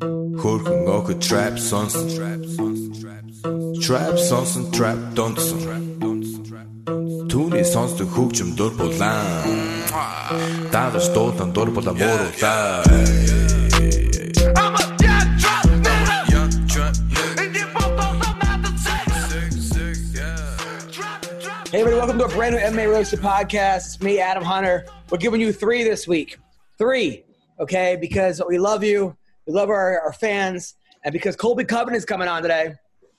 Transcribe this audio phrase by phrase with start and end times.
[0.00, 1.92] Jorgen ook een trap sons.
[3.86, 5.58] Trap sons en trap dansen.
[7.26, 9.44] Toen is ons de hoekje door het land.
[10.70, 12.86] Daar is dood en door het morgen tijd.
[21.70, 23.86] Hey, everybody, welcome to a brand new MMA Roasted podcast.
[23.86, 24.86] It's me, Adam Hunter.
[25.08, 26.38] We're giving you three this week.
[26.78, 27.24] Three,
[27.58, 27.96] okay?
[28.00, 29.19] Because we love you
[29.50, 30.74] we love our, our fans,
[31.04, 32.74] and because Colby Covington is coming on today,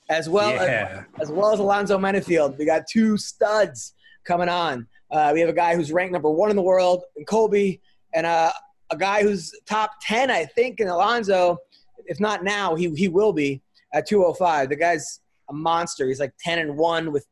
[0.09, 1.03] as well Yeah.
[1.19, 2.57] as, as well as Alonzo Menifield.
[2.57, 4.87] We got two studs coming on.
[5.09, 7.81] Uh, we have a guy who's ranked number one in the world in Colby,
[8.13, 8.51] and uh,
[8.91, 11.57] a guy who's top 10, I think, in Alonzo.
[12.05, 13.61] If not now, he, he will be
[13.93, 14.69] at 205.
[14.69, 16.07] The guy's a monster.
[16.07, 17.25] He's like 10 and 1 with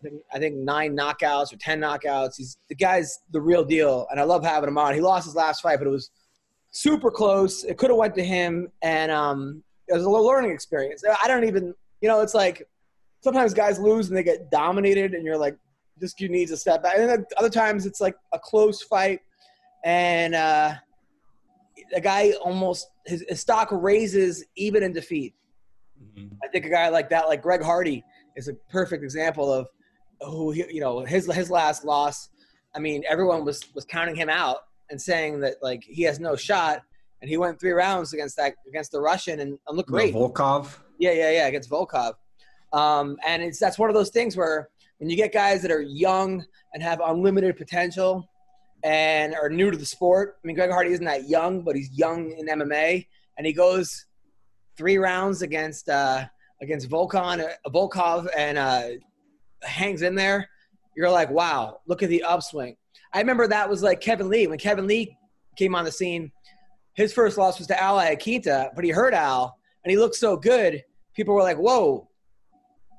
[0.00, 2.34] I think- I think nine knockouts or ten knockouts.
[2.36, 4.92] He's the guy's the real deal, and I love having him on.
[4.92, 6.10] He lost his last fight, but it was
[6.70, 7.64] super close.
[7.64, 11.02] It could have went to him, and um, it was a learning experience.
[11.22, 12.66] I don't even, you know, it's like
[13.20, 15.56] sometimes guys lose and they get dominated, and you're like,
[15.98, 16.98] this dude needs a step back.
[16.98, 19.20] And then other times it's like a close fight,
[19.84, 20.74] and uh,
[21.92, 25.34] the guy almost his, his stock raises even in defeat.
[26.42, 28.04] I think a guy like that, like Greg Hardy,
[28.36, 29.66] is a perfect example of
[30.20, 32.28] who he, you know his his last loss.
[32.74, 36.36] I mean, everyone was was counting him out and saying that like he has no
[36.36, 36.82] shot,
[37.20, 40.14] and he went three rounds against that against the Russian and, and looked great.
[40.14, 40.78] Volkov.
[40.98, 42.14] Yeah, yeah, yeah, against Volkov.
[42.72, 45.82] Um, and it's that's one of those things where when you get guys that are
[45.82, 48.28] young and have unlimited potential
[48.82, 50.36] and are new to the sport.
[50.42, 53.06] I mean, Greg Hardy isn't that young, but he's young in MMA,
[53.36, 54.06] and he goes
[54.76, 56.24] three rounds against uh,
[56.62, 58.88] against Volkan, uh, Volkov, and uh,
[59.62, 60.48] hangs in there.
[60.96, 62.76] You're like, wow, look at the upswing.
[63.16, 65.16] I remember that was like Kevin Lee when Kevin Lee
[65.56, 66.30] came on the scene.
[66.94, 70.36] His first loss was to Al Iaquinta, but he hurt Al, and he looked so
[70.36, 70.84] good.
[71.14, 72.08] People were like, whoa.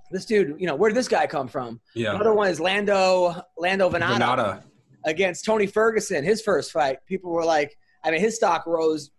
[0.10, 1.80] This dude, you know, where did this guy come from?
[1.94, 2.16] Yeah.
[2.16, 4.64] Another one is Lando Lando Vannata Vannata.
[5.06, 6.98] against Tony Ferguson, his first fight.
[7.08, 9.12] People were like, I mean, his stock rose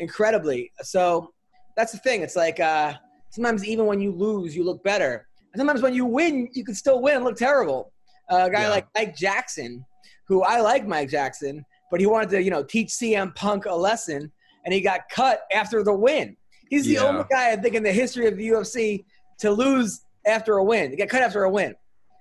[0.00, 0.70] incredibly.
[0.82, 1.32] So
[1.76, 2.20] that's the thing.
[2.22, 2.92] It's like uh,
[3.30, 5.28] sometimes even when you lose, you look better.
[5.54, 7.92] And sometimes when you win, you can still win and look terrible.
[8.30, 8.68] Uh, a guy Yeah.
[8.70, 9.84] like Mike Jackson,
[10.32, 13.74] who I like Mike Jackson, but he wanted to, you know, teach CM Punk a
[13.74, 14.32] lesson,
[14.64, 16.36] and he got cut after the win.
[16.70, 17.02] He's the Yeah.
[17.04, 19.04] only guy I think in the history of the UFC
[19.40, 20.90] to lose after a win.
[20.90, 21.74] To get cut after a win.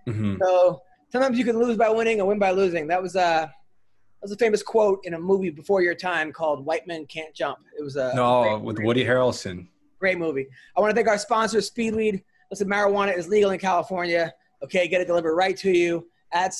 [0.09, 0.39] Mhm.
[0.43, 2.87] So sometimes you can lose by winning and win by losing.
[2.87, 6.65] That was uh, that was a famous quote in a movie before your time called
[6.65, 9.67] "White Men Can't Jump." It was a No, great, with Woody Harrelson.
[9.99, 10.47] great movie.
[10.75, 12.21] I want to thank our sponsor, Speedweed.
[12.49, 14.33] Listen, marijuana is legal in California.
[14.63, 16.51] Okay, get it delivered right to you at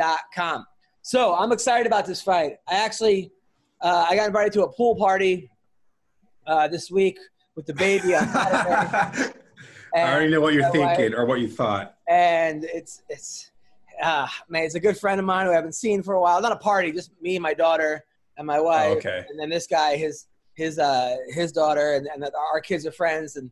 [0.00, 0.66] speedweed.com.
[1.02, 2.56] So I'm excited about this fight.
[2.68, 3.32] I actually
[3.80, 5.50] uh, I got invited to a pool party
[6.46, 7.18] uh, this week
[7.56, 8.14] with the baby.
[8.14, 9.32] I
[9.96, 11.96] already know what you're wife- thinking or what you thought.
[12.08, 13.50] and it's it's
[14.02, 16.40] uh, man, it's a good friend of mine who I haven't seen for a while.
[16.40, 18.02] Not a party, just me, my daughter,
[18.38, 18.92] and my wife.
[18.94, 19.24] Oh, okay.
[19.28, 23.36] And then this guy, his his uh his daughter, and, and our kids are friends.
[23.36, 23.50] And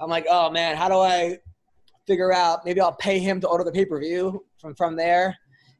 [0.00, 1.38] I'm like, oh man, how do I
[2.06, 2.64] figure out?
[2.64, 5.36] Maybe I'll pay him to order the pay per view from from there.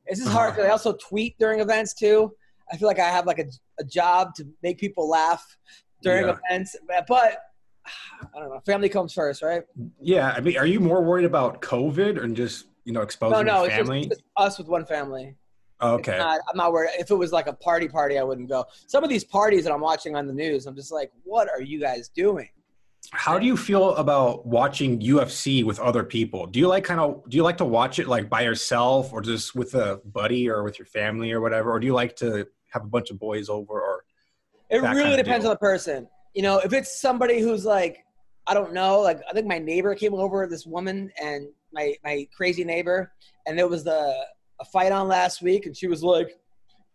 [0.09, 0.39] It's just uh-huh.
[0.39, 0.55] hard.
[0.55, 2.33] 'cause I also tweet during events too.
[2.73, 3.47] I feel like I have like a,
[3.79, 5.45] a job to make people laugh
[6.03, 6.37] during Yeah.
[6.51, 6.77] events,
[7.07, 7.39] but
[8.35, 8.61] I don't know.
[8.67, 9.63] Family comes first, right?
[10.01, 13.65] Yeah, I mean, are you more worried about COVID and just you know exposing no,
[13.67, 14.01] just, family?
[14.01, 15.37] it's just us with one family.
[15.81, 16.19] Okay.
[16.19, 16.91] Not- I'm not worried.
[16.99, 18.65] If it was like a party party, I wouldn't go.
[18.87, 21.63] Some of these parties that I'm watching on the news, I'm just like, what are
[21.63, 22.49] you guys doing?
[23.13, 26.47] How do you feel about watching UFC with other people?
[26.47, 29.23] Do you like kind of do you like to watch it like by yourself or
[29.23, 32.47] just with a buddy or with your family or whatever, or do you like to
[32.71, 33.81] have a bunch of boys over?
[33.81, 34.05] Or
[34.69, 35.51] It really kind of depends deal.
[35.51, 36.09] on the person.
[36.35, 38.05] You know, if it's somebody who's like,
[38.47, 42.27] I don't know, like I think my neighbor came over, this woman and my my
[42.37, 43.13] crazy neighbor,
[43.47, 44.27] and there was the
[44.61, 46.37] a fight on last week, and she was like,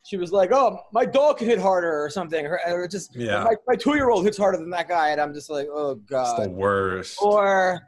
[0.04, 3.44] she was like, oh, my dog can hit harder or something, or, or just Yeah.
[3.44, 5.92] my, my two year old hits harder than that guy, and I'm just like, oh
[5.92, 6.44] it's god.
[6.44, 7.18] the worst.
[7.22, 7.82] or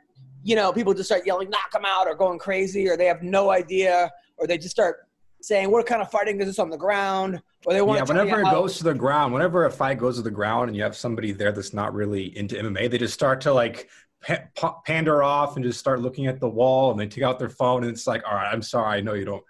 [0.43, 3.23] you know people just start yelling knock them out or going crazy or they have
[3.23, 5.07] no idea or they just start
[5.41, 8.41] saying what kind of fighting is this on the ground or they want Yeah, whenever
[8.41, 10.95] it goes to the ground, whenever a fight goes to the ground and you have
[10.95, 13.89] somebody there that's not really into MMA, they just start to like
[14.23, 17.39] pa- pa- pander off and just start looking at the wall and they take out
[17.39, 19.43] their phone and it's like, all right, I'm sorry, I know you don't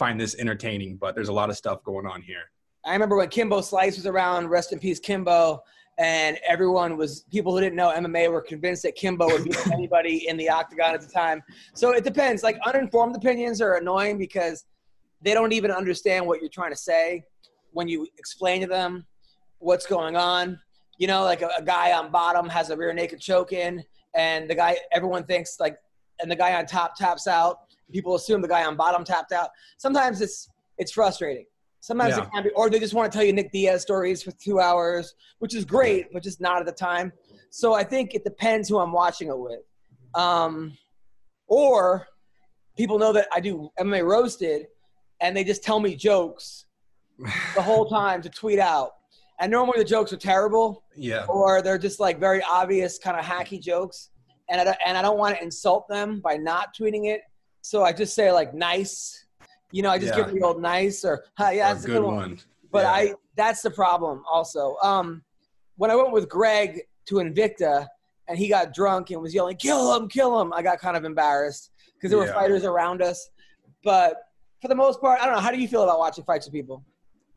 [0.00, 2.50] find this entertaining, but there's a lot of stuff going on here.
[2.86, 5.62] i remember when kimbo slice was around rest in peace kimbo
[5.98, 10.26] and everyone was people who didn't know mma were convinced that kimbo would beat anybody
[10.28, 11.42] in the octagon at the time
[11.74, 14.64] so it depends like uninformed opinions are annoying because
[15.20, 17.22] they don't even understand what you're trying to say
[17.72, 19.04] when you explain to them
[19.58, 20.58] what's going on
[21.00, 23.82] you know, like a, a guy on bottom has a rear naked choke in,
[24.14, 25.78] and the guy everyone thinks like,
[26.20, 27.56] and the guy on top taps out.
[27.92, 29.50] People assume the guy on bottom tapped out.
[29.78, 30.48] Sometimes it's
[30.78, 31.44] it's frustrating.
[31.80, 32.24] Sometimes Yeah.
[32.24, 34.60] it can be, or they just want to tell you Nick Diaz stories for two
[34.60, 37.12] hours, which is great, but just not at the time.
[37.50, 39.60] So I think it depends who I'm watching it with.
[40.14, 40.76] Um,
[41.48, 42.06] or
[42.76, 44.66] people know that I do MMA roasted,
[45.20, 46.66] and they just tell me jokes
[47.54, 48.90] the whole time to tweet out.
[49.40, 51.24] And normally the jokes are terrible, Yeah.
[51.26, 54.10] or they're just like very obvious, kind of hacky jokes.
[54.50, 57.22] And I, and I don't want to insult them by not tweeting it.
[57.62, 59.26] So I just say like nice,
[59.70, 60.24] you know, I just Yeah.
[60.24, 62.40] give the old nice or hi, yeah, that's a good one.
[62.72, 62.90] but Yeah.
[62.92, 64.76] I that's the problem also.
[64.82, 65.22] Um,
[65.76, 67.86] when I went with Greg to Invicta
[68.28, 71.04] and he got drunk and was yelling, "Kill him, kill him," I got kind of
[71.04, 73.28] embarrassed because there were fighters around us.
[73.82, 74.16] But
[74.60, 75.40] for the most part, I don't know.
[75.40, 76.84] How do you feel about watching fights with people?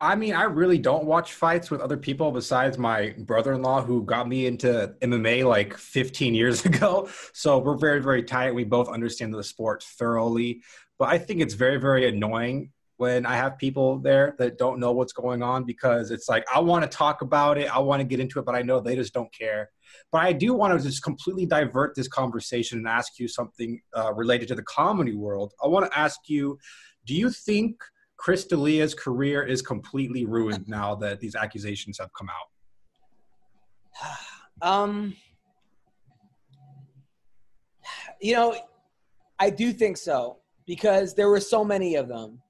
[0.00, 4.28] I mean, I really don't watch fights with other people besides my brother-in-law who got
[4.28, 7.08] me into MMA like 15 years ago.
[7.32, 8.54] So we're very, very tight.
[8.54, 10.62] We both understand the sport thoroughly.
[10.98, 14.92] But I think it's very, very annoying when I have people there that don't know
[14.92, 18.04] what's going on because it's like I want to talk about it, I want to
[18.04, 19.70] get into it, but I know they just don't care.
[20.12, 24.12] But I do want to just completely divert this conversation and ask you something uh,
[24.14, 25.54] related to the comedy world.
[25.62, 26.58] I want to ask you,
[27.04, 27.82] do you think
[28.16, 32.48] Chris D'Elia's career is completely ruined now that these accusations have come out?
[34.62, 35.16] Um,
[38.20, 38.56] you know,
[39.38, 42.40] I do think so because there were so many of them,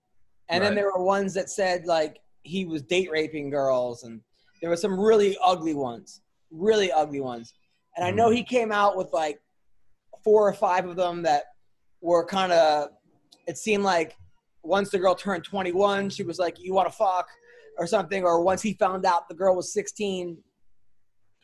[0.49, 4.21] and then there were ones that said like he was date raping girls, and
[4.61, 6.21] there were some really ugly ones,
[6.51, 7.55] really ugly ones.
[7.97, 9.41] And I know he came out with like
[10.23, 11.45] four or five of them that
[12.01, 12.91] were kind of.
[13.47, 14.17] It seemed like
[14.65, 17.29] once the girl turned 21, she was like, "You want to fuck."
[17.77, 20.39] Or something, or once he found out the girl was 16,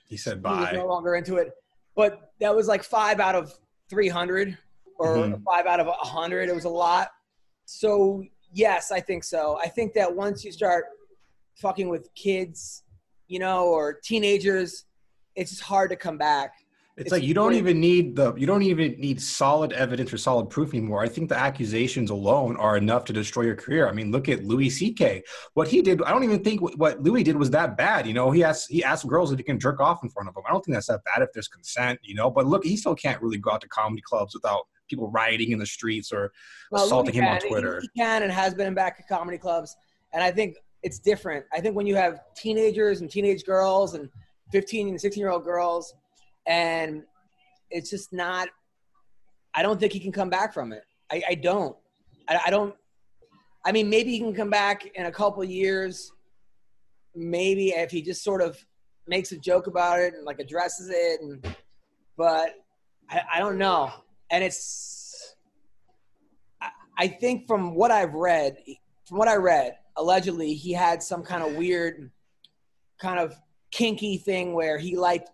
[0.07, 0.55] He said bye.
[0.55, 1.51] he was no longer into it.
[1.97, 3.53] But that was like five out of
[3.89, 4.57] 300
[4.97, 5.43] or Mhm.
[5.43, 6.49] five out of 100.
[6.49, 7.11] It was a lot.
[7.65, 8.23] So,
[8.53, 9.59] yes, I think so.
[9.59, 10.85] I think that once you start
[11.57, 12.85] fucking with kids,
[13.27, 14.85] you know, or teenagers,
[15.35, 16.55] it's hard to come back.
[16.97, 20.19] It's, It's like you don't even need the you don't even need solid evidence or
[20.19, 21.03] solid proof anymore.
[21.03, 23.89] I think the accusations alone are enough to destroy your career.
[23.89, 25.23] I mean, look at Louis C.K.
[25.55, 28.07] What he did, I don't even think what- Louis did was that bad.
[28.07, 30.35] You know, he asked he asked girls if he can jerk off in front of
[30.35, 30.45] them.
[30.49, 32.01] I don't think that's that bad if there's consent.
[32.03, 35.09] You know, but look, he still can't really go out to comedy clubs without people
[35.11, 36.33] rioting in the streets or
[36.71, 37.43] Well, assaulting him on can.
[37.47, 37.81] He- Twitter.
[37.81, 39.77] He, can and has been back at comedy clubs.
[40.13, 41.47] And I think it's different.
[41.53, 44.09] I think when you have teenagers and teenage girls and
[44.53, 45.95] 15 and 16 year old girls,
[46.47, 47.03] and
[47.71, 48.49] it's just not,
[49.55, 50.85] I don't think he can come back from it.
[51.11, 51.77] I, I don't.
[52.29, 52.75] I, I don't.
[53.65, 56.13] I mean, maybe he can come back in a couple years.
[57.15, 58.57] Maybe if he just sort of
[59.07, 61.57] makes a joke about it and like addresses it, and
[62.17, 62.55] but
[63.11, 63.93] I, I don't know.
[64.31, 65.35] And it's
[67.01, 68.59] I think from what I've read,
[69.09, 72.11] from what I read, allegedly he had some kind of weird,
[73.01, 73.35] kind of
[73.71, 75.31] kinky thing where he liked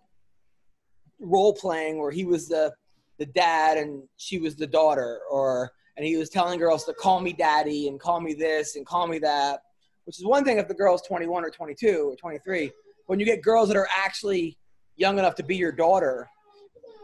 [1.19, 2.73] role playing, where he was the
[3.19, 7.19] the dad and she was the daughter, or and he was telling girls to call
[7.19, 9.61] me daddy and call me this and call me that,
[10.05, 12.71] which is one thing if the girl's 21 or 22 or 23.
[13.07, 14.57] When you get girls that are actually
[14.95, 16.29] young enough to be your daughter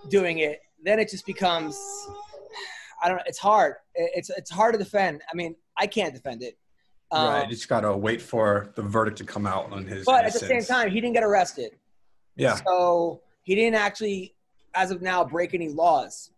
[0.09, 1.79] doing it, then it just becomes
[3.03, 3.23] I don't know.
[3.25, 3.75] It's hard.
[3.95, 5.21] It's it's hard to defend.
[5.31, 6.57] I mean, I can't defend it.
[7.11, 10.05] Um, right, you just gotta wait for the verdict to come out on his.
[10.05, 11.71] but at the same time, he didn't get arrested.
[12.35, 14.35] yeah, So he didn't actually,
[14.73, 16.31] as of now, break any laws.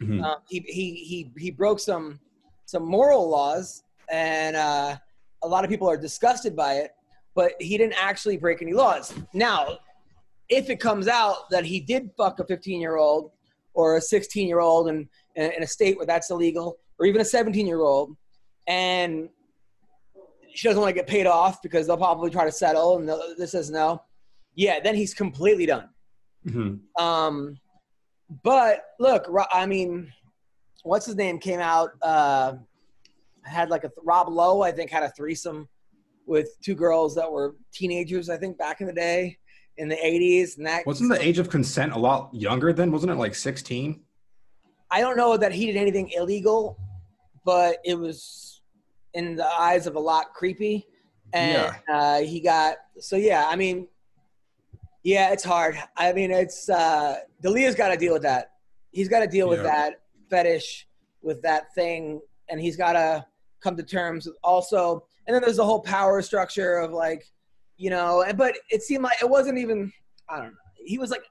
[0.00, 0.22] Mhm.
[0.24, 2.18] Um, he, he he he broke some
[2.64, 4.96] some moral laws, and uh,
[5.42, 6.92] a lot of people are disgusted by it.
[7.34, 9.14] But he didn't actually break any laws.
[9.32, 9.78] Now,
[10.50, 13.30] if it comes out that he did fuck a 15 year old
[13.72, 17.24] or a 16 year old in, in a state where that's illegal, or even a
[17.24, 18.14] 17 year old,
[18.66, 19.30] and
[20.54, 23.52] she doesn't want to get paid off because they'll probably try to settle, and this
[23.52, 24.02] says no.
[24.54, 25.88] Yeah, then he's completely done.
[26.46, 26.80] Mhm.
[26.98, 27.58] Um,
[28.42, 30.12] but look, I mean,
[30.82, 31.90] what's his name came out?
[32.02, 32.54] Uh,
[33.44, 35.68] had like a Rob Lowe, I think, had a threesome
[36.26, 38.30] with two girls that were teenagers.
[38.30, 39.38] I think back in the day,
[39.76, 42.90] in the '80s, and that wasn't the age of consent a lot younger then?
[42.92, 44.02] Wasn't it like sixteen?
[44.90, 46.78] I don't know that he did anything illegal,
[47.44, 48.60] but it was
[49.14, 50.86] in the eyes of a lot creepy.
[51.34, 53.46] And uh, he got so yeah.
[53.48, 53.88] I mean,
[55.02, 55.76] yeah, it's hard.
[55.96, 58.52] I mean, it's uh, D'Elia's got to deal with that.
[58.90, 59.64] He's got to deal with Yeah.
[59.64, 60.86] that fetish,
[61.22, 63.24] with that thing, and he's got to
[63.60, 65.06] come to terms with also.
[65.26, 67.24] And then there's the whole power structure of like,
[67.76, 68.24] you know.
[68.36, 69.92] But it seemed like it wasn't even.
[70.28, 70.58] I don't know.
[70.84, 71.24] He was like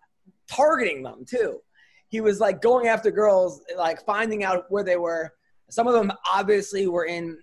[0.49, 1.61] targeting them too.
[2.09, 5.33] He was like going after girls, like finding out where they were.
[5.69, 7.37] Some of them obviously were in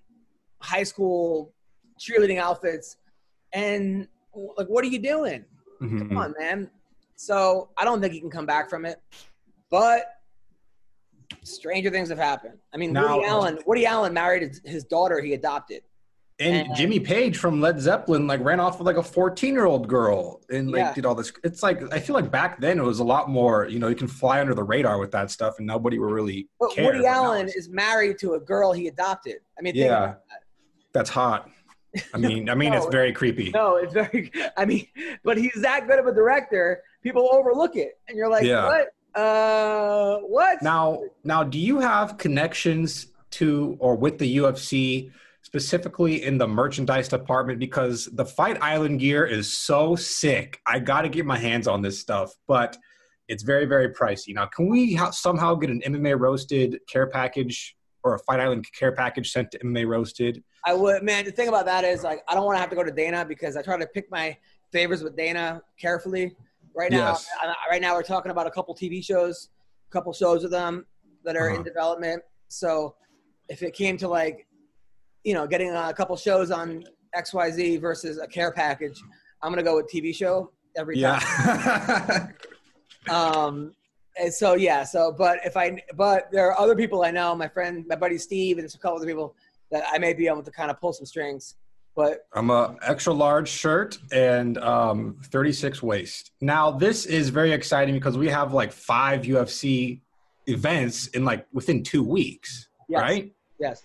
[0.60, 1.54] high school
[1.98, 2.96] cheerleading outfits,
[3.52, 5.44] and like, what are you doing?
[5.80, 6.08] Mhm.
[6.08, 6.70] Come on, man.
[7.16, 9.00] So I don't think he can come back from it.
[9.70, 10.06] But
[11.42, 12.58] stranger things have happened.
[12.72, 13.58] I mean, Now- Woody Allen.
[13.66, 15.20] Woody Allen married his, his daughter.
[15.20, 15.82] He adopted.
[16.40, 19.64] And And- Jimmy Page from Led Zeppelin like ran off with like a 14 year
[19.66, 20.94] old girl and like Yeah.
[20.94, 21.32] did all this.
[21.42, 23.66] It's like I feel like back then it was a lot more.
[23.66, 26.48] You know, you can fly under the radar with that stuff, and nobody would really.
[26.60, 26.84] But care.
[26.92, 29.38] Woody Allen is married to a girl he adopted.
[29.58, 29.96] I mean, think Yeah.
[30.04, 30.42] about that.
[30.92, 31.50] That's hot.
[32.14, 33.50] I mean, I mean, it's very creepy.
[33.50, 34.30] No, it's very.
[34.56, 34.86] I mean,
[35.24, 36.82] but he's that good of a director.
[37.02, 38.66] People overlook it, and you're like, Yeah.
[38.66, 39.20] what?
[39.20, 40.62] Uh, what?
[40.62, 45.10] Now, now, do you have connections to or with the UFC
[45.42, 47.58] specifically in the merchandise department?
[47.58, 50.60] Because the Fight Island gear is so sick.
[50.66, 52.76] I got to get my hands on this stuff, but
[53.28, 54.34] it's very, very pricey.
[54.34, 58.66] Now, can we ha- somehow get an MMA roasted care package or a Fight Island
[58.72, 60.42] care package sent to MMA roasted?
[60.64, 61.24] I would, man.
[61.24, 63.24] The thing about that is, like, I don't want to have to go to Dana
[63.24, 64.36] because I try to pick my
[64.72, 66.36] favors with Dana carefully.
[66.74, 67.26] Right now, Yes.
[67.42, 69.48] I- right now we're talking about a couple TV shows,
[69.88, 70.86] a couple shows of them
[71.24, 71.62] that are in Uh-huh.
[71.64, 72.22] development.
[72.48, 72.94] So,
[73.48, 74.46] if it came to like,
[75.24, 79.00] you know, getting a couple shows on X Y Z versus a care package,
[79.42, 81.20] I'm gonna go with TV show every time.
[81.20, 82.26] Yeah.
[83.08, 83.72] Um,
[84.18, 87.48] and so yeah, so but if I but there are other people I know, my
[87.48, 89.34] friend, my buddy Steve, and there's a couple other people
[89.70, 91.56] that I may be able to kind of pull some strings.
[91.94, 96.30] But I'm a extra large shirt and um, 36 waist.
[96.40, 100.00] Now this is very exciting because we have like five UFC
[100.46, 103.32] events in like within two weeks, yes, right?
[103.58, 103.82] yes,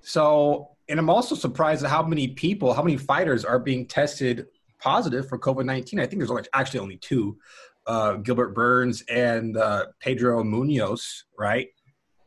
[0.00, 4.46] So, and I'm also surprised at how many people, how many fighters are being tested
[4.78, 6.00] positive for COVID-19.
[6.00, 7.38] I think there's actually only two,
[7.86, 11.68] uh, Gilbert Burns and uh, Pedro Munhoz, right?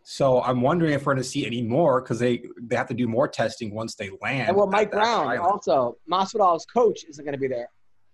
[0.03, 2.93] So I'm wondering if we're going to see any more because they they have to
[2.95, 4.47] do more testing once they land.
[4.49, 5.41] and well, Mike Brown island.
[5.41, 7.69] also, Masvidal's coach isn't going to be there.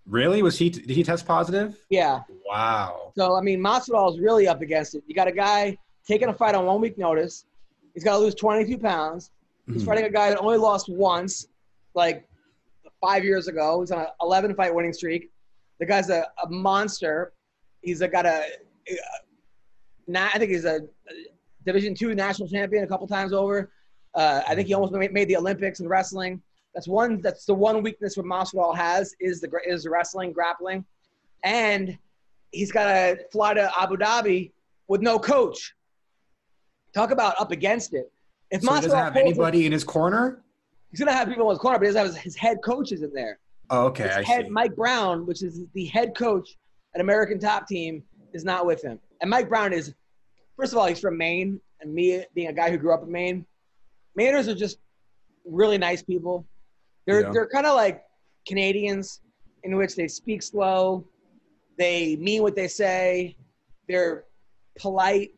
[0.05, 0.41] Really?
[0.43, 0.69] Was he?
[0.69, 1.77] Did he test positive?
[1.89, 3.13] Yeah, Wow.
[3.17, 5.03] so I mean, Masvidal is really up against it.
[5.07, 7.45] You got a guy taking a fight on one week notice.
[7.93, 9.31] He's got to lose 22 pounds.
[9.65, 9.85] He's Mhm.
[9.85, 11.47] fighting a guy that only lost once,
[11.95, 12.27] like
[13.01, 13.79] five years ago.
[13.81, 15.31] He's on an 11 fight winning streak.
[15.79, 17.33] The guy's a, a monster.
[17.81, 18.43] He's a, got a,
[18.89, 20.81] a, I think he's a,
[21.65, 23.71] Division two national champion a couple times over.
[24.13, 26.41] Uh, I think he almost made, made the Olympics in wrestling.
[26.73, 27.21] That's one.
[27.21, 30.85] That's the one weakness what Masvidal has is the is wrestling grappling,
[31.43, 31.97] and
[32.51, 34.51] he's got to fly to Abu Dhabi
[34.87, 35.73] with no coach.
[36.93, 38.11] Talk about up against it.
[38.51, 40.43] If So he doesn't have anybody in his corner.
[40.91, 43.01] he's gonna have people in his corner, but he doesn't have his, his head coaches
[43.01, 43.39] in there.
[43.69, 44.49] Oh, okay, His I head, see.
[44.51, 46.57] Mike Brown, which is the head coach
[46.93, 48.03] at American Top Team,
[48.33, 48.99] is not with him.
[49.21, 49.93] And Mike Brown is,
[50.57, 53.11] first of all, he's from Maine, and me being a guy who grew up in
[53.11, 53.45] Maine,
[54.19, 54.77] Mainers are just
[55.45, 56.45] really nice people.
[57.05, 57.31] They're Yeah.
[57.31, 58.03] they're kind of like
[58.47, 59.21] Canadians,
[59.63, 61.05] in which they speak slow,
[61.77, 63.35] they mean what they say,
[63.89, 64.25] they're
[64.79, 65.31] polite.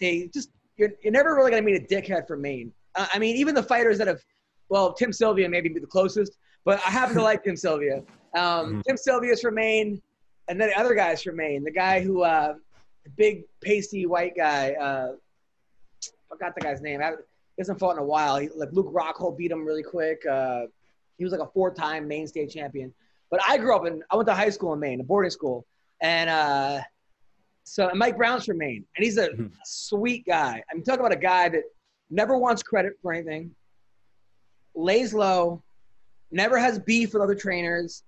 [0.00, 2.72] They just you're, you're never really gonna meet a dickhead from Maine.
[2.96, 4.20] Uh, I mean, even the fighters that have,
[4.68, 8.02] well, Tim Sylvia maybe be the closest, but I happen to like Tim Sylvia.
[8.34, 8.82] Um.
[8.86, 10.00] Tim Sylvia's from Maine,
[10.48, 11.62] and then the other guy's from Maine.
[11.64, 12.54] The guy who, uh,
[13.04, 15.12] the big pasty white guy, uh,
[16.28, 17.00] forgot the guy's name.
[17.02, 18.36] I, he hasn't fought in a while.
[18.38, 20.24] He, like Luke Rockhold beat him really quick.
[20.26, 20.62] Uh,
[21.18, 22.92] he was like a four-time Maine state champion.
[23.30, 25.64] But I grew up in, I went to high school in Maine, a boarding school,
[26.00, 26.80] and uh,
[27.62, 29.52] so and Mike Brown's from Maine, and he's a Mhm.
[29.64, 30.62] sweet guy.
[30.70, 31.62] I'm talking about a guy that
[32.10, 33.54] never wants credit for anything,
[34.74, 35.62] lays low,
[36.30, 38.02] never has beef with other trainers,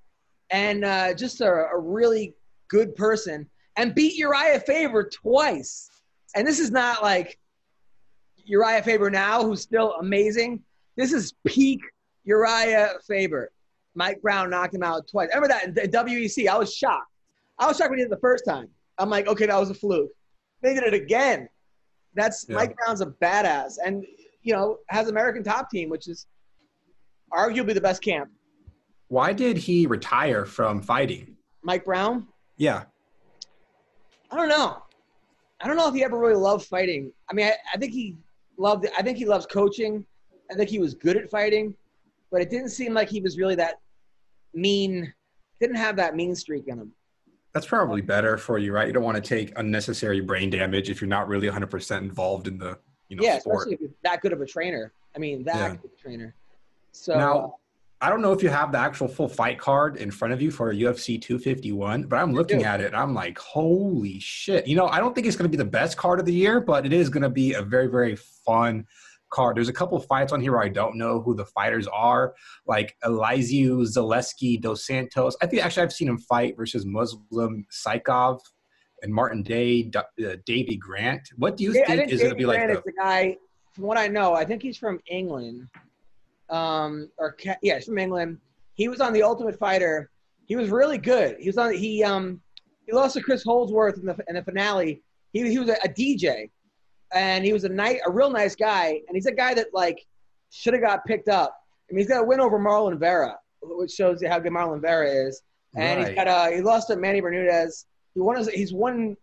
[0.51, 2.35] and uh, just a, a really
[2.69, 3.49] good person.
[3.77, 5.91] And beat Uriah Faber twice.
[6.35, 7.39] And this is not like
[8.45, 10.63] Uriah Faber now, who's still amazing.
[10.97, 11.81] This is peak
[12.25, 13.51] Uriah Faber.
[13.95, 15.29] Mike Brown knocked him out twice.
[15.35, 16.49] Remember that in the WEC?
[16.49, 17.11] I was shocked.
[17.59, 18.69] I was shocked when he did it the first time.
[18.99, 20.11] I'm like, okay, that was a fluke.
[20.63, 21.49] They did it again.
[22.15, 22.57] That's Yeah.
[22.57, 24.05] Mike Brown's a badass, and
[24.43, 26.27] you know has American Top Team, which is
[27.33, 28.31] arguably the best camp.
[29.09, 31.37] Why did he retire from fighting?
[31.63, 32.85] Mike Brown, Yeah.
[34.31, 34.83] I don't know.
[35.61, 37.13] I don't know if he ever really loved fighting.
[37.31, 38.17] I mean, I, I think he
[38.59, 38.87] loved.
[38.99, 40.05] I think he loves coaching.
[40.51, 41.75] I think he was good at fighting,
[42.33, 43.77] but it didn't seem like he was really that
[44.53, 45.13] mean.
[45.61, 46.93] Didn't have that mean streak in him.
[47.55, 48.87] That's probably better for you, right?
[48.89, 52.59] You don't want to take unnecessary brain damage if you're not really 100% involved in
[52.59, 52.79] the
[53.09, 53.59] you know yeah, sport.
[53.69, 54.93] especially if you're that good of a trainer.
[55.15, 55.69] I mean, that Yeah.
[55.77, 56.35] good of a trainer.
[56.97, 57.57] So Now-
[58.03, 60.51] I don't know if you have the actual full fight card in front of you
[60.51, 62.89] for UFC 251, but I'm looking at it.
[62.89, 64.67] and I'm like, holy shit.
[64.67, 66.61] You know, I don't think it's going to be the best card of the year,
[66.61, 68.87] but it is going to be a very, very fun
[69.31, 69.57] card.
[69.57, 72.35] There's a couple of fights on here where I don't know who the fighters are,
[72.67, 75.35] like Elizeu Zaleski dos Santos.
[75.41, 78.41] I think actually I've seen him fight versus Muslim Salikhov
[79.01, 81.23] and Martin Day, D- uh, Davey Grant.
[81.37, 82.93] What do you Yeah, think think is going to be like Grant the is the
[82.93, 83.37] guy.
[83.73, 85.67] From what I know, I think he's from England.
[86.49, 88.39] Um, or yeah, he's from England.
[88.75, 90.11] He was on the Ultimate Fighter.
[90.47, 91.37] He was really good.
[91.41, 91.75] He was on.
[91.75, 92.41] He um,
[92.87, 95.03] he lost to Chris Holdsworth in the in the finale.
[95.33, 96.51] He he was a, a DJ,
[97.13, 99.01] and he was a night a real nice guy.
[99.09, 100.07] And he's a guy that like
[100.51, 101.57] should have got picked up.
[101.91, 104.81] I mean, he's got a win over Marlon Vera, which shows you how good Marlon
[104.81, 105.43] Vera is.
[105.75, 106.17] And he's Right.
[106.17, 107.87] got a he lost to Manny Bermudez.
[108.15, 109.17] He won his he's won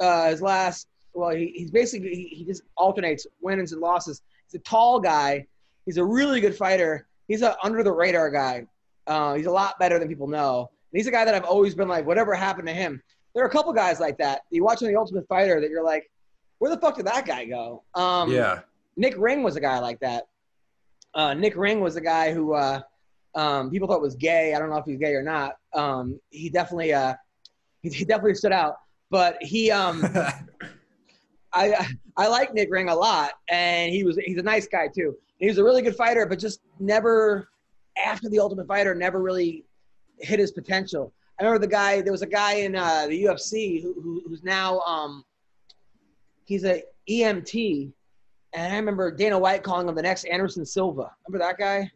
[0.00, 0.88] uh, his last.
[1.12, 4.22] Well, he, he's basically he, he just alternates wins and losses.
[4.50, 5.46] He's a tall guy.
[5.86, 7.06] He's a really good fighter.
[7.28, 8.66] He's a under the radar guy.
[9.06, 10.70] Uh, he's a lot better than people know.
[10.92, 13.02] And he's a guy that I've always been like, whatever happened to him?
[13.34, 14.42] There are a couple guys like that.
[14.50, 16.10] You watch on the Ultimate Fighter that you're like,
[16.58, 17.84] where the fuck did that guy go?
[17.94, 18.60] Um, yeah.
[18.96, 20.24] Nick Ring was a guy like that.
[21.14, 22.80] Uh, Nick Ring was a guy who uh,
[23.34, 24.54] um, people thought was gay.
[24.54, 25.56] I don't know if he's gay or not.
[25.72, 27.14] Um, he definitely uh,
[27.82, 28.76] he, he definitely stood out.
[29.10, 30.02] But he um,
[31.56, 35.16] I I like Nick Ring a lot, and he was he's a nice guy too.
[35.38, 37.48] He was a really good fighter, but just never
[38.04, 39.64] after the Ultimate Fighter never really
[40.20, 41.12] hit his potential.
[41.38, 42.02] I remember the guy.
[42.02, 45.24] There was a guy in uh, the UFC who, who, who's now um,
[46.44, 47.92] he's a EMT,
[48.52, 51.10] and I remember Dana White calling him the next Anderson Silva.
[51.26, 51.90] Remember that guy?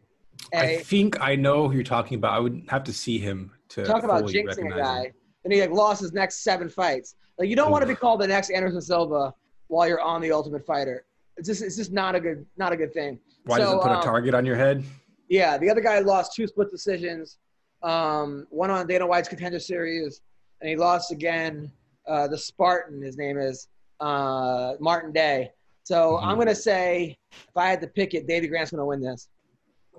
[0.53, 2.33] And I think I know who you're talking about.
[2.33, 5.03] I would have to see him to talk about jinxing a guy.
[5.05, 5.13] him.
[5.43, 7.15] And he like lost his next seven fights.
[7.37, 9.33] Like you don't want to be called the next Anderson Silva
[9.71, 11.05] while you're on the Ultimate Fighter.
[11.37, 13.19] It's just it's just not a good not a good thing.
[13.45, 14.83] Why does it put um, a target on your head?
[15.29, 17.37] Yeah, the other guy lost two split decisions.
[17.81, 20.21] Um, one on Dana White's contender series,
[20.59, 21.71] and he lost again.
[22.05, 23.69] Uh, the Spartan, his name is
[24.01, 25.51] uh, Martin Day.
[25.83, 26.23] So Mhm.
[26.23, 29.29] I'm gonna say, if I had to pick it, David Grant's gonna win this.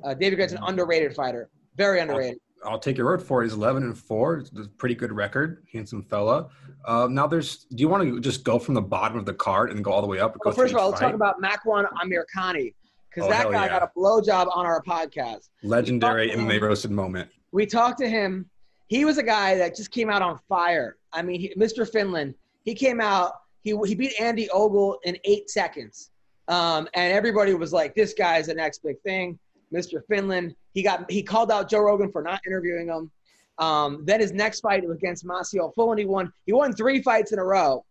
[0.04, 2.38] Uh, Davey Grant's an underrated fighter, very underrated.
[2.64, 3.46] I'll take your word for it.
[3.46, 4.38] He's 11 and four.
[4.38, 5.64] It's a pretty good record.
[5.72, 6.48] Handsome fella.
[6.86, 7.64] Um, now, there's.
[7.64, 10.00] Do you want to just go from the bottom of the card and go all
[10.00, 10.36] the way up?
[10.44, 12.74] Well, first of all, let's talk about Makwan Amirkhani
[13.08, 13.80] because Oh, that guy yeah.
[13.80, 15.48] got a blowjob on our podcast.
[15.62, 17.28] legendary MMA roasted moment.
[17.52, 18.48] We talked to him.
[18.88, 20.96] He was a guy that just came out on fire.
[21.12, 21.88] I mean, he, Mr.
[21.88, 22.34] Finland.
[22.64, 23.32] He came out.
[23.62, 26.10] He he beat Andy Ogle in eight seconds,
[26.48, 29.38] um, and everybody was like, "This guy's the next big thing."
[29.72, 30.02] Mr.
[30.08, 30.54] Finland.
[30.74, 33.10] He got he called out Joe Rogan for not interviewing him.
[33.58, 36.32] Um, then his next fight against Masio Fullen, and he won.
[36.46, 37.84] He won three fights in a row.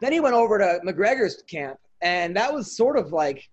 [0.00, 3.48] Then he went over to McGregor's camp, and that was sort of like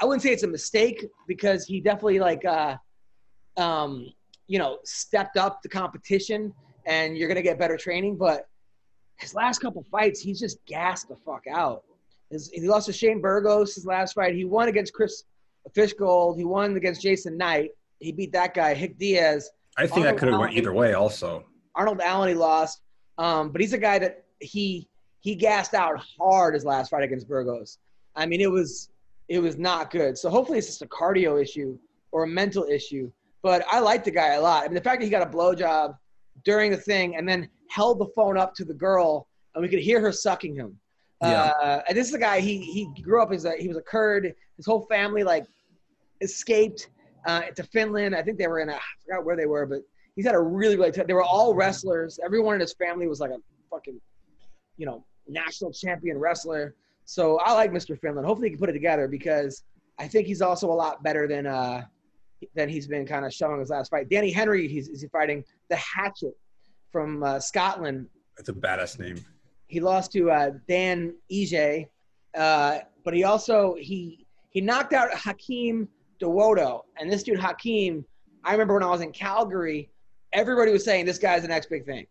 [0.00, 2.76] I wouldn't say it's a mistake because he definitely like uh,
[3.56, 4.12] um,
[4.46, 6.52] you know stepped up the competition,
[6.86, 8.16] and you're gonna get better training.
[8.16, 8.48] But
[9.16, 11.84] his last couple fights, he's just gassed the fuck out.
[12.30, 14.34] His, he lost to Shane Burgos his last fight.
[14.34, 15.24] He won against Chris
[15.74, 16.36] Fishgold.
[16.36, 17.70] He won against Jason Knight.
[17.98, 19.50] He beat that guy, Hick Diaz.
[19.76, 20.94] I think that could have went either way.
[20.94, 22.80] Also, Arnold Allen he lost,
[23.18, 24.88] um, but he's a guy that he
[25.20, 27.78] he gassed out hard his last fight against Burgos.
[28.14, 28.90] I mean, it was
[29.28, 30.16] it was not good.
[30.16, 31.78] So hopefully it's just a cardio issue
[32.12, 33.10] or a mental issue.
[33.42, 34.64] But I like the guy a lot.
[34.64, 35.96] I mean, the fact that he got a blowjob
[36.44, 39.80] during the thing and then held the phone up to the girl and we could
[39.80, 40.78] hear her sucking him.
[41.22, 41.52] Yeah.
[41.62, 43.82] Uh, and this is a guy he he grew up as a he was a
[43.82, 44.34] Kurd.
[44.56, 45.46] His whole family like
[46.20, 46.88] escaped
[47.26, 48.14] uh, to Finland.
[48.14, 49.80] I think they were in a I forgot where they were, but
[50.14, 50.92] he's had a really really.
[50.92, 52.18] T- they were all wrestlers.
[52.24, 53.38] Everyone in his family was like a
[53.70, 54.00] fucking,
[54.76, 56.74] you know, national champion wrestler.
[57.04, 57.98] So I like Mr.
[58.00, 58.26] Finland.
[58.26, 59.62] Hopefully he can put it together because
[59.98, 61.84] I think he's also a lot better than uh
[62.54, 64.08] than he's been kind of showing his last fight.
[64.08, 66.34] Danny Henry, he's, he's fighting the Hatchet
[66.92, 68.08] from uh, Scotland.
[68.38, 69.24] it's a badass name.
[69.68, 71.88] He lost to uh, Dan Ige,
[72.36, 75.88] uh, but he also he he knocked out Hakeem
[76.20, 78.04] Dawodu, and this dude Hakeem.
[78.44, 79.90] I remember when I was in Calgary,
[80.32, 82.06] everybody was saying this guy's the next big thing.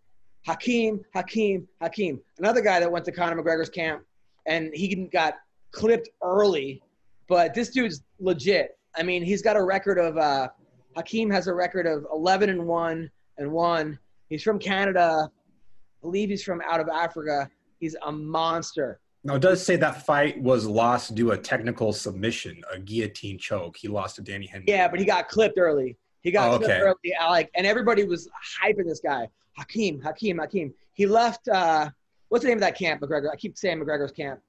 [0.46, 2.20] Hakeem, Hakeem, Hakeem.
[2.38, 4.04] Another guy that went to Conor McGregor's camp,
[4.46, 5.36] and he got
[5.72, 6.82] clipped early,
[7.28, 8.78] but this dude's legit.
[8.96, 10.50] I mean, he's got a record of uh,
[10.96, 14.00] Hakeem has a record of 11 and one and one.
[14.30, 15.30] He's from Canada.
[15.30, 17.50] I believe he's from out of Africa.
[17.80, 19.00] He's a monster.
[19.26, 23.40] Now, it does say that fight was lost due to a technical submission, a guillotine
[23.40, 23.76] choke.
[23.76, 24.66] He lost to Danny Henry.
[24.68, 25.98] Yeah, but he got clipped early.
[26.22, 26.82] He got Oh, clipped okay.
[26.82, 27.16] early.
[27.20, 28.30] I Like, and everybody was
[28.64, 30.72] hyping this guy, Hakeem, Hakeem, Hakeem.
[30.94, 31.48] He left.
[31.48, 31.90] Uh,
[32.30, 33.32] what's the name of that camp, McGregor?
[33.32, 34.42] I keep saying McGregor's camp.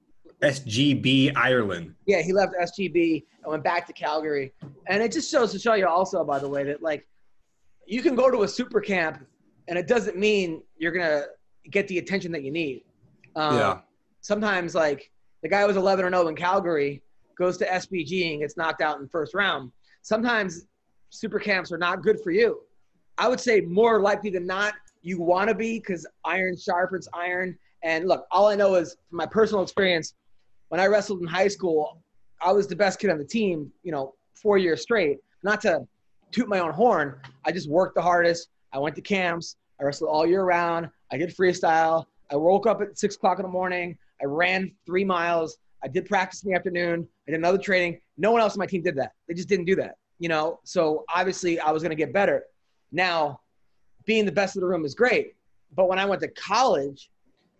[0.42, 1.94] SGB Ireland.
[2.04, 4.52] Yeah, he left SGB and went back to Calgary.
[4.88, 7.06] And it just shows to show you also, by the way, that like
[7.86, 9.24] you can go to a super camp
[9.68, 11.24] and it doesn't mean you're gonna
[11.70, 12.84] get the attention that you need.
[13.34, 13.80] Um, Yeah.
[14.26, 15.12] Sometimes like
[15.44, 17.00] the guy who was 11 or 0 in Calgary
[17.38, 19.70] goes to SBG and gets knocked out in the first round.
[20.02, 20.66] Sometimes
[21.10, 22.58] super camps are not good for you.
[23.18, 27.56] I would say more likely than not, you want to be because iron sharpens iron.
[27.84, 30.14] And look, all I know is from my personal experience,
[30.70, 32.02] when I wrestled in high school,
[32.42, 35.18] I was the best kid on the team, you know, four years straight.
[35.44, 35.86] Not to
[36.32, 38.48] toot my own horn, I just worked the hardest.
[38.72, 39.54] I went to camps.
[39.80, 40.90] I wrestled all year round.
[41.12, 42.06] I did freestyle.
[42.28, 43.96] I woke up at six o'clock in the morning.
[44.20, 45.58] I ran three miles.
[45.82, 47.06] I did practice in the afternoon.
[47.26, 48.00] I did another training.
[48.16, 49.12] No one else on my team did that.
[49.28, 50.60] They just didn't do that, you know.
[50.64, 52.44] So obviously, I was going to get better.
[52.92, 53.40] Now,
[54.04, 55.34] being the best of the room is great,
[55.74, 57.10] but when I went to college,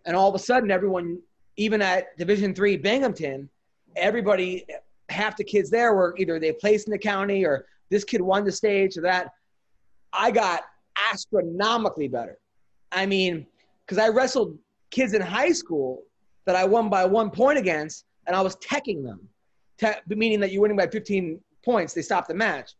[0.05, 1.19] and all of a sudden, everyone,
[1.57, 3.49] even at Division three Binghamton,
[3.95, 4.65] everybody,
[5.09, 8.45] half the kids there were either they placed in the county or this kid won
[8.45, 9.31] the stage or that.
[10.13, 10.63] I got
[11.11, 12.37] astronomically better.
[12.91, 13.45] I mean,
[13.85, 14.57] because I wrestled
[14.89, 16.03] kids in high school
[16.47, 19.19] that I won by one point against, and I was teching them,
[19.77, 21.93] te- meaning that you're winning by 15 points.
[21.93, 22.71] They stopped the match.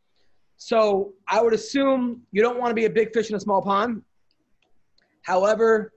[0.56, 3.62] So I would assume you don't want to be a big fish in a small
[3.62, 4.02] pond.
[5.22, 5.92] However,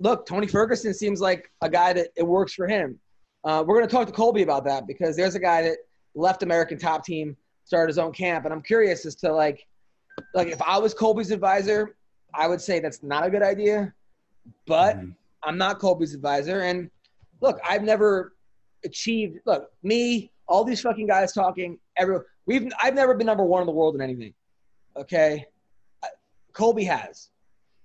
[0.00, 2.98] look, Tony Ferguson seems like a guy that it works for him.
[3.44, 5.76] Uh, we're going to talk to Colby about that because there's a guy that
[6.16, 9.64] left American Top Team, started his own camp, and I'm curious as to like,
[10.34, 11.94] like if I was Colby's advisor,
[12.34, 13.94] I would say that's not a good idea.
[14.66, 15.14] But Mhm.
[15.44, 16.90] I'm not Colby's advisor, and
[17.42, 18.32] look, I've never
[18.84, 19.40] achieved.
[19.44, 21.78] Look, me, all these fucking guys talking.
[21.98, 22.72] Everyone, we've.
[22.82, 24.32] I've never been number one in the world in anything.
[24.96, 25.46] Okay,
[26.54, 27.28] Colby has.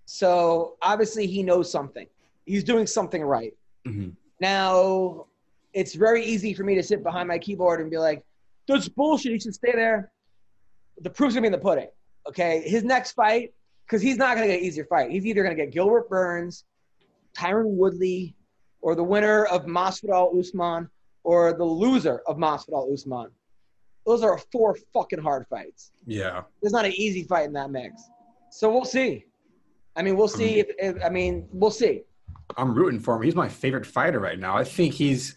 [0.06, 2.08] So obviously he knows something.
[2.46, 3.54] He's doing something right.
[3.86, 4.15] Mhm.
[4.39, 5.26] Now,
[5.74, 8.24] it's very easy for me to sit behind my keyboard and be like,
[8.67, 9.34] "That's bullshit.
[9.34, 10.12] He should stay there."
[11.00, 11.89] The proof's gonna be in the pudding.
[12.28, 13.54] Okay, his next fight,
[13.86, 15.12] because he's not gonna get an easier fight.
[15.12, 16.65] He's either gonna get Gilbert Burns,
[17.34, 18.36] Tyron Woodley,
[18.82, 20.90] or the winner of Masvidal Usman,
[21.24, 23.28] or the loser of Masvidal Usman.
[24.06, 25.92] Those are four fucking hard fights.
[26.06, 26.44] Yeah.
[26.62, 28.02] There's not an easy fight in that mix.
[28.52, 29.26] So we'll see.
[29.98, 30.60] I mean, we'll see.
[30.60, 32.04] If, if I mean, we'll see.
[32.56, 33.24] I'm rooting for him.
[33.24, 34.56] He's my favorite fighter right now.
[34.56, 35.36] I think he's,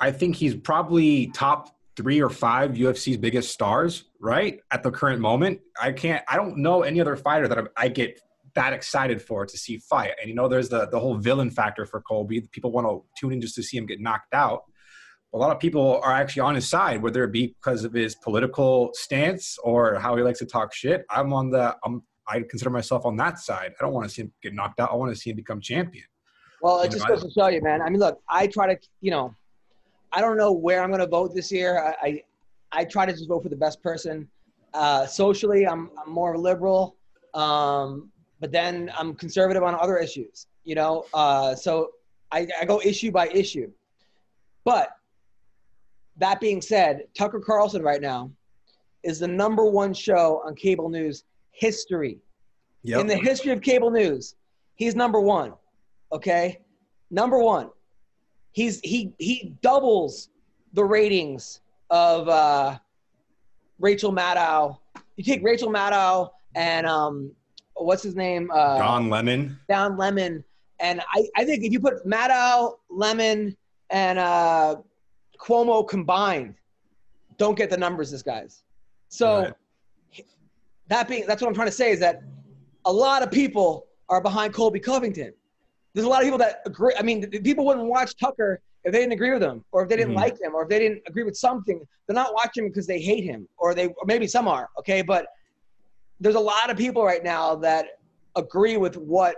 [0.00, 4.60] I think he's probably top three or five UFC's biggest stars, right?
[4.70, 6.24] At the current moment, I can't.
[6.28, 8.20] I don't know any other fighter that I, I get
[8.54, 10.12] that excited for to see fight.
[10.20, 12.40] And you know, there's the the whole villain factor for Colby.
[12.52, 14.62] People want to tune in just to see him get knocked out.
[15.34, 18.14] A lot of people are actually on his side, whether it be because of his
[18.16, 21.04] political stance or how he likes to talk shit.
[21.10, 21.76] I'm on the.
[21.84, 22.02] I'm.
[22.28, 23.72] I consider myself on that side.
[23.78, 24.92] I don't want to see him get knocked out.
[24.92, 26.04] I want to see him become champion.
[26.62, 27.82] Well, it You just know, goes to show you, man.
[27.82, 29.34] I mean, look, I try to, you know,
[30.12, 31.82] I don't know where I'm going to vote this year.
[31.82, 32.22] I, I,
[32.70, 34.28] I try to just vote for the best person.
[34.72, 36.96] Uh, socially, I'm, I'm more liberal,
[37.34, 38.11] um,
[38.42, 40.48] but then I'm conservative on other issues.
[40.64, 41.92] You know, uh, so
[42.32, 43.70] I, I go issue by issue.
[44.64, 44.90] But
[46.18, 48.30] that being said, Tucker Carlson right now
[49.04, 52.18] is the number one show on cable news history
[53.00, 54.34] in the history of cable news,
[54.74, 55.52] he's number one.
[56.12, 56.60] Okay,
[57.10, 57.70] number one.
[58.50, 60.30] He's he he doubles
[60.72, 62.78] the ratings of uh,
[63.78, 64.78] Rachel Maddow.
[65.16, 67.32] You take Rachel Maddow and um,
[67.74, 68.50] what's his name?
[68.52, 69.58] Uh, Don Lemon.
[69.68, 70.44] Don Lemon,
[70.80, 73.56] and I, I think if you put Maddow, Lemon,
[73.90, 74.76] and uh,
[75.38, 76.54] Cuomo combined,
[77.38, 78.62] don't get the numbers this guys.
[79.08, 79.54] So Right.
[80.88, 82.22] that being that's what I'm trying to say is that
[82.84, 85.32] a lot of people are behind Colby Covington.
[85.94, 86.94] There's a lot of people that agree.
[86.98, 89.96] I mean, people wouldn't watch Tucker if they didn't agree with him, or if they
[89.96, 90.16] didn't Mhm.
[90.16, 91.80] like him, or if they didn't agree with something.
[92.06, 94.70] They're not watching him because they hate him, or they, or maybe some are.
[94.78, 95.26] Okay, but
[96.22, 97.98] there's a lot of people right now that
[98.36, 99.34] agree with what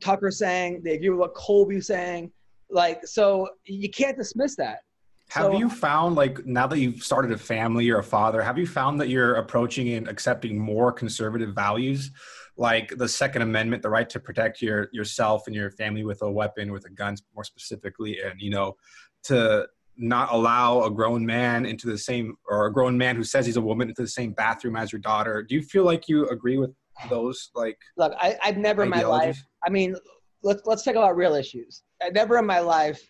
[0.00, 0.82] Tucker's saying.
[0.82, 2.32] They agree with what Colby's saying.
[2.68, 4.80] Like, so you can't dismiss that.
[5.28, 8.58] Have So- you found, like, now that you've started a family, you're a father, have
[8.58, 12.10] you found that you're approaching and accepting more conservative values,
[12.56, 16.30] like the Second Amendment, the right to protect your yourself and your family with a
[16.30, 18.76] weapon, with a gun, more specifically, and you know,
[19.24, 23.46] to not allow a grown man into the same, or a grown man who says
[23.46, 25.42] he's a woman into the same bathroom as your daughter?
[25.42, 26.70] Do you feel like you agree with
[27.08, 29.42] those, like, Look, I, I've never in my life?
[29.64, 29.96] I mean,
[30.42, 31.82] let's let's talk about real issues.
[32.02, 33.00] I never in my life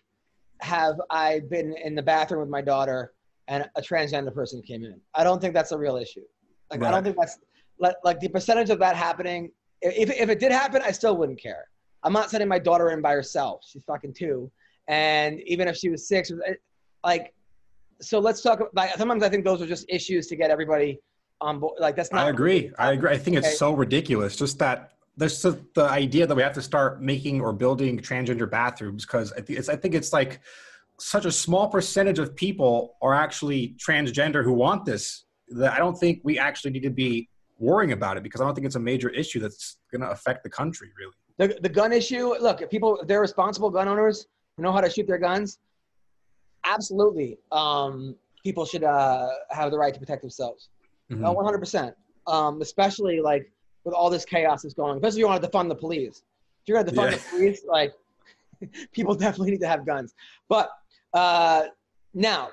[0.61, 3.13] have I been in the bathroom with my daughter
[3.49, 5.01] and a transgender person came in.
[5.15, 6.25] I don't think that's a real issue.
[6.71, 7.39] Like I don't think that's
[7.79, 9.51] like, like the percentage of that happening.
[9.83, 11.67] If if it did happen, I still wouldn't care.
[12.03, 13.65] I'm not sending my daughter in by herself.
[13.69, 14.51] She's fucking two,
[14.89, 16.33] and even if she was six,
[17.07, 17.33] like,
[18.01, 18.61] so let's talk.
[18.75, 20.99] Like, sometimes I think those are just issues to get everybody
[21.41, 21.79] on board.
[21.81, 22.27] Like, that's not.
[22.27, 22.73] I agree.
[22.79, 23.11] I agree.
[23.11, 23.47] I think Okay.
[23.47, 24.37] it's so ridiculous.
[24.37, 28.51] Just that there's so- the idea that we have to start making or building transgender
[28.51, 30.41] bathrooms because I think it's I think it's like
[30.99, 35.25] such a small percentage of people are actually transgender who want this
[35.61, 38.55] that I don't think we actually need to be worrying about it because I don't
[38.55, 41.15] think it's a major issue that's going to affect the country really.
[41.39, 44.91] the, the gun issue look if people they're responsible gun owners who know how to
[44.91, 45.59] shoot their guns
[46.67, 47.39] absolutely.
[47.53, 50.69] Um, people should uh, have the right to protect themselves.
[51.11, 51.25] Mhm.
[51.25, 51.95] Uh, 100%
[52.27, 53.51] um, especially like
[53.85, 56.23] with all this chaos that's going especially if you want to defund the police.
[56.63, 57.17] If you're going to defund Yeah.
[57.19, 57.93] the police like
[58.93, 60.15] people definitely need to have guns.
[60.49, 60.71] But
[61.15, 61.67] uh,
[62.15, 62.51] now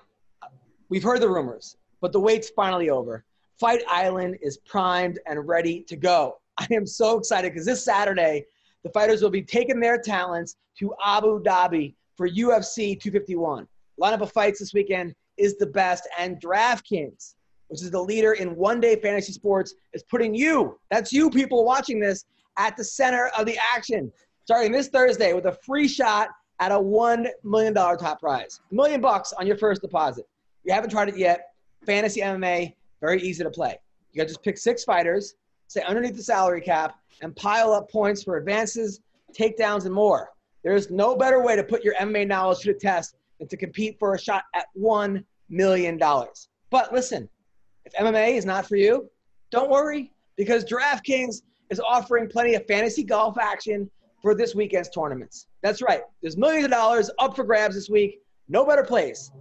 [0.89, 3.23] we've heard the rumors but the wait's finally over.
[3.60, 6.38] Fight island is primed and ready to go.
[6.58, 8.45] I am so excited because this saturday
[8.84, 13.65] the fighters will be taking their talents to Abu Dhabi for UFC 251.
[14.01, 17.36] Lineup of fights this weekend is the best, and DraftKings,
[17.67, 21.99] which is the leader in one-day fantasy sports, is putting you, that's you people watching
[21.99, 22.25] this,
[22.58, 24.12] at the center of the action.
[24.45, 26.29] Starting this Thursday with a free shot
[26.60, 28.60] at a $1 million top prize.
[28.71, 30.25] A million bucks on your first deposit.
[30.62, 31.53] If you haven't tried it yet,
[31.86, 33.79] fantasy MMA, very easy to play.
[34.12, 35.36] You got to just pick six fighters,
[35.67, 39.01] stay underneath the salary cap, and pile up points for advances,
[39.34, 40.29] takedowns, and more.
[40.63, 43.15] There is no better way to put your MMA knowledge to the test
[43.49, 45.99] to compete for a shot at $1 million.
[46.69, 47.29] But listen,
[47.86, 49.10] if MMA is not for you,
[49.51, 53.89] don't worry because DraftKings is offering plenty of fantasy golf action
[54.21, 55.47] for this weekend's tournaments.
[55.62, 56.01] That's right.
[56.21, 58.21] There's millions of dollars up for grabs this week.
[58.47, 59.32] No better place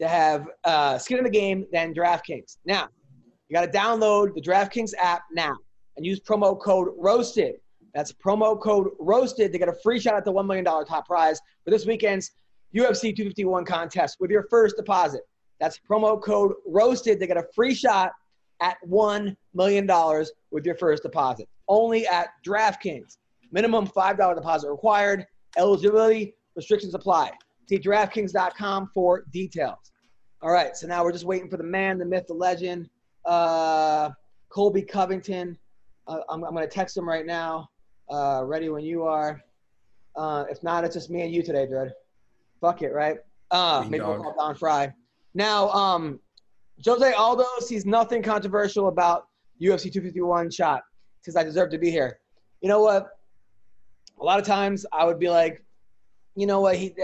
[0.00, 2.58] to have uh, skin in the game than DraftKings.
[2.64, 2.88] Now,
[3.48, 5.56] you got to download the DraftKings app now
[5.96, 7.56] and use promo code ROASTED.
[7.94, 11.38] That's promo code ROASTED to get a free shot at the $1 million top prize
[11.64, 12.30] for this weekend's
[12.74, 15.22] UFC 251 contest with your first deposit.
[15.60, 18.12] That's promo code ROASTED to get a free shot
[18.60, 19.86] at $1 million
[20.50, 21.48] with your first deposit.
[21.68, 23.18] Only at DraftKings.
[23.50, 25.26] Minimum $5 deposit required.
[25.56, 27.30] Eligibility restrictions apply.
[27.68, 29.92] See DraftKings.com for details.
[30.40, 32.88] All right, so now we're just waiting for the man, the myth, the legend,
[33.24, 34.10] uh,
[34.48, 35.56] Colby Covington.
[36.08, 37.68] Uh, I'm, I'm going to text him right now.
[38.10, 39.40] Uh, ready when you are.
[40.16, 41.92] Uh, if not, it's just me and you today, Dread.
[42.62, 43.18] Fuck it, right?
[43.50, 44.94] Uh, maybe we'll call Don Frye.
[45.34, 46.20] Now, um,
[46.86, 49.26] Jose Aldo sees nothing controversial about
[49.60, 50.82] UFC 251 shot.
[51.22, 52.20] Says I deserve to be here.
[52.60, 53.08] You know what?
[54.20, 55.64] A lot of times I would be like,
[56.36, 56.76] you know what?
[56.76, 56.94] He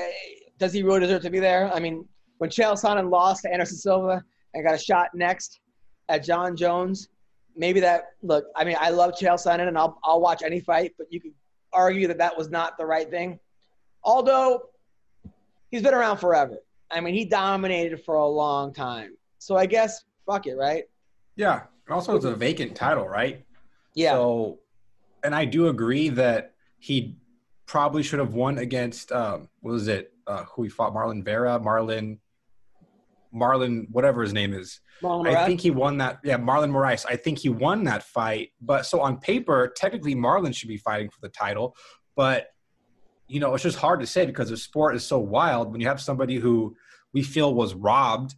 [0.59, 1.73] does he really deserve to be there?
[1.75, 2.07] I mean,
[2.39, 4.23] when Chael Sonnen lost to Anderson Silva
[4.55, 5.61] and got a shot next
[6.09, 7.09] at John Jones,
[7.57, 8.47] maybe that look.
[8.55, 11.35] I mean, I love Chael Sonnen and I'll I'll watch any fight, but you could
[11.73, 13.41] argue that that was not the right thing.
[14.05, 14.63] Although
[15.71, 16.59] he's been around forever.
[16.91, 19.17] I mean, he dominated for a long time.
[19.39, 20.85] So I guess fuck it, right?
[21.37, 21.63] Yeah.
[21.89, 23.45] Also it's a vacant title, right?
[23.95, 24.13] Yeah.
[24.13, 24.59] So,
[25.25, 27.17] and I do agree that he
[27.67, 30.13] probably should have won against um, what was it?
[30.27, 30.95] Uh, who he fought?
[30.95, 32.19] Marlon Vera, Marlon,
[33.35, 34.81] Marlon, whatever his name is.
[35.03, 35.47] Marlon I Moraes?
[35.47, 36.19] think he won that.
[36.23, 37.07] Yeah, Marlon Moraes.
[37.09, 38.51] I think he won that fight.
[38.61, 41.77] But so on paper, technically Marlon should be fighting for the title.
[42.17, 42.49] But
[43.29, 45.71] you know, it's just hard to say because the sport is so wild.
[45.71, 46.77] When you have somebody who
[47.13, 48.35] we feel was robbed,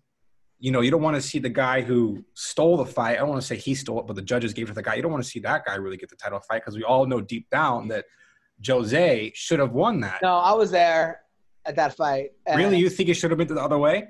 [0.59, 3.13] you know, you don't want to see the guy who stole the fight.
[3.13, 4.83] I don't want to say he stole it, but the judges gave it to the
[4.83, 4.97] guy.
[4.97, 7.07] You don't want to see that guy really get the title fight because we all
[7.07, 8.05] know deep down that
[8.67, 10.21] Jose should have won that.
[10.23, 11.23] no, I was there
[11.65, 12.33] at that fight.
[12.55, 14.09] Really, you think it should have been the other way?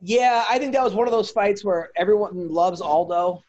[0.00, 3.42] Yeah, I think that was one of those fights where everyone loves Aldo,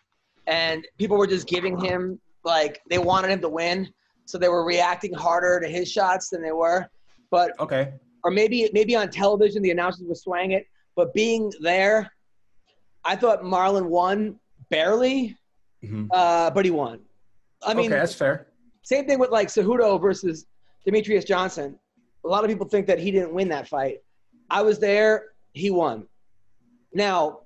[0.47, 3.91] and people were just giving him like they wanted him to win,
[4.29, 6.87] so they were reacting harder to his shots than they were.
[7.31, 7.93] But Okay.
[8.23, 12.11] or maybe maybe on television the announcers were swaying it, but being there,
[13.03, 14.39] I thought Marlon won
[14.69, 15.35] barely,
[15.83, 16.09] Mhm.
[16.13, 16.99] uh, but he won.
[17.63, 18.47] I mean, okay, that's fair.
[18.83, 20.45] same thing with like Cejudo versus
[20.85, 21.79] Demetrious Johnson.
[22.23, 24.03] A lot of people think that he didn't win that fight.
[24.51, 25.33] I was there.
[25.53, 26.07] He won.
[26.93, 27.41] Now,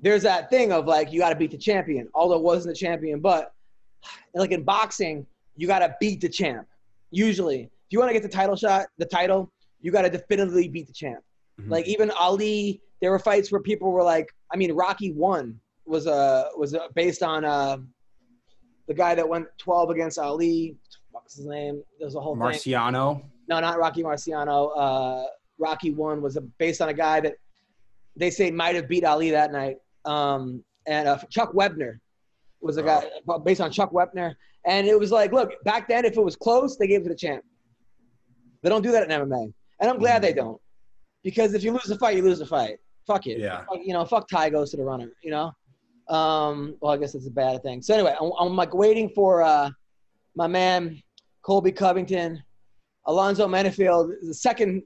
[0.00, 2.08] there's that thing of like you got to beat the champion.
[2.14, 3.52] Aldo wasn't the champion, but
[4.34, 5.26] like in boxing,
[5.56, 6.66] you got to beat the champ.
[7.10, 10.68] Usually, if you want to get the title shot, the title, you got to definitively
[10.68, 11.22] beat the champ.
[11.60, 11.70] Mhm.
[11.70, 16.06] Like even Ali, there were fights where people were like, I mean, Rocky one was
[16.06, 17.78] uh, was uh, based on uh,
[18.88, 20.76] the guy that went 12 against Ali.
[21.10, 21.82] What's his name?
[21.98, 22.42] There's a whole thing.
[22.42, 23.22] Marciano.
[23.48, 24.70] No, not Rocky Marciano.
[24.76, 25.24] Uh,
[25.58, 27.34] Rocky one was a, based on a guy that
[28.16, 29.76] they say might have beat Ali that night.
[30.04, 31.98] Um, and uh, Chuck Wepner
[32.60, 33.04] was a guy
[33.44, 34.34] based on Chuck Wepner.
[34.66, 37.10] And it was like, look, back then, if it was close, they gave it to
[37.10, 37.44] the champ.
[38.62, 39.52] They don't do that in MMA.
[39.80, 40.60] and I'm glad they don't,
[41.22, 42.78] because if you lose the fight, you lose the fight.
[43.06, 43.38] Fuck it.
[43.38, 43.64] Yeah.
[43.68, 45.10] Fuck- You know, fuck Ty goes to the runner.
[45.22, 45.52] You know.
[46.14, 46.76] Um.
[46.80, 47.82] Well, I guess it's a bad thing.
[47.82, 49.70] So anyway, I'm, I'm like waiting for uh,
[50.34, 51.00] my man
[51.42, 52.42] Colby Covington,
[53.06, 54.82] Alonzo Menifield, the second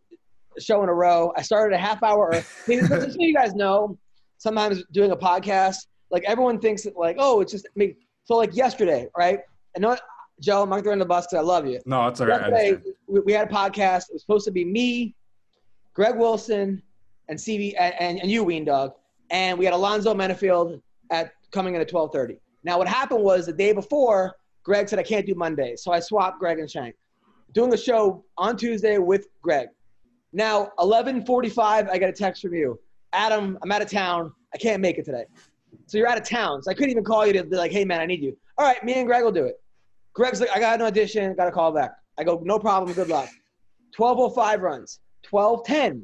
[0.58, 1.32] show in a row.
[1.36, 2.28] I started a half hour.
[2.32, 2.42] early.
[2.66, 3.98] Just so you guys know,
[4.38, 7.94] sometimes doing a podcast, like everyone thinks that like, oh, it's just me.
[8.24, 9.40] So like yesterday, right?
[9.76, 9.96] I know,
[10.40, 11.80] Joe, I'm not throwing the bus because I love you.
[11.86, 12.40] No, it's all right.
[12.40, 12.94] Yesterday, understand.
[13.06, 14.08] we, we had a podcast.
[14.08, 15.14] It was supposed to be me,
[15.94, 16.82] Greg Wilson,
[17.28, 18.92] and CV and, and, and you, Ween Dog,
[19.30, 20.80] and we had Alonzo Menifield
[21.10, 22.38] at coming in at 12:30.
[22.64, 26.00] Now, what happened was the day before, Greg said I can't do Monday, so I
[26.00, 26.94] swapped Greg and Shank.
[27.52, 29.68] Doing a show on Tuesday with Greg.
[30.32, 32.78] Now, 11:45, I got a text from you,
[33.12, 33.58] Adam.
[33.62, 34.32] I'm out of town.
[34.54, 35.24] I can't make it today.
[35.86, 36.62] So you're out of town.
[36.62, 38.36] So I couldn't even call you to be like, hey man, I need you.
[38.58, 39.59] All right, me and Greg will do it.
[40.20, 41.92] Greg's like, I got an audition, got a call back.
[42.18, 43.30] I go, no problem, good luck.
[43.98, 46.02] 12.05 runs, 12.10,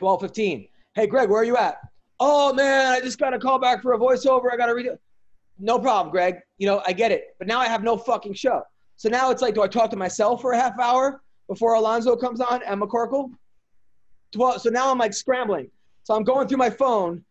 [0.00, 0.70] 12.15.
[0.94, 1.76] Hey, Greg, where are you at?
[2.20, 4.50] Oh, man, I just got a call back for a voiceover.
[4.50, 4.98] I got to read it.
[5.58, 6.36] No problem, Greg.
[6.56, 7.36] You know, I get it.
[7.38, 8.62] But now I have no fucking show.
[8.96, 11.20] So now it's like, do I talk to myself for a half hour
[11.50, 13.30] before Alonzo comes on, Emma Corkle?
[14.32, 15.70] 12, so now I'm like scrambling.
[16.04, 17.22] So I'm going through my phone,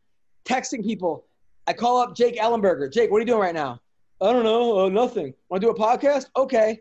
[0.46, 1.26] texting people.
[1.66, 2.94] I call up Jake Ellenberger.
[2.94, 3.80] Jake, what are you doing right now?
[4.22, 4.86] I don't know.
[4.86, 5.34] Uh, nothing.
[5.50, 6.28] Want to do a podcast?
[6.38, 6.80] Okay.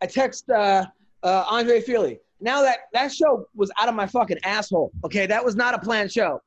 [0.00, 0.84] I text uh,
[1.22, 2.18] uh, Andre Fili.
[2.40, 4.90] Now that that show was out of my fucking asshole.
[5.04, 6.40] Okay, that was not a planned show.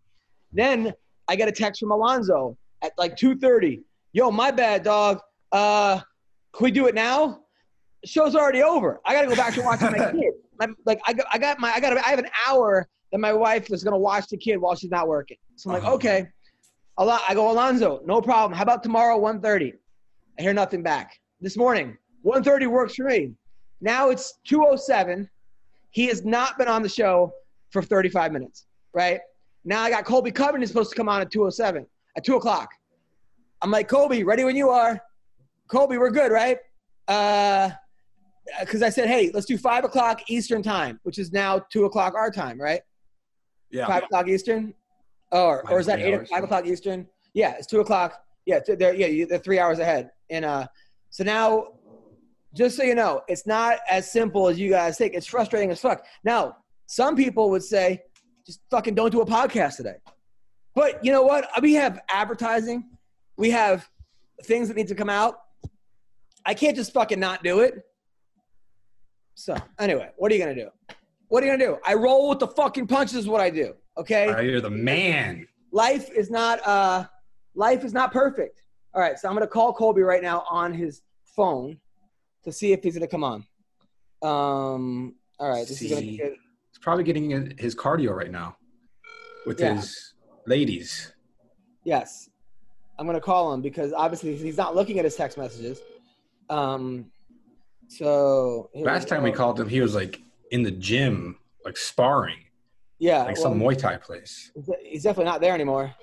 [0.52, 0.94] Then
[1.30, 3.82] I get a text from Alonzo at like 2:30.
[4.12, 5.22] Yo, my bad, dog.
[5.54, 6.00] Uh,
[6.54, 7.40] can we do it now?
[8.02, 9.00] The show's already over.
[9.06, 10.34] I gotta go back to watching my kid.
[10.60, 13.32] I'm, like I got, I got my, I got, I have an hour that my
[13.34, 15.38] wife is gonna watch the kid while she's not working.
[15.56, 15.96] So I'm like, Uh-huh.
[15.96, 16.28] okay.
[16.98, 18.56] I go, Alonzo, no problem.
[18.56, 19.74] How about tomorrow, 1.30?
[20.38, 21.20] I hear nothing back.
[21.42, 23.32] This morning, 1.30 works for me.
[23.82, 25.28] Now it's 2.07.
[25.92, 27.34] He has not been on the show
[27.72, 29.20] for 35 minutes, right?
[29.64, 31.86] Now I got Colby Covington is supposed to come on at 2.07,
[32.18, 32.70] at 2 o'clock.
[33.62, 35.00] I'm like, Colby, ready when you are.
[35.68, 36.58] Colby, we're good, right?
[37.08, 37.70] Uh,
[38.60, 42.14] Because I said, hey, let's do 5 o'clock Eastern time, which is now 2 o'clock
[42.16, 42.82] our time, right?
[43.72, 43.88] Yeah.
[43.88, 44.74] Five o'clock Eastern,
[45.32, 46.14] or or is that eight?
[46.14, 46.30] hours.
[46.30, 47.08] Five o'clock Eastern?
[47.34, 48.24] Yeah, it's two o'clock.
[48.46, 50.12] Yeah, they're yeah they're three hours ahead.
[50.30, 50.68] And uh,
[51.10, 51.68] so now,
[52.54, 55.14] just so you know, it's not as simple as you guys think.
[55.14, 56.06] It's frustrating as fuck.
[56.24, 56.58] Now,
[56.88, 58.02] some people would say,
[58.46, 59.96] just fucking don't do a podcast today.
[60.74, 61.50] But you know what?
[61.62, 62.90] We have advertising.
[63.38, 63.90] We have
[64.44, 65.40] things that need to come out.
[66.46, 67.82] I can't just fucking not do it.
[69.34, 70.70] So anyway, what are you gonna do?
[71.28, 71.78] What are you gonna do?
[71.86, 73.16] I roll with the fucking punches.
[73.16, 73.74] Is what I do.
[73.98, 74.30] Okay.
[74.30, 75.48] Right, you're the man.
[75.72, 76.66] Life is not.
[76.66, 77.06] Uh,
[77.56, 78.62] life is not perfect.
[78.96, 79.20] All right.
[79.20, 81.02] So I'm gonna call Colby right now on his
[81.36, 81.78] phone
[82.44, 83.46] to see if he's gonna come on.
[84.24, 85.16] Um.
[85.40, 85.68] All right.
[85.68, 86.36] This is gonna be good.
[86.72, 88.56] He's probably getting in his cardio right now
[89.46, 89.76] with Yeah.
[89.76, 90.14] his
[90.48, 91.14] ladies.
[91.84, 92.30] Yes.
[92.98, 95.82] I'm gonna call him because obviously he's not looking at his text messages.
[96.50, 97.12] Um.
[97.88, 102.40] So Last time we called him, he was like in the gym, like sparring,
[102.98, 104.52] yeah, like well, some Muay Thai place.
[104.82, 105.94] He's definitely not there anymore.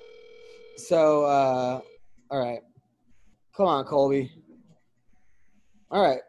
[0.77, 1.81] So, uh,
[2.31, 2.61] all right.
[3.55, 4.31] Come on, Colby.
[5.91, 6.19] All right.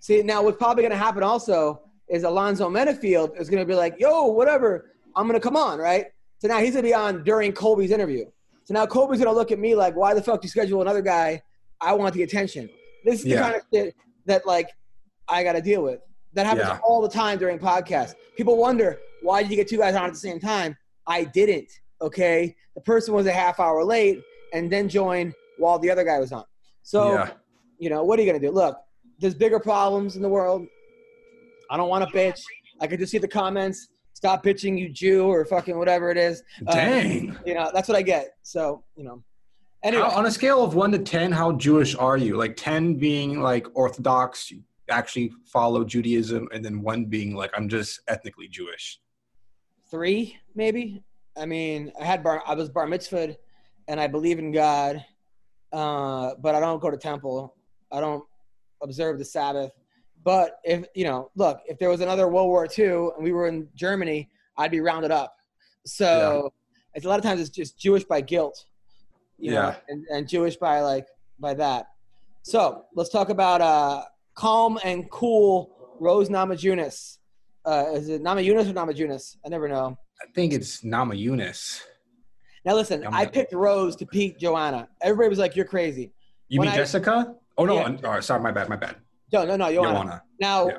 [0.00, 3.74] See, now what's probably going to happen also is Alonzo Menifield is going to be
[3.74, 6.06] like, yo, whatever, I'm going to come on, right?
[6.38, 8.26] So now he's going to be on during Colby's interview.
[8.64, 10.82] So now Colby's going to look at me like, why the fuck do you schedule
[10.82, 11.42] another guy?
[11.80, 12.68] I want the attention.
[13.04, 13.40] This is the Yeah.
[13.42, 13.94] kind of shit
[14.26, 14.70] that, like,
[15.28, 16.00] I got to deal with.
[16.34, 16.78] That happens Yeah.
[16.84, 18.14] all the time during podcasts.
[18.36, 20.76] People wonder, why did you get two guys on at the same time?
[21.06, 21.70] I didn't,
[22.02, 22.54] okay?
[22.74, 26.32] The person was a half hour late and then join while the other guy was
[26.32, 26.44] on.
[26.82, 27.30] So, yeah.
[27.78, 28.52] you know, what are you going to do?
[28.52, 28.78] Look,
[29.18, 30.66] there's bigger problems in the world.
[31.70, 32.40] I don't want to bitch.
[32.80, 33.88] I could just see the comments.
[34.14, 36.42] Stop bitching, you Jew, or fucking whatever it is.
[36.66, 37.36] Uh, Dang.
[37.44, 38.34] You know, that's what I get.
[38.42, 39.22] So, you know.
[39.82, 42.36] Anyway, How, on a scale of one to ten, how Jewish are you?
[42.36, 47.68] Like ten being like Orthodox, you actually follow Judaism, and then one being like I'm
[47.68, 49.00] just ethnically Jewish.
[49.90, 51.02] three, maybe.
[51.36, 53.36] I mean, I had bar, I was bar mitzvahed,
[53.88, 55.04] and I believe in God,
[55.72, 57.54] uh, but I don't go to temple.
[57.92, 58.24] I don't
[58.82, 59.72] observe the Sabbath.
[60.24, 62.84] But if you know, look, if there was another World War II
[63.16, 65.36] and we were in Germany, I'd be rounded up.
[65.84, 66.52] So
[66.94, 68.64] it's a lot of times it's just Jewish by guilt,
[69.38, 69.76] you know, Yeah.
[69.88, 71.06] and, and Jewish by like
[71.38, 71.86] by that.
[72.42, 74.02] So let's talk about uh,
[74.34, 77.18] calm and cool Rose Namajunas.
[77.64, 79.36] Uh, is it Namajunas or Namajunas?
[79.44, 79.96] I never know.
[80.22, 81.82] I think it's Nama Yunus.
[82.66, 84.88] Now listen, I'm I not- picked Rose to beat Joanna.
[85.00, 86.12] Everybody was like, "You're crazy."
[86.48, 87.34] You When mean I- Jessica?
[87.56, 87.96] Oh no, Yeah.
[88.04, 88.96] Oh, sorry, my bad, my bad.
[89.32, 89.92] No, no, no, Joanna.
[89.94, 90.22] Joanna.
[90.40, 90.78] Now, Yeah.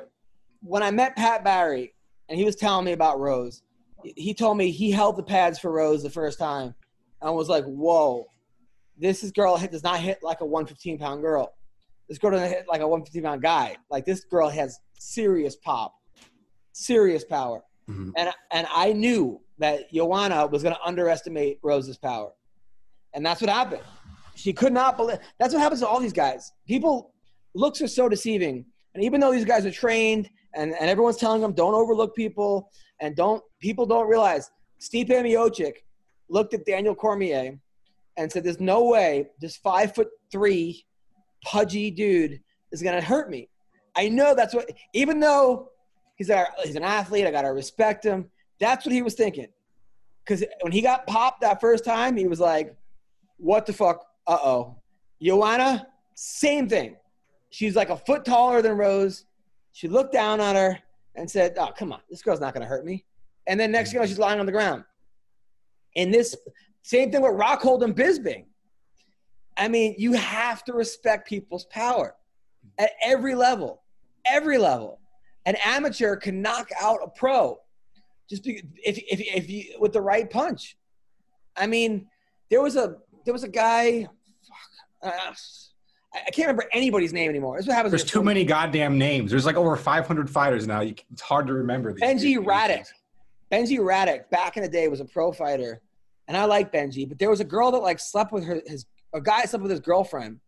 [0.60, 1.94] when I met Pat Barry
[2.28, 3.62] and he was telling me about Rose,
[4.04, 6.74] he told me he held the pads for Rose the first time
[7.20, 8.26] and was like, whoa,
[8.96, 11.54] this is girl does not hit like a 115 pound girl.
[12.08, 13.76] This girl doesn't hit like a 115 pound guy.
[13.90, 15.94] Like this girl has serious pop,
[16.72, 17.62] serious power.
[17.88, 18.12] Mhm.
[18.16, 22.30] And, and I knew that Joanna was going to underestimate Rose's power.
[23.14, 23.82] And that's what happened.
[24.34, 25.18] She could not believe.
[25.38, 26.52] That's what happens to all these guys.
[26.66, 27.12] People,
[27.54, 28.64] looks are so deceiving.
[28.94, 32.70] And even though these guys are trained and, and everyone's telling them don't overlook people
[33.00, 34.50] and don't, people don't realize
[34.80, 35.74] Stipe Miocic
[36.28, 37.58] looked at Daniel Cormier
[38.16, 40.84] and said, there's no way this five foot three
[41.44, 42.40] pudgy dude
[42.72, 43.48] is going to hurt me.
[43.96, 45.70] I know that's what, even though
[46.16, 46.30] he's,
[46.64, 48.30] he's an athlete, I got to respect him.
[48.60, 49.48] That's what he was thinking.
[50.24, 52.74] Because when he got popped that first time, he was like,
[53.38, 54.04] what the fuck?
[54.26, 54.76] Uh oh.
[55.22, 56.96] Joanna, same thing.
[57.50, 59.24] She's like a foot taller than Rose.
[59.72, 60.78] She looked down on her
[61.14, 63.04] and said, oh, come on, this girl's not going to hurt me.
[63.46, 64.84] And then next you know, she's lying on the ground.
[65.96, 66.36] And this,
[66.82, 68.44] same thing with Rockhold and Bisping.
[69.56, 72.14] I mean, you have to respect people's power
[72.78, 73.82] at every level,
[74.26, 75.00] every level.
[75.46, 77.58] An amateur can knock out a pro
[78.28, 80.76] just be, if, if, if you with the right punch.
[81.56, 82.06] I mean,
[82.50, 84.06] there was a there was a guy.
[85.02, 85.34] Fuck, uh,
[86.14, 87.56] I can't remember anybody's name anymore.
[87.56, 87.92] That's what happens.
[87.92, 89.30] There's too many goddamn names.
[89.30, 90.80] There's like over 500 fighters now.
[90.80, 91.92] You, it's hard to remember.
[91.92, 92.86] These Benji these Radach.
[93.52, 95.80] Benji Radach back in the day was a pro fighter,
[96.26, 97.08] and I like Benji.
[97.08, 99.70] But there was a girl that like slept with her his a guy slept with
[99.70, 100.40] his girlfriend,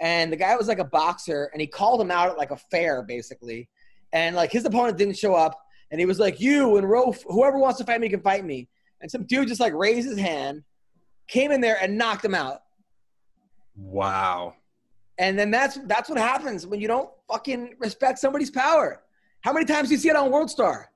[0.00, 2.56] and the guy was like a boxer, and he called him out at like a
[2.56, 3.68] fair basically,
[4.12, 5.58] and like his opponent didn't show up,
[5.90, 8.68] and he was like, "You and Ro, whoever wants to fight me can fight me,"
[9.00, 10.62] and some dude just like raised his hand,
[11.28, 12.62] came in there and knocked him out.
[13.76, 14.54] Wow.
[15.18, 19.02] And then that's that's what happens when you don't fucking respect somebody's power.
[19.42, 20.90] How many times do you see it on World Star?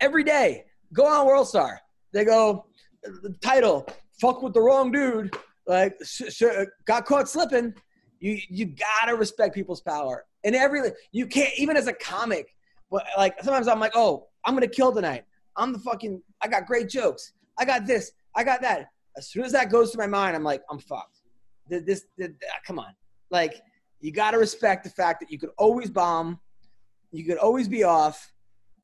[0.00, 0.64] Every day.
[0.92, 1.80] Go on World Star.
[2.12, 2.66] They go
[3.02, 3.86] the title,
[4.20, 5.34] fuck with the wrong dude.
[5.66, 7.74] Like sh- sh- got caught slipping.
[8.20, 10.24] You you gotta respect people's power.
[10.44, 12.54] And every you can't even as a comic.
[12.92, 15.24] But like sometimes I'm like, oh, I'm gonna kill tonight.
[15.56, 16.22] I'm the fucking.
[16.42, 17.32] I got great jokes.
[17.58, 18.12] I got this.
[18.36, 18.88] I got that.
[19.16, 21.20] As soon as that goes to my mind, I'm like, I'm fucked.
[21.68, 22.94] Th- This, th- th- come on.
[23.30, 23.60] Like,
[24.00, 26.40] you got to respect the fact that you could always bomb,
[27.10, 28.32] you could always be off,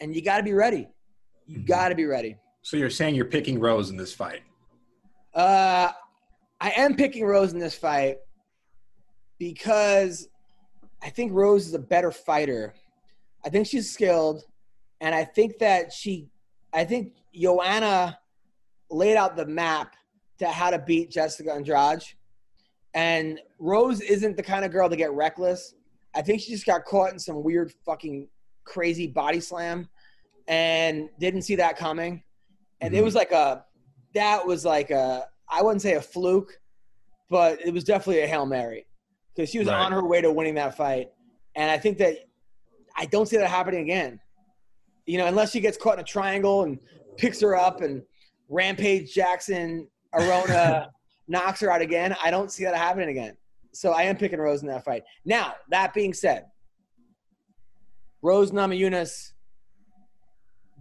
[0.01, 0.87] and you got to be ready.
[1.47, 1.67] You Mhm.
[1.67, 2.37] got to be ready.
[2.63, 4.43] So you're saying you're picking Rose in this fight?
[5.35, 5.91] Uh,
[6.61, 8.19] I am picking Rose in this fight
[9.39, 10.29] because
[11.03, 12.75] I think Rose is a better fighter.
[13.49, 14.45] I think she's skilled,
[15.01, 16.29] and I think that she,
[16.75, 18.19] I think Joanna
[18.91, 19.97] laid out the map
[20.39, 22.03] to how to beat Jessica Andrade.
[22.93, 25.75] And Rose isn't the kind of girl to get reckless.
[26.15, 28.29] I think she just got caught in some weird fucking
[28.65, 29.89] crazy body slam
[30.47, 32.23] and didn't see that coming.
[32.83, 33.05] And it Mhm.
[33.05, 33.65] was like a,
[34.13, 36.61] that was like a, I wouldn't say a fluke,
[37.31, 38.87] but it was definitely a Hail Mary
[39.35, 39.81] because she was Right.
[39.87, 41.11] on her way to winning that fight.
[41.55, 42.28] And I think that
[42.99, 44.21] I don't see that happening again.
[45.07, 46.79] You know, unless she gets caught in a triangle and
[47.17, 48.03] picks her up and
[48.49, 50.91] Rampage Jackson Arona
[51.29, 52.15] knocks her out again.
[52.23, 53.37] I don't see that happening again.
[53.73, 55.05] So I am picking Rose in that fight.
[55.25, 56.47] Now, that being said,
[58.21, 59.33] Rose Namajunas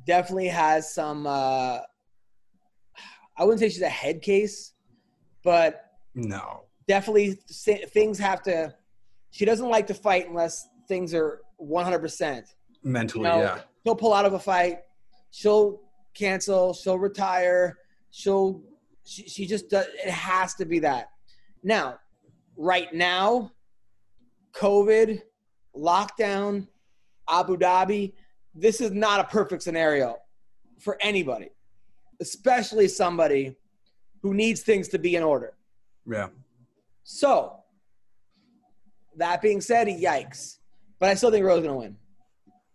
[0.05, 1.27] definitely has some.
[1.27, 1.79] Uh,
[3.37, 4.73] I wouldn't say she's a head case,
[5.43, 6.63] but No.
[6.87, 7.33] definitely
[7.93, 8.73] things have to.
[9.29, 12.43] She doesn't like to fight unless things are 100%.
[12.83, 13.59] Mentally, You know, yeah.
[13.85, 14.79] She'll pull out of a fight.
[15.31, 15.81] She'll
[16.13, 16.73] cancel.
[16.73, 17.77] She'll retire.
[18.11, 18.61] She'll.
[19.05, 19.85] She, she just does.
[20.03, 21.09] It has to be that.
[21.63, 21.99] Now,
[22.57, 23.51] right now,
[24.53, 25.21] COVID,
[25.75, 26.67] lockdown,
[27.29, 28.13] Abu Dhabi.
[28.53, 30.17] This is not a perfect scenario
[30.79, 31.49] for anybody,
[32.19, 33.55] especially somebody
[34.21, 35.53] who needs things to be in order.
[36.05, 36.27] Yeah.
[37.03, 37.57] So,
[39.15, 40.56] that being said, yikes.
[40.99, 41.97] But I still think Rose is going to win.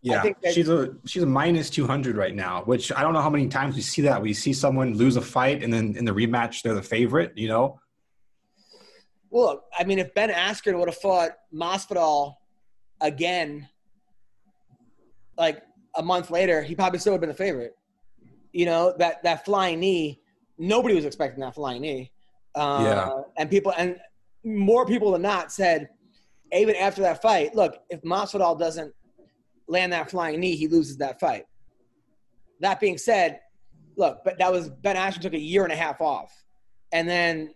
[0.04, 3.30] Yeah, she's a she's a minus two hundred right now, which I don't know how
[3.30, 4.20] many times we see that.
[4.20, 7.32] We see someone lose a fight and then in the rematch they're the favorite.
[7.36, 7.78] You know,
[9.30, 12.34] Well, I mean, if Ben Askren would have fought Masvidal
[13.00, 13.68] again,
[15.38, 15.62] like
[15.96, 17.76] a month later, he probably still would have been the favorite.
[18.52, 20.20] You know that that flying knee,
[20.58, 22.10] nobody was expecting that flying knee.
[22.56, 23.20] Uh, Yeah.
[23.38, 23.98] And people and
[24.42, 25.90] more people than not said,
[26.52, 28.92] even after that fight, look, if Masvidal doesn't
[29.68, 31.44] land that flying knee, he loses that fight.
[32.60, 33.40] That being said,
[33.96, 36.32] look, but that was Ben Askren took a year and a half off,
[36.92, 37.54] and then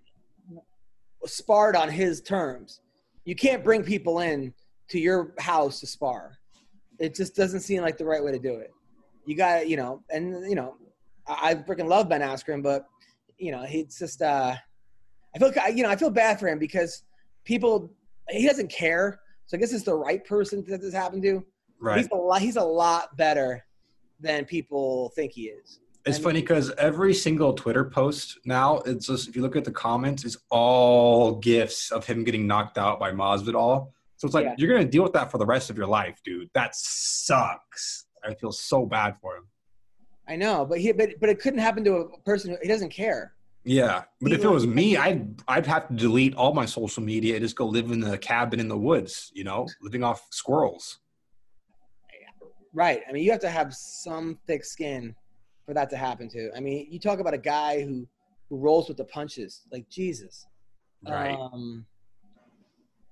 [1.27, 2.81] sparred on his terms.
[3.25, 4.55] You can't bring people in
[4.91, 6.39] to your house to spar.
[6.99, 8.73] It just doesn't seem like the right way to do it.
[9.27, 10.77] You got to, you know, and you know,
[11.27, 12.87] I, I freaking love Ben Askren, but
[13.39, 14.23] you know, he's just.
[14.23, 14.55] uh
[15.35, 17.03] I feel, you know, I feel bad for him because
[17.45, 17.93] people
[18.31, 19.21] he doesn't care.
[19.47, 21.45] So I guess it's the right person that this happened to.
[21.81, 21.99] Right.
[21.99, 22.41] He's a lot.
[22.41, 23.65] He's a lot better
[24.21, 25.81] than people think he is.
[26.05, 29.65] It's I funny because every single Twitter post now, it's just if you look at
[29.65, 33.89] the comments, it's all gifs of him getting knocked out by Masvidal.
[34.17, 34.55] So it's like Yeah.
[34.57, 36.49] you're gonna deal with that for the rest of your life, dude.
[36.55, 38.07] That sucks.
[38.25, 39.45] I feel so bad for him.
[40.29, 42.91] I know, but he, but, but it couldn't happen to a person who he doesn't
[42.91, 43.35] care.
[43.67, 47.35] Yeah, but if it was- me, I'd I'd have to delete all my social media
[47.35, 49.31] and just go live in the cabin in the woods.
[49.35, 51.01] You know, living off squirrels.
[52.73, 53.01] Right.
[53.09, 55.15] I mean, you have to have some thick skin
[55.65, 56.51] for that to happen to.
[56.55, 58.07] I mean, you talk about a guy who
[58.49, 60.47] who rolls with the punches, like Jesus.
[61.09, 61.37] Right.
[61.37, 61.85] Um,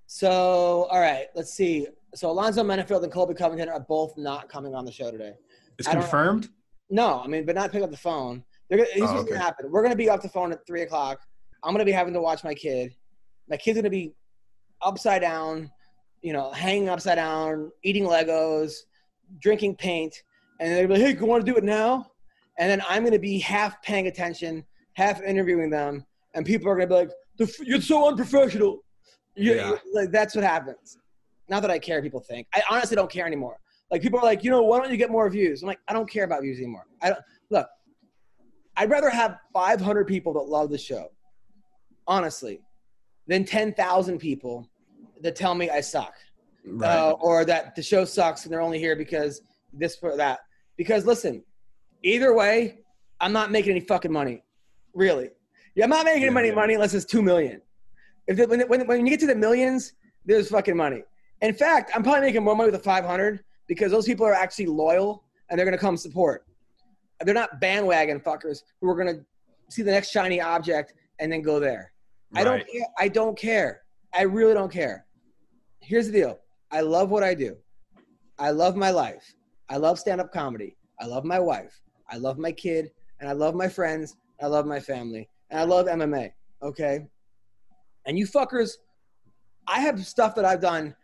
[0.07, 1.89] so, all right, let's see.
[2.15, 5.33] So, Alonzo Menifield and Colby Covington are both not coming on the show today.
[5.79, 6.51] it's confirmed.
[6.91, 8.45] No, I mean, but not pick up the phone.
[8.71, 9.33] They're here's Oh, what's okay.
[9.33, 9.71] gonna happen.
[9.71, 11.21] We're gonna be off the phone at three o'clock.
[11.63, 12.95] I'm gonna be having to watch my kid.
[13.49, 14.15] My kid's gonna be
[14.83, 15.71] upside down,
[16.23, 18.73] you know, hanging upside down, eating Legos,
[19.41, 20.15] drinking paint,
[20.61, 22.11] and they're gonna be like, "Hey, you want to do it now?"
[22.59, 26.05] And then I'm gonna be half paying attention, half interviewing them,
[26.35, 28.81] and people are gonna be like, "The f- "You're so unprofessional."
[29.37, 29.79] You- Yeah.
[29.93, 30.97] like that's what happens.
[31.49, 32.01] Not that I care.
[32.01, 33.59] People think I honestly don't care anymore.
[33.91, 35.63] Like people are like, you know, why don't you get more views?
[35.63, 36.87] I'm like, I don't care about views anymore.
[37.03, 37.69] I don't look.
[38.77, 41.11] I'd rather have 500 people that love the show,
[42.07, 42.61] honestly,
[43.27, 44.69] than 10,000 people
[45.23, 46.15] that tell me I suck
[46.67, 46.97] Right.
[46.97, 50.41] uh, or that the show sucks and they're only here because this or that.
[50.79, 51.45] Because listen,
[52.03, 52.79] either way,
[53.21, 54.43] I'm not making any fucking money,
[54.95, 55.29] really.
[55.75, 56.55] Yeah, I'm not making Yeah, any yeah.
[56.55, 57.61] money unless it's two million.
[58.27, 59.93] If it, when, when, when you get to the millions,
[60.25, 61.03] there's fucking money.
[61.43, 64.67] In fact, I'm probably making more money with the 500 because those people are actually
[64.67, 66.47] loyal and they're gonna come support.
[67.21, 69.25] They're not bandwagon fuckers who are gonna
[69.71, 71.93] see the next shiny object and then go there.
[72.35, 72.87] I don't care.
[72.99, 73.83] I don't care.
[74.13, 75.07] I really don't care.
[75.81, 76.41] Here's the deal.
[76.71, 77.57] I love what I do.
[78.39, 79.35] I love my life.
[79.69, 80.77] I love stand-up comedy.
[81.01, 81.81] I love my wife.
[82.11, 82.91] I love my kid,
[83.21, 84.17] and I love my friends.
[84.43, 86.33] I love my family, and I love MMA.
[86.63, 87.07] Okay.
[88.07, 88.73] And you fuckers,
[89.67, 90.95] I have stuff that I've done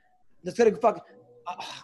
[0.42, 1.06] that's gonna fuck.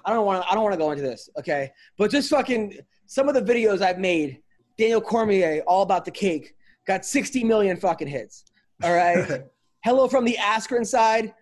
[0.04, 0.50] I don't want to.
[0.50, 1.28] I don't want to go into this.
[1.38, 1.70] Okay.
[1.96, 4.40] But just fucking some of the videos I've made.
[4.78, 6.54] Daniel Cormier, all about the cake,
[6.86, 8.44] got 60 million fucking hits.
[8.82, 9.42] All right.
[9.84, 11.32] Hello from the Askren side.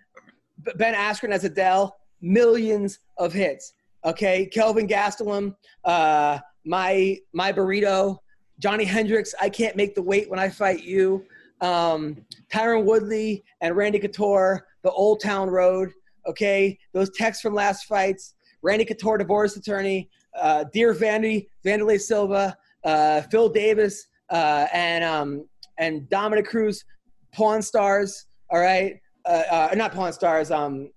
[0.76, 3.74] Ben Askren as Adele, millions of hits.
[4.04, 8.18] Okay, Kelvin Gastelum, uh, my my burrito,
[8.58, 9.34] Johnny Hendricks.
[9.40, 11.24] I can't make the weight when I fight you.
[11.60, 15.90] Um, Tyron Woodley and Randy Couture, the Old Town Road.
[16.26, 18.34] Okay, those texts from last fights.
[18.62, 20.10] Randy Couture, divorce attorney.
[20.40, 26.84] Uh, Dear Vandy, Vanderlei Silva, uh, Phil Davis, uh, and um, and Dominick Cruz,
[27.32, 28.26] Pawn Stars.
[28.50, 30.50] All right, uh, uh, not Pawn Stars.
[30.50, 30.90] Um,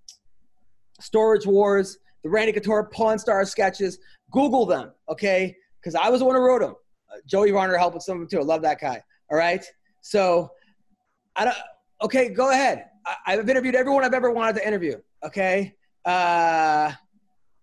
[0.99, 3.99] Storage Wars, the Randy Couture Pawn Stars sketches.
[4.31, 5.55] Google them, okay?
[5.79, 6.75] Because I was the one who wrote them.
[7.11, 8.43] Uh, Joey Varner helped with some of them too.
[8.43, 9.01] I love that guy.
[9.31, 9.63] All right,
[10.01, 10.51] so
[11.35, 11.57] I don't.
[12.01, 12.85] Okay, go ahead.
[13.05, 14.97] I, I've interviewed everyone I've ever wanted to interview.
[15.23, 15.73] Okay.
[16.05, 16.91] Uh,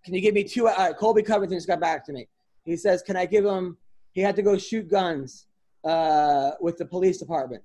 [0.05, 0.67] can you give me two?
[0.67, 2.27] Uh, Colby Covington just got back to me.
[2.63, 3.75] He says, "Can I give him?"
[4.11, 5.47] He had to go shoot guns
[5.83, 7.63] uh, with the police department.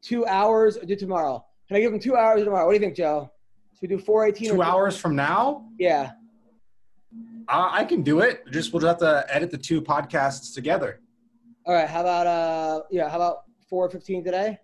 [0.00, 1.44] Two hours or do tomorrow?
[1.68, 2.64] Can I give him two hours tomorrow?
[2.66, 3.30] What do you think, Joe?
[3.74, 4.50] Should we do four eighteen?
[4.50, 6.12] Two hours from now, Yeah.
[7.48, 8.44] uh, I can do it.
[8.50, 11.00] Just we'll just have to edit the two podcasts together.
[11.66, 11.88] All right.
[11.88, 12.82] How about uh?
[12.90, 13.08] Yeah.
[13.08, 14.58] How about four fifteen today?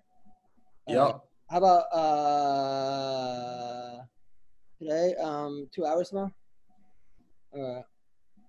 [0.89, 1.21] Uh, Yep.
[1.51, 4.03] How about uh?
[4.79, 6.31] Today, um, two hours tomorrow.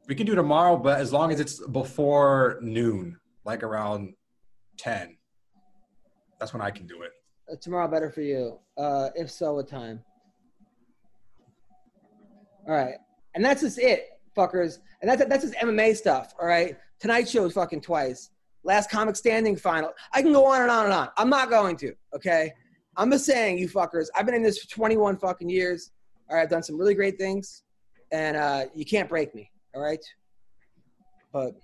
[0.08, 4.14] We can do tomorrow, but as long as it's before noon, like around
[4.78, 5.18] ten.
[6.40, 7.12] That's when I can do it.
[7.52, 8.60] Uh, tomorrow better for you.
[8.78, 10.02] Uh, if so, what time?
[12.68, 12.96] All right,
[13.36, 14.80] and that's just it, fuckers.
[15.02, 16.34] And that's that's just MMA stuff.
[16.40, 18.30] All right, Tonight is fucking twice.
[18.64, 19.92] Last Comic Standing final.
[20.12, 21.08] I can go on and on and on.
[21.18, 21.94] I'm not going to.
[22.14, 22.52] Okay,
[22.98, 24.08] I'm just saying, you fuckers.
[24.18, 25.92] I've been in this for 21 fucking years.
[26.30, 27.64] All right, I've done some really great things,
[28.12, 29.50] and uh, you can't break me.
[29.76, 30.04] All right,
[31.32, 31.56] but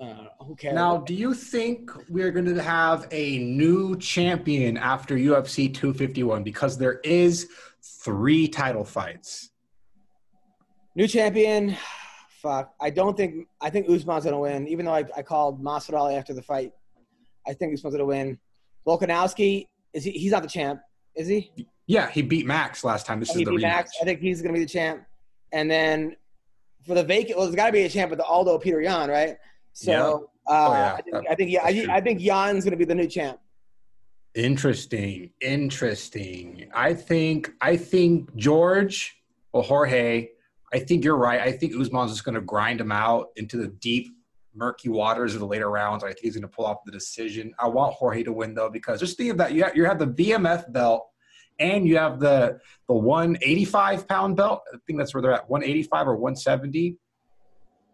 [0.00, 0.74] uh, who cares?
[0.74, 6.42] Now, do you think we're going to have a new champion after UFC 251?
[6.42, 7.48] Because there is
[7.82, 9.50] three title fights.
[10.94, 11.76] New champion.
[12.42, 12.72] Fuck.
[12.80, 13.46] I don't think.
[13.60, 14.68] I think Usman's gonna win.
[14.68, 16.72] Even though I, I called Masvidal after the fight,
[17.46, 18.38] I think Usman's gonna win.
[18.86, 20.12] Volkanovski is he?
[20.12, 20.80] He's not the champ,
[21.16, 21.50] is he?
[21.86, 23.20] Yeah, he beat Max last time.
[23.20, 23.62] This he is the beat rematch.
[23.62, 23.92] Max.
[24.00, 25.02] I think he's gonna be the champ.
[25.52, 26.16] And then
[26.86, 27.36] for the vacant.
[27.38, 29.36] Well, there's got to be a champ with the Aldo Peter Yan, right?
[29.72, 30.00] So Yeah.
[30.54, 30.94] uh, Oh, yeah.
[30.94, 31.92] I think I think yeah, That's true.
[31.92, 33.38] I, I think Yan's going to be the new champ.
[34.34, 35.30] Interesting.
[35.40, 36.70] Interesting.
[36.74, 39.16] I think I think George
[39.52, 40.28] or Jorge,
[40.72, 41.40] I think you're right.
[41.40, 44.08] I think Usman's just gonna grind him out into the deep,
[44.54, 46.04] murky waters of the later rounds.
[46.04, 47.54] I think he's gonna pull off the decision.
[47.58, 49.52] I want Jorge to win though, because just think of that.
[49.54, 51.08] You have, you have the BMF belt
[51.58, 54.62] and you have the the 185 pound belt.
[54.72, 56.96] I think that's where they're at, 185 or 170.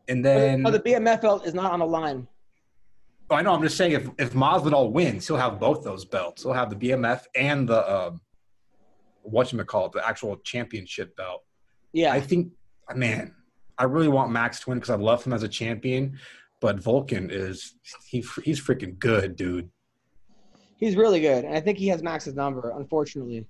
[0.09, 2.29] And then no, the BMF belt is not on the line.
[3.31, 3.55] Oh, I know.
[3.55, 6.43] I'm just saying, if if Masvidal wins, he'll have both those belts.
[6.43, 8.21] He'll have the BMF and the um,
[9.23, 11.43] what you call it, the actual championship belt.
[11.93, 12.53] Yeah, I think,
[12.95, 13.35] man,
[13.79, 16.19] I really want Max to win because I love him as a champion.
[16.61, 17.75] But Vulcan is
[18.07, 19.71] he he's freaking good, dude.
[20.77, 22.75] he's really good, and I think he has Max's number.
[22.77, 23.47] Unfortunately,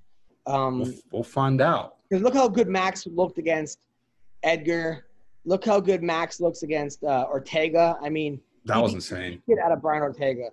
[0.47, 1.97] um, We'll, we'll find out.
[2.09, 3.79] Because look how good Max looked against
[4.43, 5.07] Edgar.
[5.45, 7.97] Look how good Max looks against uh, Ortega.
[8.03, 9.43] I mean, That was insane.
[9.49, 10.49] Get out of Brian Ortega,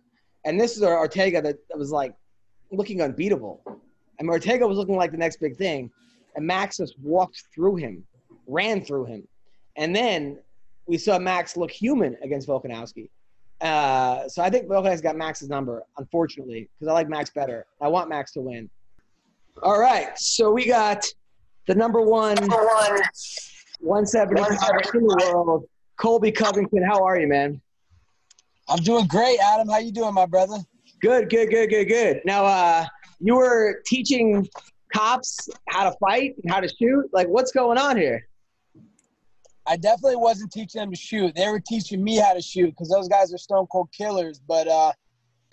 [0.46, 2.14] and this is Ortega that, was like
[2.72, 3.62] looking unbeatable.
[4.20, 5.90] And Ortega was looking like the next big thing,
[6.36, 8.04] and Max just walked through him,
[8.48, 9.28] ran through him,
[9.78, 10.38] and then
[10.86, 13.10] we saw Max look human against Volkanovski.
[13.62, 17.66] Uh, so I think Volkanovski got Max's number, unfortunately, because I like Max better.
[17.80, 18.70] I want Max to win.
[19.64, 21.06] All right, so we got
[21.68, 22.36] the number one,
[23.80, 25.66] 175 in the world,
[25.98, 26.82] Colby Covington.
[26.84, 27.62] How are you, man?
[28.68, 29.70] I'm doing great, Adam.
[29.70, 30.58] How you doing, my brother?
[31.02, 32.22] Good, good, good, good, good.
[32.26, 32.86] Now, uh,
[33.20, 34.48] you were teaching
[34.96, 37.08] cops how to fight and how to shoot.
[37.14, 38.28] Like, what's going on here?
[39.68, 41.36] I definitely wasn't teaching them to shoot.
[41.36, 44.42] They were teaching me how to shoot because those guys are stone cold killers.
[44.48, 44.92] But uh,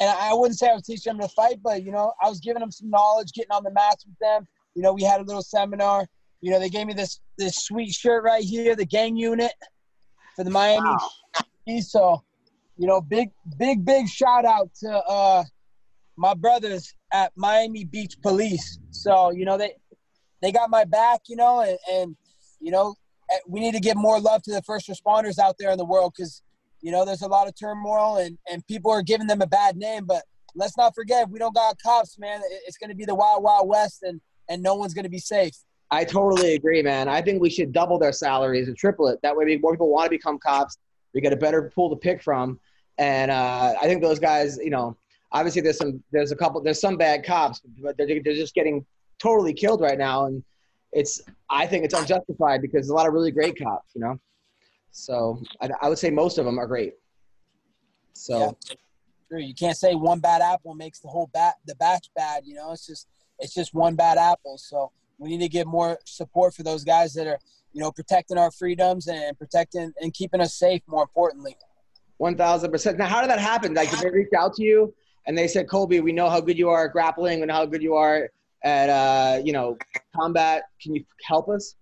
[0.01, 2.41] and I wouldn't say I was teaching them to fight, but you know, I was
[2.41, 4.47] giving them some knowledge, getting on the mats with them.
[4.75, 6.07] You know, we had a little seminar.
[6.41, 9.53] You know, they gave me this this sweet shirt right here, the gang unit
[10.37, 10.89] for the Miami.
[11.67, 11.83] Heat.
[11.83, 12.23] So,
[12.77, 15.45] you know, big big big shout out to uh,
[16.17, 18.79] my brothers at Miami Beach Police.
[18.91, 19.75] So, you know, they
[20.43, 21.23] they got my back.
[21.27, 22.17] You know, and, and
[22.61, 22.95] you know,
[23.33, 25.85] eh, we need to give more love to the first responders out there in the
[25.85, 26.41] world because
[26.81, 29.77] you know there's a lot of turmoil and and people are giving them a bad
[29.77, 30.05] name.
[30.07, 30.23] But
[30.55, 32.41] let's not forget, we don't got cops, man.
[32.67, 35.19] It's going to be the wild wild west, and and no one's going to be
[35.19, 35.55] safe.
[35.91, 37.09] I totally agree, man.
[37.09, 39.19] I think we should double their salaries and triple it.
[39.23, 40.77] That way, more people want to become cops.
[41.15, 42.61] We get a better pool to pick from,
[42.99, 44.97] and uh, I think those guys, you know,
[45.33, 48.85] obviously there's some, there's a couple, there's some bad cops, but they're they're just getting
[49.19, 50.45] totally killed right now, and
[50.93, 51.21] it's,
[51.51, 54.19] I think it's unjustified because there's a lot of really great cops, you know.
[54.91, 56.95] So I, I would say most of them are great.
[58.13, 58.57] So.
[58.69, 58.75] Yeah.
[59.31, 59.41] True.
[59.41, 62.45] You can't say one bad apple makes the whole bat the batch bad.
[62.47, 63.07] You know, it's just
[63.39, 64.57] it's just one bad apple.
[64.57, 67.39] So we need to get more support for those guys that are
[67.75, 70.81] you know protecting our freedoms and protecting and keeping us safe.
[70.87, 71.57] More importantly.
[72.17, 72.97] One thousand percent.
[72.97, 73.75] Now, how did that happen?
[73.75, 74.95] Like, did they reach out to you
[75.27, 77.83] and they said, "Colby, we know how good you are at grappling and how good
[77.83, 78.31] you are
[78.65, 79.77] at, uh, you know,
[80.17, 80.63] combat.
[80.81, 81.75] Can you help us?"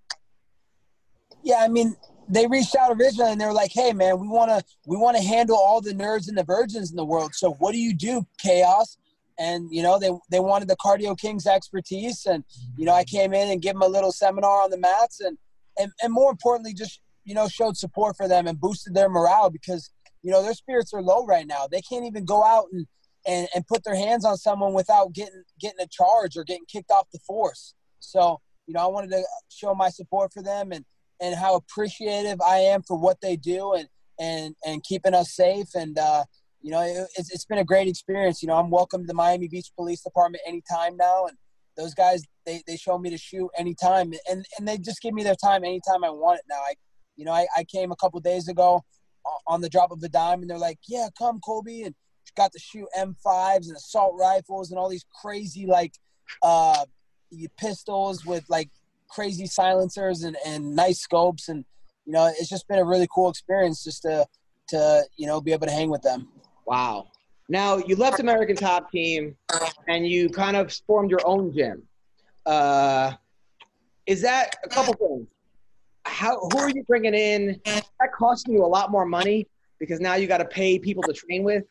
[1.44, 1.94] Yeah, I mean,
[2.28, 5.16] they reached out originally and they were like, "Hey, man, we want to we want
[5.16, 7.34] to handle all the nerds and the virgins in the world.
[7.34, 8.96] So what do you do, Chaos?"
[9.38, 12.44] And you know, they they wanted the Cardio Kings expertise, and
[12.76, 15.38] you know, I came in and gave them a little seminar on the mats, and
[15.78, 19.50] and and more importantly, just you know, showed support for them and boosted their morale
[19.50, 19.90] because
[20.22, 21.66] you know their spirits are low right now.
[21.70, 22.86] They can't even go out and
[23.26, 26.90] and, and put their hands on someone without getting getting a charge or getting kicked
[26.90, 27.74] off the force.
[28.00, 30.84] So you know, I wanted to show my support for them and
[31.20, 33.88] and how appreciative I am for what they do and
[34.18, 35.68] and and keeping us safe.
[35.74, 36.24] And uh,
[36.60, 38.42] you know, it, it's, it's been a great experience.
[38.42, 41.36] You know, I'm welcome to the Miami Beach Police Department anytime now, and
[41.76, 45.22] those guys they, they show me to shoot anytime, and and they just give me
[45.22, 46.44] their time anytime I want it.
[46.48, 46.74] Now, I
[47.16, 48.84] you know, I, I came a couple days ago
[49.46, 51.94] on the drop of a dime, and they're like, "Yeah, come, Colby," and
[52.36, 55.94] got to shoot M5s and assault rifles and all these crazy like
[56.42, 56.84] uh,
[57.58, 58.70] pistols with like
[59.08, 61.64] crazy silencers and, and nice scopes and
[62.04, 64.26] you know it's just been a really cool experience just to
[64.68, 66.28] to you know be able to hang with them
[66.66, 67.06] Wow.
[67.48, 69.36] Now you left American Top Team,
[69.88, 71.82] and you kind of formed your own gym.
[72.44, 73.12] Uh,
[74.06, 75.28] is that a couple things?
[76.04, 77.60] How who are you bringing in?
[77.64, 79.46] That costing you a lot more money
[79.78, 81.64] because now you got to pay people to train with.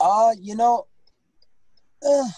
[0.00, 0.86] uh you know
[2.08, 2.28] uh,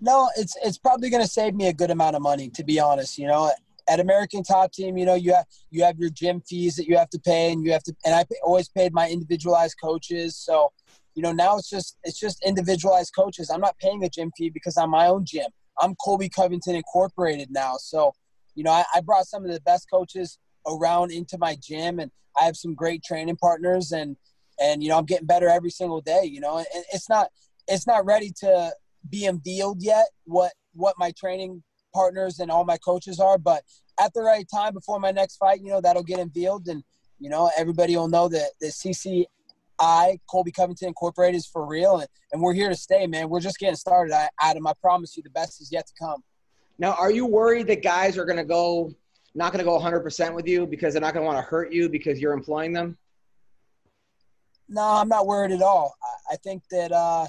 [0.00, 2.78] no it's it's probably going to save me a good amount of money to be
[2.78, 3.50] honest you know
[3.88, 6.96] at American Top Team, you know, you have you have your gym fees that you
[6.96, 7.94] have to pay, and you have to.
[8.04, 10.72] And I pay, always paid my individualized coaches, so
[11.14, 13.50] you know now it's just it's just individualized coaches.
[13.50, 15.46] I'm not paying a gym fee because I'm my own gym.
[15.80, 18.12] I'm Colby Covington Incorporated now, so
[18.54, 22.10] you know, I, I brought some of the best coaches around into my gym, and
[22.40, 24.16] I have some great training partners, and
[24.60, 26.24] and you know, I'm getting better every single day.
[26.24, 27.28] You know, and it's not
[27.68, 28.72] it's not ready to
[29.10, 31.62] be unveiled yet what what my training
[31.94, 33.62] partners and all my coaches are, but
[33.98, 36.82] at the right time before my next fight, you know, that'll get unveiled, and
[37.18, 42.08] you know, everybody will know that the CCI Colby Covington Incorporated is for real, and,
[42.32, 43.28] and we're here to stay, man.
[43.28, 44.14] We're just getting started.
[44.14, 46.22] I, Adam, I promise you, the best is yet to come.
[46.78, 48.92] Now, are you worried that guys are going to go
[49.34, 51.70] not going to go 100% with you because they're not going to want to hurt
[51.70, 52.96] you because you're employing them?
[54.68, 55.94] No, I'm not worried at all.
[56.02, 57.26] I, I think that uh,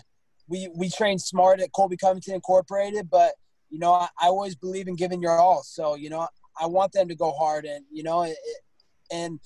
[0.47, 3.33] we we train smart at Colby Covington Incorporated, but
[3.69, 5.61] you know, I, I, always believe in giving your all.
[5.63, 6.27] So you know,
[6.59, 8.37] I want them to go hard, and you know, it,
[9.11, 9.39] and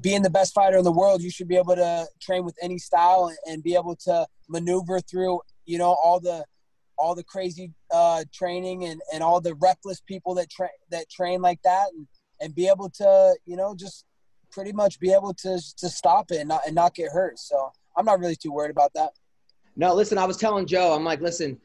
[0.00, 2.78] being the best fighter in the world, you should be able to train with any
[2.78, 6.44] style and, and be able to maneuver through, you know, all the
[6.98, 11.40] all the crazy uh, training and, and all the reckless people that train that train
[11.40, 12.06] like that and,
[12.40, 14.04] and be able to you know just
[14.50, 17.70] pretty much be able to to stop it and not, and not get hurt so
[17.96, 19.10] i'm not really too worried about that
[19.76, 21.58] no listen i was telling joe i'm like listen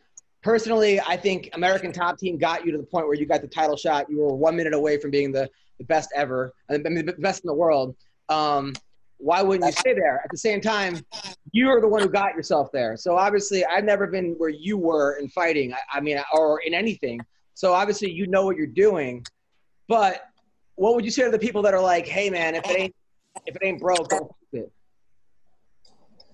[0.44, 3.48] personally i think american top team got you to the point where you got the
[3.48, 7.06] title shot you were one minute away from being the, the best ever I mean,
[7.06, 7.96] the best in the world
[8.30, 8.74] um,
[9.22, 10.20] why wouldn't you stay there?
[10.24, 11.06] At the same time,
[11.52, 12.98] you're the one who got yourself there.
[12.98, 15.74] So obviously, I've never been where you were in fighting.
[15.74, 17.20] I, I mean, or in anything.
[17.54, 19.24] So obviously, you know what you're doing.
[19.88, 20.28] But
[20.76, 22.96] what would you say to the people that are like, "Hey, man, if it ain't
[23.46, 24.72] if it ain't broke, don't fix it."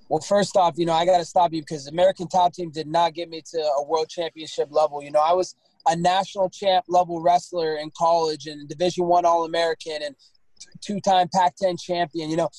[0.09, 2.87] Well, first off, you know, I got to stop you because American Top Team did
[2.87, 5.03] not get me to a world championship level.
[5.03, 5.55] You know, I was
[5.85, 10.15] a national champ level wrestler in college and Division One All American and
[10.81, 12.29] two-time Pac-10 champion.
[12.29, 12.49] You know,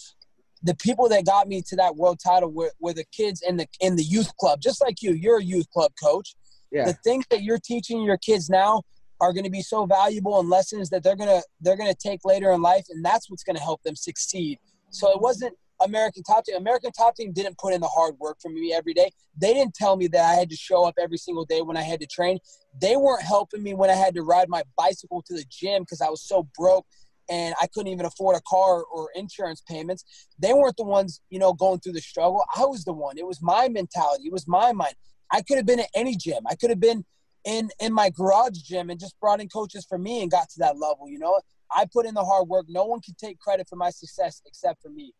[0.62, 3.66] the people that got me to that world title were, were the kids in the
[3.80, 5.12] in the youth club, just like you.
[5.12, 6.34] You're a youth club coach.
[6.70, 6.84] Yeah.
[6.84, 8.82] The things that you're teaching your kids now
[9.20, 12.52] are going to be so valuable and lessons that they're gonna they're gonna take later
[12.52, 14.58] in life, and that's what's going to help them succeed.
[14.90, 16.56] So it wasn't American Top Team.
[16.56, 19.10] American Top Team didn't put in the hard work for me every day.
[19.36, 21.82] They didn't tell me that I had to show up every single day when I
[21.82, 22.38] had to train.
[22.80, 26.00] They weren't helping me when I had to ride my bicycle to the gym because
[26.00, 26.86] I was so broke
[27.30, 30.04] and I couldn't even afford a car or insurance payments.
[30.38, 32.42] They weren't the ones, you know, going through the struggle.
[32.56, 33.18] I was the one.
[33.18, 34.24] It was my mentality.
[34.26, 34.94] It was my mind.
[35.30, 36.42] I could have been at any gym.
[36.48, 37.04] I could have been
[37.44, 40.58] in in my garage gym and just brought in coaches for me and got to
[40.58, 41.08] that level.
[41.08, 42.66] You know, I put in the hard work.
[42.68, 45.12] No one can take credit for my success except for me.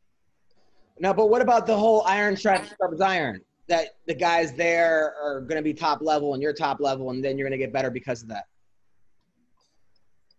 [1.01, 3.41] Now, but what about the whole iron scrubs iron?
[3.69, 7.23] That the guys there are going to be top level and you're top level, and
[7.23, 8.45] then you're going to get better because of that.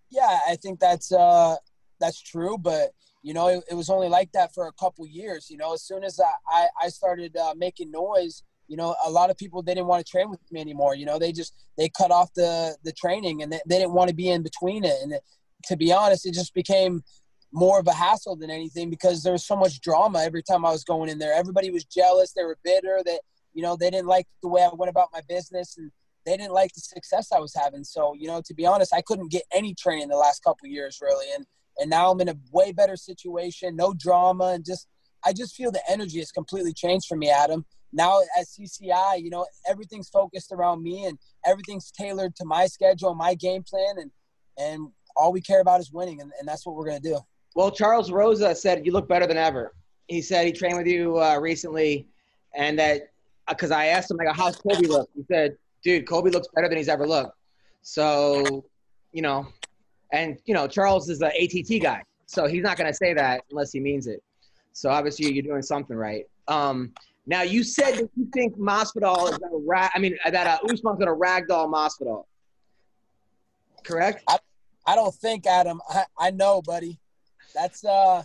[0.10, 1.56] Yeah, I think that's uh,
[2.00, 2.90] that's true, but
[3.22, 5.50] you know, it, it, was only like that for a couple years.
[5.50, 6.20] You know, as soon as
[6.52, 10.06] I I, started uh, making noise, you know, a lot of people they didn't want
[10.06, 10.96] to train with me anymore.
[10.96, 14.10] You know, they just they cut off the the training and they, they didn't want
[14.10, 14.96] to be in between it.
[15.04, 15.22] And it,
[15.66, 17.04] to be honest, it just became
[17.52, 20.72] more of a hassle than anything because there was so much drama every time I
[20.72, 21.34] was going in there.
[21.34, 22.34] Everybody was jealous.
[22.34, 23.02] They were bitter.
[23.06, 23.22] That
[23.54, 25.92] you know they didn't like the way I went about my business and
[26.26, 27.84] they didn't like the success I was having.
[27.84, 31.00] So, you know, to be honest, I couldn't get any training the last couple years
[31.02, 31.26] really.
[31.36, 31.46] And
[31.80, 34.88] and now I'm in a way better situation, no drama, and just
[35.26, 37.66] I just feel the energy has completely changed for me, Adam.
[37.92, 43.16] Now at CCI, you know, everything's focused around me and everything's tailored to my schedule,
[43.16, 44.12] my game plan, and
[44.58, 47.20] and all we care about is winning, and, and that's what we're gonna do.
[47.56, 49.74] Well, Charles Rosa said you look better than ever.
[50.08, 52.08] He said he trained with you uh, recently,
[52.56, 53.10] and that
[53.48, 56.68] because uh, I asked him like, "How's Colby look?" He said dude, Colby looks better
[56.68, 57.36] than he's ever looked.
[57.82, 58.66] So,
[59.12, 59.48] you know,
[60.12, 63.72] and you know, Charles is an ATT guy, so he's not to say that unless
[63.72, 64.22] he means it.
[64.74, 66.26] So obviously, you're doing something right.
[66.48, 66.94] Um,
[67.26, 69.92] now, you said that you think Masvidal is to rag.
[69.94, 72.26] I mean, that uh, Usman's to ragdoll Masvidal.
[73.84, 74.24] Correct?
[74.28, 74.38] I,
[74.86, 75.80] I don't think, Adam.
[75.90, 77.00] I, I know, buddy.
[77.54, 78.24] That's uh,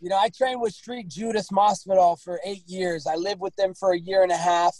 [0.00, 3.06] you know, I trained with Street Judas Masvidal for eight years.
[3.06, 4.74] I lived with them for a year and a half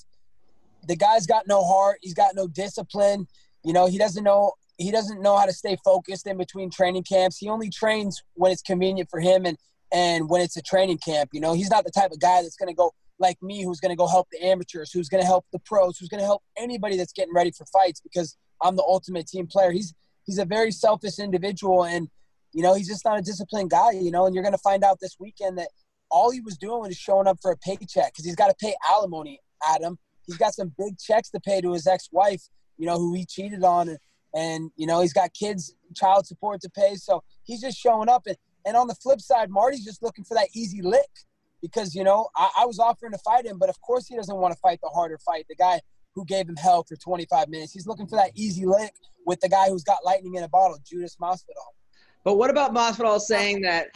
[0.87, 1.99] the guy's got no heart.
[2.03, 3.27] He's got no discipline.
[3.65, 7.03] You know, he doesn't know he doesn't know how to stay focused in between training
[7.03, 7.37] camps.
[7.37, 9.59] He only trains when it's convenient for him and
[9.93, 11.31] and when it's a training camp.
[11.33, 13.81] You know, he's not the type of guy that's going to go like me, who's
[13.81, 16.27] going to go help the amateurs, who's going to help the pros, who's going to
[16.27, 19.71] help anybody that's getting ready for fights because I'm the ultimate team player.
[19.71, 19.95] He's
[20.25, 22.09] he's a very selfish individual and
[22.53, 23.93] you know he's just not a disciplined guy.
[23.93, 25.69] You know, and you're going to find out this weekend that
[26.11, 28.75] all he was doing was showing up for a paycheck because he's got to pay
[28.89, 29.99] alimony, Adam
[30.31, 32.43] he's got some big checks to pay to his ex-wife,
[32.79, 33.99] you know, who he cheated on, and,
[34.35, 36.95] and you know he's got kids, child support to pay.
[36.95, 38.23] So he's just showing up.
[38.27, 41.11] And, and on the flip side, Marty's just looking for that easy lick
[41.61, 44.37] because you know I, I was offering to fight him, but of course he doesn't
[44.37, 45.47] want to fight the harder fight.
[45.49, 45.81] The guy
[46.15, 47.73] who gave him hell for 25 minutes.
[47.73, 48.93] He's looking for that easy lick
[49.27, 51.71] with the guy who's got lightning in a bottle, Judas Masvidal.
[52.25, 53.89] But what about Masvidal saying that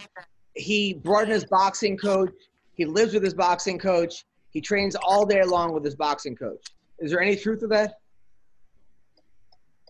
[0.55, 2.33] he brought in his boxing coach,
[2.75, 6.65] he lives with his boxing coach, he trains all day long with his boxing coach?
[6.99, 7.95] Is there any truth to that?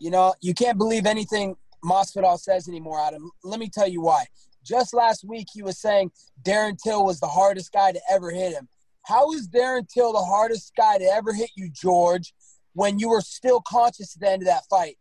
[0.00, 3.30] You know, you can't believe anything Masvidal says anymore, Adam.
[3.44, 4.24] Let me tell you why.
[4.64, 6.10] Just last week, he was saying
[6.42, 8.68] Darren Till was the hardest guy to ever hit him.
[9.02, 12.34] How is Darren Till the hardest guy to ever hit you, George,
[12.72, 14.96] when you were still conscious at the end of that fight?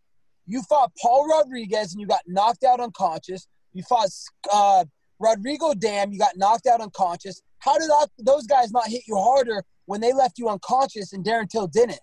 [0.46, 3.48] You fought Paul Rodriguez and you got knocked out unconscious.
[3.74, 4.10] You fought
[4.52, 4.86] uh,
[5.20, 7.42] Rodrigo Damm, you got knocked out unconscious.
[7.60, 11.24] How did that, those guys not hit you harder when they left you unconscious and
[11.24, 12.02] Darren Till didn't?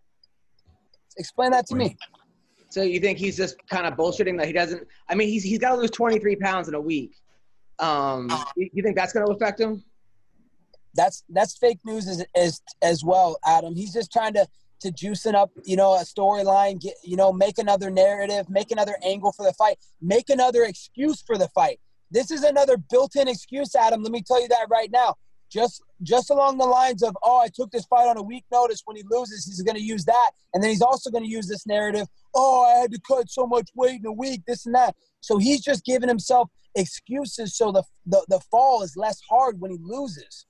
[1.18, 1.96] Explain that to me.
[2.70, 4.86] So you think he's just kind of bullshitting that he doesn't?
[5.08, 7.12] I mean, he's he's got to lose 23 pounds in a week.
[7.80, 9.82] Um, you, think that's going to affect him?
[10.94, 13.74] That's that's fake news as as as well, Adam.
[13.74, 14.46] He's just trying to
[14.80, 18.96] to juicing up, you know, a storyline, get you know, make another narrative, make another
[19.04, 21.80] angle for the fight, make another excuse for the fight.
[22.10, 24.02] This is another built-in excuse, Adam.
[24.02, 25.16] Let me tell you that right now.
[25.50, 28.82] Just just along the lines of, oh, I took this fight on a week notice.
[28.84, 31.48] When he loses, he's going to use that, and then he's also going to use
[31.48, 32.06] this narrative.
[32.34, 34.94] Oh, I had to cut so much weight in a week, this and that.
[35.20, 39.72] So he's just giving himself excuses so the the, the fall is less hard when
[39.72, 40.46] he loses.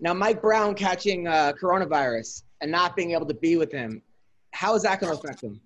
[0.00, 4.02] Now, Mike Brown catching uh, coronavirus and not being able to be with him,
[4.52, 5.60] how is that going to affect him?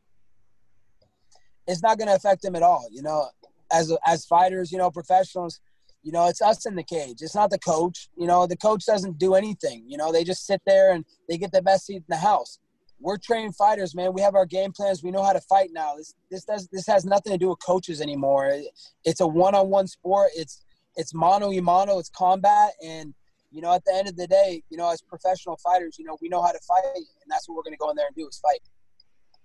[1.67, 2.87] It's not going to affect him at all.
[2.91, 3.29] You know,
[3.73, 5.61] as as fighters, you know, professionals,
[6.03, 7.23] you know, it's us in the cage.
[7.23, 8.09] It's not the coach.
[8.17, 9.85] You know, the coach doesn't do anything.
[9.89, 12.59] You know, they just sit there and they get the best seat in the house.
[13.01, 14.13] We're trained fighters, man.
[14.13, 15.03] We have our game plans.
[15.03, 15.95] We know how to fight now.
[15.97, 18.61] This this does this has nothing to do with coaches anymore.
[19.05, 20.31] It's a one-on-one sport.
[20.35, 20.63] It's
[20.97, 21.99] it's mano y mano.
[21.99, 23.15] It's combat, and
[23.55, 26.19] you know, at the end of the day, you know, as professional fighters, you know,
[26.21, 28.17] we know how to fight, and that's what we're going to go in there and
[28.17, 28.59] do is fight.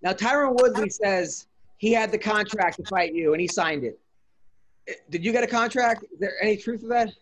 [0.02, 1.48] Now, Tyron Woodley says
[1.78, 4.00] he had the contract to fight you, and he signed it.
[5.12, 6.04] Did you get a contract?
[6.12, 7.14] Is there any truth to that?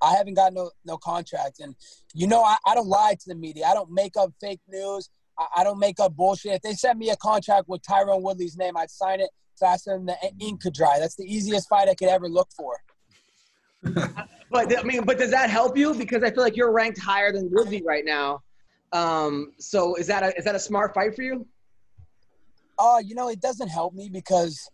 [0.00, 1.74] I haven't got no no contract, and
[2.14, 3.66] you know I, I don't lie to the media.
[3.66, 5.10] I don't make up fake news.
[5.36, 6.52] I, I don't make up bullshit.
[6.52, 10.06] If they sent me a contract with Tyron Woodley's name, I'd sign it faster than
[10.06, 11.00] the ink could dry.
[11.00, 12.76] That's the easiest fight I could ever look for.
[14.50, 15.94] But I mean, but does that help you?
[15.94, 18.42] Because I feel like you're ranked higher than Woodley right now.
[18.92, 21.46] Um, so is that a is that a smart fight for you?
[22.78, 24.70] Uh, you know, it doesn't help me because,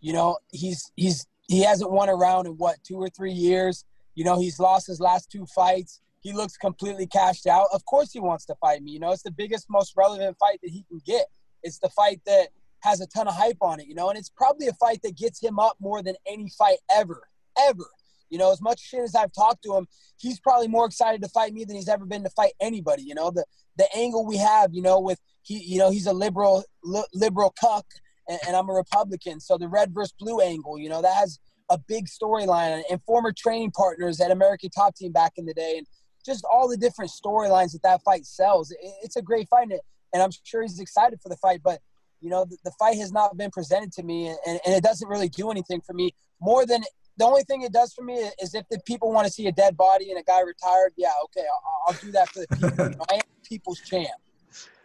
[0.00, 3.84] you know, he's he's he hasn't won a round in what two or three years.
[4.14, 6.00] You know, he's lost his last two fights.
[6.20, 7.68] He looks completely cashed out.
[7.72, 8.92] Of course, he wants to fight me.
[8.92, 11.26] You know, it's the biggest, most relevant fight that he can get.
[11.62, 12.48] It's the fight that
[12.80, 13.86] has a ton of hype on it.
[13.86, 16.78] You know, and it's probably a fight that gets him up more than any fight
[16.94, 17.28] ever,
[17.58, 17.86] ever.
[18.30, 19.86] You know, as much shit as I've talked to him,
[20.18, 23.02] he's probably more excited to fight me than he's ever been to fight anybody.
[23.02, 23.44] You know, the
[23.76, 27.54] the angle we have, you know, with he, you know, he's a liberal li- liberal
[27.60, 27.86] cuck,
[28.28, 31.38] and, and I'm a Republican, so the red versus blue angle, you know, that has
[31.70, 35.74] a big storyline and former training partners at American Top Team back in the day,
[35.78, 35.86] and
[36.24, 38.70] just all the different storylines that that fight sells.
[38.70, 39.80] It, it's a great fight, and,
[40.12, 41.80] and I'm sure he's excited for the fight, but.
[42.22, 45.06] You know, the, the fight has not been presented to me, and, and it doesn't
[45.06, 46.82] really do anything for me more than
[47.18, 49.52] the only thing it does for me is if the people want to see a
[49.52, 53.06] dead body and a guy retired, yeah, okay, I'll, I'll do that for the people.
[53.10, 54.08] I am people's champ.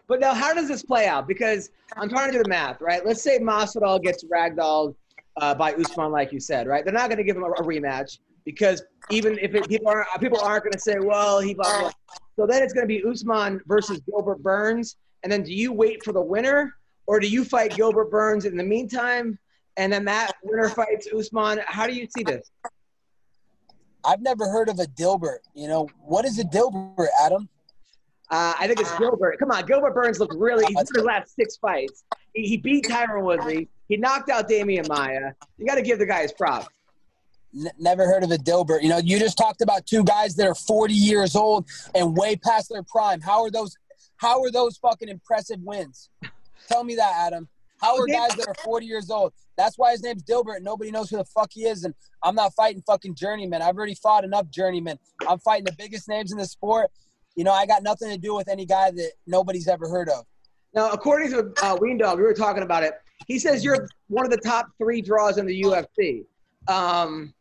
[0.07, 1.27] But now, how does this play out?
[1.27, 3.05] Because I'm trying to do the math, right?
[3.05, 4.95] Let's say Masvidal gets ragdolled
[5.37, 6.83] uh, by Usman, like you said, right?
[6.83, 10.07] They're not going to give him a, a, rematch because even if it, people aren't
[10.19, 11.91] people aren't going to say, well, he blah, blah.
[12.35, 16.03] So then it's going to be Usman versus Gilbert Burns, and then do you wait
[16.03, 16.75] for the winner,
[17.07, 19.37] or do you fight Gilbert Burns in the meantime?
[19.81, 21.59] And then that winner fights Usman.
[21.65, 22.51] How do you see this?
[24.05, 25.39] I've never heard of a Dilbert.
[25.55, 27.49] You know, what is a Dilbert, Adam?
[28.29, 29.39] Uh, I think it's Gilbert.
[29.39, 30.65] Come on, Gilbert Burns looked really.
[30.67, 32.03] He's in the last six fights.
[32.35, 33.69] He, he beat Tyron Woodley.
[33.89, 35.31] He knocked out Demian Maia.
[35.57, 36.67] You got to give the guy his props.
[37.53, 38.83] N- never heard of a Dilbert.
[38.83, 41.65] You know, you just talked about two guys that are 40 years old
[41.95, 43.19] and way past their prime.
[43.19, 43.75] How are those?
[44.17, 46.09] How are those fucking impressive wins?
[46.67, 47.49] Tell me that, Adam.
[47.81, 49.33] How are guys that are 40 years old?
[49.57, 50.61] That's why his name's Dilbert.
[50.61, 51.83] Nobody knows who the fuck he is.
[51.83, 51.93] And
[52.23, 53.61] I'm not fighting fucking journeyman.
[53.61, 54.97] I've already fought enough journeymen.
[55.27, 56.89] I'm fighting the biggest names in the sport.
[57.35, 60.25] You know, I got nothing to do with any guy that nobody's ever heard of.
[60.73, 62.93] Now, according to uh, Weendog, we were talking about it.
[63.27, 66.25] He says you're one of the top three draws in the UFC.
[66.67, 67.33] Um,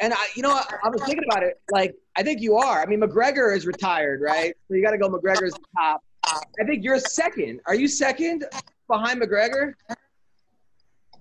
[0.00, 1.60] and I, you know, I, I was thinking about it.
[1.70, 2.82] Like, I think you are.
[2.82, 4.54] I mean, McGregor is retired, right?
[4.68, 5.08] So you got to go.
[5.08, 6.02] McGregor's top.
[6.24, 7.60] I think you're second.
[7.66, 8.44] Are you second
[8.88, 9.74] behind McGregor?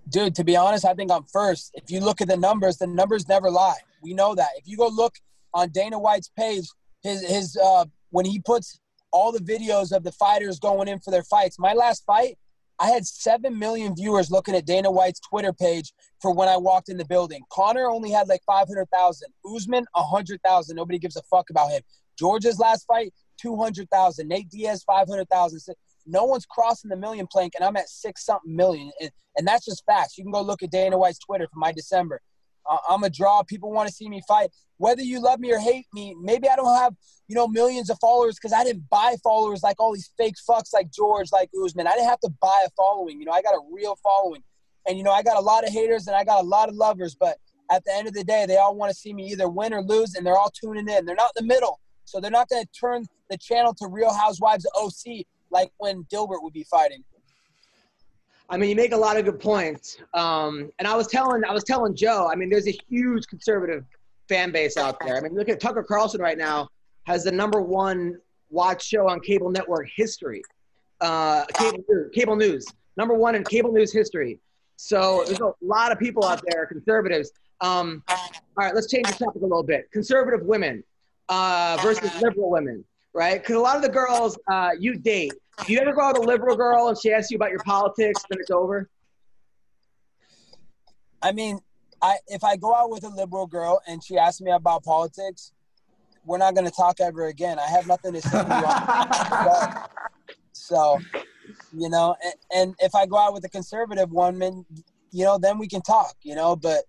[0.09, 1.71] Dude, to be honest, I think I'm first.
[1.75, 3.77] If you look at the numbers, the numbers never lie.
[4.01, 4.49] We know that.
[4.57, 5.15] If you go look
[5.53, 6.67] on Dana White's page,
[7.03, 8.79] his his uh, when he puts
[9.11, 11.57] all the videos of the fighters going in for their fights.
[11.59, 12.37] My last fight,
[12.79, 16.89] I had 7 million viewers looking at Dana White's Twitter page for when I walked
[16.89, 17.41] in the building.
[17.51, 19.27] Conor only had like 500,000.
[19.53, 20.75] Usman, 100,000.
[20.75, 21.81] Nobody gives a fuck about him.
[22.17, 24.27] George's last fight, 200,000.
[24.27, 25.59] Nate Diaz, 500,000.
[25.59, 25.73] So
[26.09, 28.91] No one's crossing the million plank, and I'm at six something million.
[28.99, 30.17] And, and that's just facts.
[30.17, 32.21] You can go look at Dana White's Twitter for my December.
[32.69, 33.43] Uh, I'm a draw.
[33.43, 34.49] People want to see me fight.
[34.77, 36.93] Whether you love me or hate me, maybe I don't have,
[37.27, 40.73] you know, millions of followers because I didn't buy followers like all these fake fucks
[40.73, 41.87] like George, like Usman.
[41.87, 43.19] I didn't have to buy a following.
[43.19, 44.43] You know, I got a real following.
[44.87, 46.75] And, you know, I got a lot of haters and I got a lot of
[46.75, 47.15] lovers.
[47.15, 47.37] But
[47.71, 49.81] at the end of the day, they all want to see me either win or
[49.81, 51.05] lose, and they're all tuning in.
[51.05, 51.79] They're not in the middle.
[52.05, 56.03] So they're not going to turn the channel to Real Housewives of OC like when
[56.05, 57.03] Dilbert would be fighting.
[58.49, 59.97] I mean, you make a lot of good points.
[60.13, 62.29] Um, and I was telling, I was telling Joe.
[62.31, 63.85] I mean, there's a huge conservative
[64.27, 65.17] fan base out there.
[65.17, 66.67] I mean, look at Tucker Carlson right now
[67.05, 68.17] has the number one
[68.49, 70.41] watch show on cable network history.
[71.01, 71.83] Uh, cable,
[72.13, 72.65] cable news,
[72.97, 74.39] number one in cable news history.
[74.75, 77.31] So there's a lot of people out there, conservatives.
[77.61, 78.17] Um, all
[78.55, 79.91] right, let's change the topic a little bit.
[79.91, 80.83] Conservative women
[81.29, 82.83] uh, versus liberal women,
[83.19, 83.41] right?
[83.41, 85.33] Because a lot of the girls uh, you date,
[85.65, 87.59] do you ever go out with a liberal girl and she asks you about your
[87.59, 88.89] politics, then it's over?
[91.21, 91.59] I mean,
[92.01, 95.51] I if I go out with a liberal girl and she asks me about politics,
[96.25, 97.59] we're not going to talk ever again.
[97.59, 100.13] I have nothing to say to you.
[100.53, 100.97] so,
[101.73, 104.65] you know, and, and if I go out with a conservative woman,
[105.11, 106.15] you know, then we can talk.
[106.23, 106.85] You know, but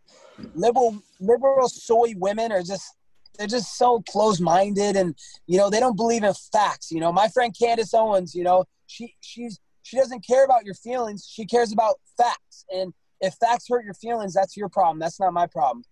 [0.54, 2.94] liberal liberal soy women are just
[3.40, 5.14] they're just so close-minded and
[5.46, 8.64] you know they don't believe in facts you know my friend candace owens you know
[8.86, 13.64] she she's she doesn't care about your feelings she cares about facts and if facts
[13.68, 15.82] hurt your feelings that's your problem that's not my problem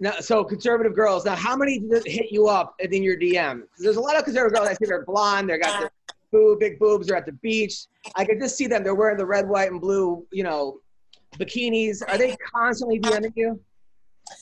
[0.00, 1.24] Now, so conservative girls.
[1.24, 3.64] Now, how many hit you up in your DM?
[3.78, 4.68] There's a lot of conservative girls.
[4.68, 5.50] I see they're blonde.
[5.50, 7.08] They got the boob, big boobs.
[7.08, 7.86] They're at the beach.
[8.14, 8.84] I could just see them.
[8.84, 10.24] They're wearing the red, white, and blue.
[10.30, 10.78] You know,
[11.36, 12.00] bikinis.
[12.06, 13.60] Are they constantly DMing you?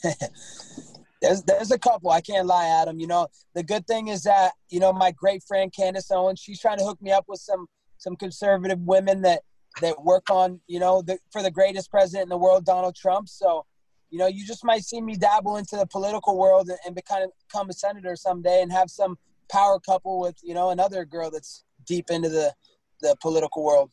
[1.23, 4.53] there's there's a couple i can't lie adam you know the good thing is that
[4.69, 7.67] you know my great friend candace owens she's trying to hook me up with some
[7.99, 9.43] some conservative women that
[9.81, 13.29] that work on you know the, for the greatest president in the world donald trump
[13.29, 13.65] so
[14.11, 17.29] you know you just might see me dabble into the political world and, and become,
[17.49, 19.17] become a senator someday and have some
[19.51, 22.53] power couple with you know another girl that's deep into the
[23.01, 23.91] the political world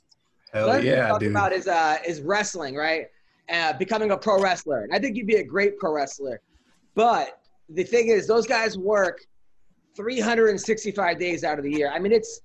[0.54, 1.32] Hell Another thing you yeah, talked dude.
[1.32, 3.08] about is uh, is wrestling, right?
[3.50, 4.84] Uh, becoming a pro wrestler.
[4.84, 6.40] And I think you'd be a great pro wrestler.
[6.96, 7.39] But
[7.70, 9.22] the thing is, those guys work
[9.96, 11.91] 365 days out of the year.
[11.91, 12.41] I mean, it's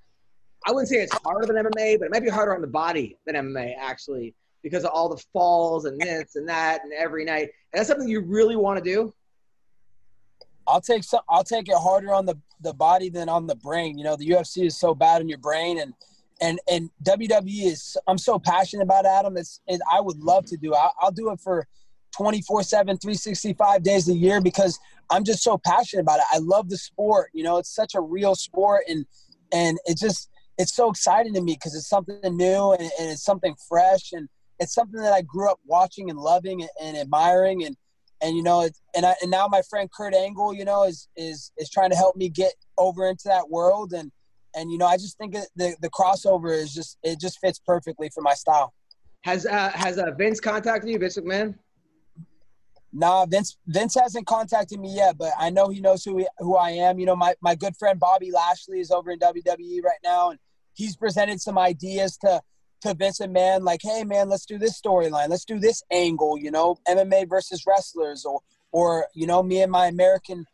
[0.66, 3.16] I wouldn't say it's harder than MMA, but it might be harder on the body
[3.26, 7.50] than MMA actually because of all the falls and this and that and every night.
[7.72, 9.14] And that's something you really want to do.
[10.66, 11.20] I'll take some.
[11.28, 13.96] I'll take it harder on the the body than on the brain.
[13.96, 15.94] You know, the UFC is so bad on your brain, and
[16.40, 17.96] and and WWE is.
[18.06, 19.36] I'm so passionate about Adam.
[19.36, 19.60] It's.
[19.66, 20.74] It, I would love to do.
[20.74, 21.66] I'll, I'll do it for
[22.18, 24.78] 24 7 365 days a year because
[25.10, 28.00] i'm just so passionate about it i love the sport you know it's such a
[28.00, 29.06] real sport and
[29.52, 33.22] and it just it's so exciting to me because it's something new and, and it's
[33.22, 37.64] something fresh and it's something that i grew up watching and loving and, and admiring
[37.64, 37.76] and
[38.20, 41.52] and you know and I, and now my friend Kurt Angle you know is is
[41.56, 44.10] is trying to help me get over into that world and
[44.56, 48.10] and you know I just think the the crossover is just it just fits perfectly
[48.12, 48.74] for my style.
[49.22, 51.54] Has uh, has uh, Vince contacted you, Vince McMahon?
[52.92, 56.56] Nah, Vince Vince hasn't contacted me yet, but I know he knows who he, who
[56.56, 56.98] I am.
[56.98, 60.38] You know, my, my good friend Bobby Lashley is over in WWE right now, and
[60.72, 62.40] he's presented some ideas to
[62.82, 66.38] to Vince Man, like, hey man, let's do this storyline, let's do this angle.
[66.38, 68.40] You know, MMA versus wrestlers, or
[68.72, 70.46] or you know, me and my American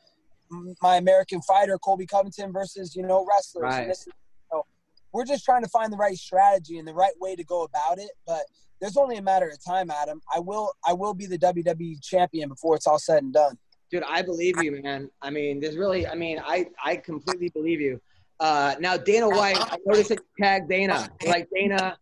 [0.83, 3.63] my American fighter Colby Covington versus you know wrestlers.
[3.63, 3.81] Right.
[3.83, 4.09] And this,
[4.51, 4.67] so
[5.13, 7.99] we're just trying to find the right strategy and the right way to go about
[7.99, 8.43] it, but
[8.85, 10.21] there's only a matter of time, Adam.
[10.35, 13.57] I will I will be the WWE champion before it's all said and done.
[13.91, 15.09] Dude, I believe you, man.
[15.23, 18.01] I mean, there's really, I mean, I, I completely believe you.
[18.41, 21.09] Uh, now, Dana White, I noticed that you tagged Dana.
[21.27, 21.97] Like, Dana,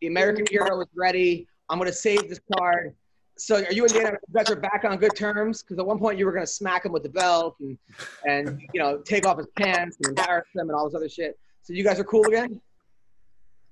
[0.00, 1.48] the American Hero is ready.
[1.70, 2.94] I'm to save this card.
[3.38, 4.12] So, are you and Dana,
[4.48, 5.62] you back on good terms?
[5.62, 7.78] Because at one point you were to smack him with the belt and,
[8.26, 11.38] and, you know, take off his pants and embarrass him and all this other shit.
[11.62, 12.60] So, you guys are cool again?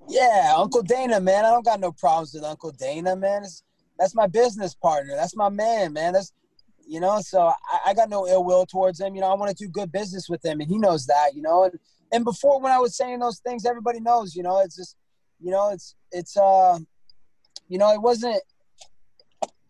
[0.08, 1.44] Yeah, Uncle Dana, man.
[1.44, 3.42] I don't got no problems with Uncle Dana, man.
[3.42, 3.62] It's,
[3.98, 5.14] that's my business partner.
[5.16, 6.12] That's my man, man.
[6.12, 6.32] That's
[6.86, 9.14] you know, so I, I got no ill will towards him.
[9.14, 11.30] You know, I want to do good business with him, and he knows that.
[11.34, 11.78] You know, and
[12.12, 14.36] and before when I was saying those things, everybody knows.
[14.36, 14.96] You know, it's just,
[15.40, 16.78] you know, it's it's uh,
[17.68, 18.40] you know, it wasn't.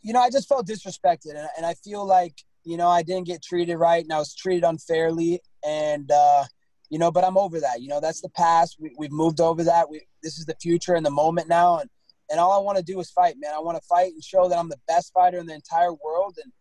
[0.02, 2.34] You know, I just felt disrespected, and, and I feel like
[2.64, 6.44] you know I didn't get treated right, and I was treated unfairly, and uh,
[6.90, 7.10] you know.
[7.10, 7.80] But I'm over that.
[7.80, 8.76] You know, that's the past.
[8.78, 9.88] We, we've moved over that.
[9.88, 11.90] We this is the future and the moment now, and
[12.30, 13.54] and all I want to do is fight, man.
[13.54, 16.38] I want to fight and show that I'm the best fighter in the entire world,
[16.42, 16.52] and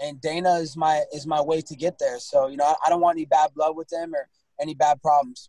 [0.00, 2.18] and Dana is my is my way to get there.
[2.18, 4.28] So you know, I, I don't want any bad blood with him or
[4.60, 5.48] any bad problems.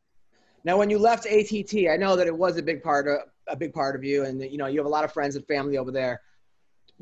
[0.63, 3.55] Now, when you left ATT, I know that it was a big part of a
[3.55, 5.77] big part of you, and you know you have a lot of friends and family
[5.77, 6.21] over there.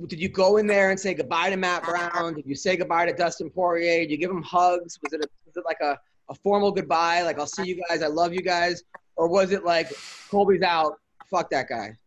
[0.08, 2.34] Did you go in there and say goodbye to Matt Brown?
[2.34, 4.02] Did you say goodbye to Dustin Poirier?
[4.02, 4.98] Did you give him hugs?
[5.04, 8.02] Was it a, was it like a, a formal goodbye, like I'll see you guys,
[8.02, 8.84] I love you guys,
[9.16, 9.92] or was it like
[10.30, 10.94] Colby's out,
[11.30, 11.98] fuck that guy?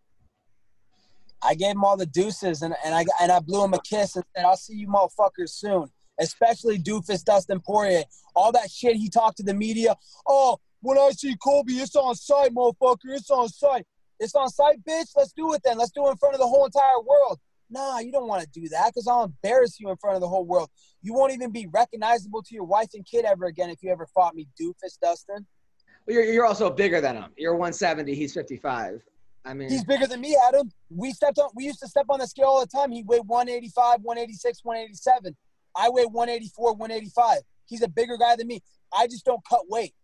[1.42, 4.16] I gave him all the deuces and, and I and I blew him a kiss
[4.16, 5.88] and said, I'll see you motherfuckers soon.
[6.18, 8.02] Especially Doofus Dustin Poirier.
[8.34, 9.94] All that shit he talked to the media.
[10.26, 13.08] Oh, when I see Colby, it's on site, motherfucker.
[13.08, 13.86] It's on site.
[14.18, 15.10] It's on site, bitch.
[15.14, 15.76] Let's do it then.
[15.76, 17.38] Let's do it in front of the whole entire world.
[17.68, 20.28] Nah, you don't want to do that because I'll embarrass you in front of the
[20.28, 20.70] whole world.
[21.02, 24.06] You won't even be recognizable to your wife and kid ever again if you ever
[24.14, 25.46] fought me, Doofus Dustin.
[26.06, 27.32] Well, you're, you're also bigger than him.
[27.36, 28.14] You're 170.
[28.14, 29.02] He's 55.
[29.44, 30.70] I mean, He's bigger than me, Adam.
[30.90, 31.50] We stepped on.
[31.54, 32.90] We used to step on the scale all the time.
[32.90, 35.36] He weighed 185, 186, 187.
[35.76, 37.38] I weigh 184, 185.
[37.66, 38.60] He's a bigger guy than me.
[38.96, 39.94] I just don't cut weight.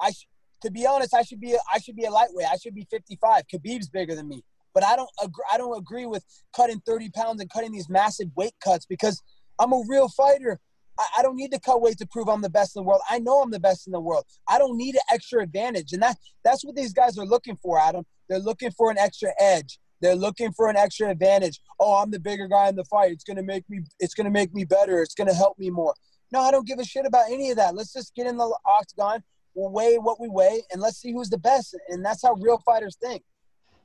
[0.00, 0.26] I, sh-
[0.62, 1.52] to be honest, I should be.
[1.52, 2.46] A, I should be a lightweight.
[2.50, 3.44] I should be 55.
[3.52, 4.44] Khabib's bigger than me,
[4.74, 5.10] but I don't.
[5.22, 9.22] Agree, I don't agree with cutting 30 pounds and cutting these massive weight cuts because
[9.58, 10.60] I'm a real fighter.
[10.98, 13.00] I, I don't need to cut weight to prove I'm the best in the world.
[13.08, 14.24] I know I'm the best in the world.
[14.48, 17.78] I don't need an extra advantage, and that that's what these guys are looking for,
[17.78, 18.04] Adam.
[18.28, 19.78] They're looking for an extra edge.
[20.00, 21.60] They're looking for an extra advantage.
[21.78, 23.12] Oh, I'm the bigger guy in the fight.
[23.12, 23.80] It's gonna make me.
[24.00, 25.00] It's gonna make me better.
[25.02, 25.94] It's gonna help me more.
[26.32, 27.74] No, I don't give a shit about any of that.
[27.74, 29.22] Let's just get in the octagon.
[29.54, 31.76] We'll weigh what we weigh, and let's see who's the best.
[31.88, 33.22] And that's how real fighters think.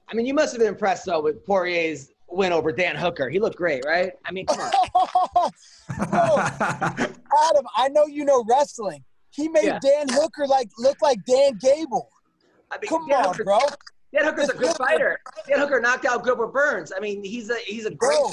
[0.09, 3.29] I mean, you must have been impressed though with Poirier's win over Dan Hooker.
[3.29, 4.11] He looked great, right?
[4.25, 4.71] I mean, come on.
[4.93, 5.49] Bro,
[6.11, 6.95] oh,
[7.49, 9.03] Adam, I know you know wrestling.
[9.31, 9.79] He made Yeah.
[9.79, 12.09] Dan Hooker like look like Dan Gable.
[12.71, 13.59] I mean, Come Dan on, Hooker, bro.
[14.13, 15.19] Dan Hooker's a good fighter.
[15.47, 16.91] Dan Hooker knocked out Gilbert Burns.
[16.95, 18.17] I mean, he's a he's a great.
[18.17, 18.31] Bro,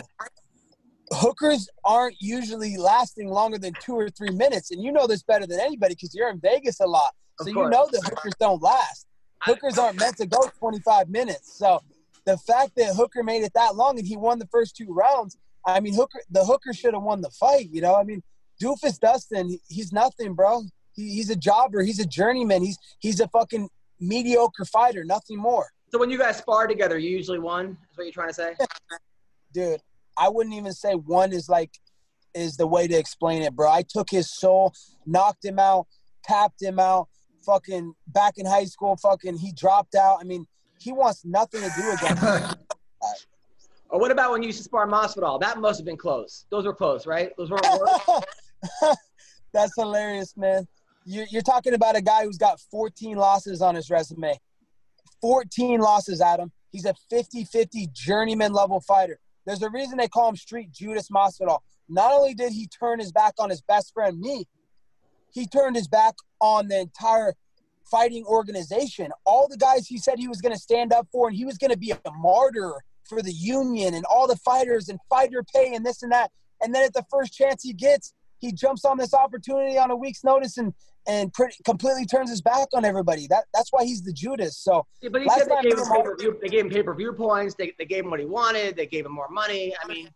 [1.13, 5.47] hookers aren't usually lasting longer than two or three minutes, and you know this better
[5.47, 7.13] than anybody because you're in Vegas a lot.
[7.41, 9.07] So you know that hookers don't last.
[9.45, 11.57] Hookers aren't meant to go 25 minutes.
[11.57, 11.83] So
[12.25, 15.37] the fact that Hooker made it that long and he won the first two rounds,
[15.67, 17.69] I mean, Hooker the Hooker should have won the fight.
[17.71, 18.23] You know, I mean,
[18.63, 20.63] Doofus Dustin, he's nothing, bro.
[20.93, 21.83] He, he's a jobber.
[21.83, 22.63] He's a journeyman.
[22.63, 23.69] He's he's a fucking
[24.01, 25.69] mediocre fighter, nothing more.
[25.91, 27.79] So when you guys spar together, you usually won.
[27.91, 28.55] Is what you're trying to say?
[29.53, 29.81] dude,
[30.19, 31.71] I wouldn't even say one is like
[32.35, 33.71] is the way to explain it, bro.
[33.71, 34.75] I took his soul,
[35.07, 35.87] knocked him out,
[36.25, 37.09] tapped him out.
[37.45, 40.19] Fucking back in high school, fucking he dropped out.
[40.21, 40.47] I mean,
[40.79, 42.31] he wants nothing to do against me.
[43.91, 45.39] Or what about when you used to spar Masvidal?
[45.41, 46.47] That must have been close.
[46.51, 47.31] Those were close, right?
[47.37, 47.65] Those weren't.
[49.53, 50.67] That's hilarious, man.
[51.05, 54.37] You're, you're talking about a guy who's got 14 losses on his resume.
[55.21, 56.51] 14 losses, Adam.
[56.73, 59.21] He's a 50 50 journeyman level fighter.
[59.47, 61.61] There's a reason they call him Street Judas Masvidal.
[61.89, 64.49] Not only did he turn his back on his best friend, me,
[65.35, 67.35] he turned his back on the entire
[67.91, 69.11] fighting organization.
[69.27, 71.59] All the guys he said he was going to stand up for, and he was
[71.59, 72.73] going to be a martyr
[73.09, 76.31] for the union and all the fighters and fighter pay and this and that.
[76.63, 79.97] And then at the first chance he gets, he jumps on this opportunity on a
[79.97, 80.73] week's notice and
[81.07, 83.27] and pretty, completely turns his back on everybody.
[83.27, 84.57] That that's why he's the Judas.
[84.57, 86.39] So Yeah, but he Last said they gave we him were- pay per view.
[86.41, 87.55] They gave him pay per view points.
[87.59, 88.77] They they gave him what he wanted.
[88.77, 89.75] They gave him more money.
[89.83, 90.09] I mean,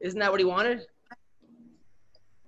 [0.00, 0.86] isn't that what he wanted?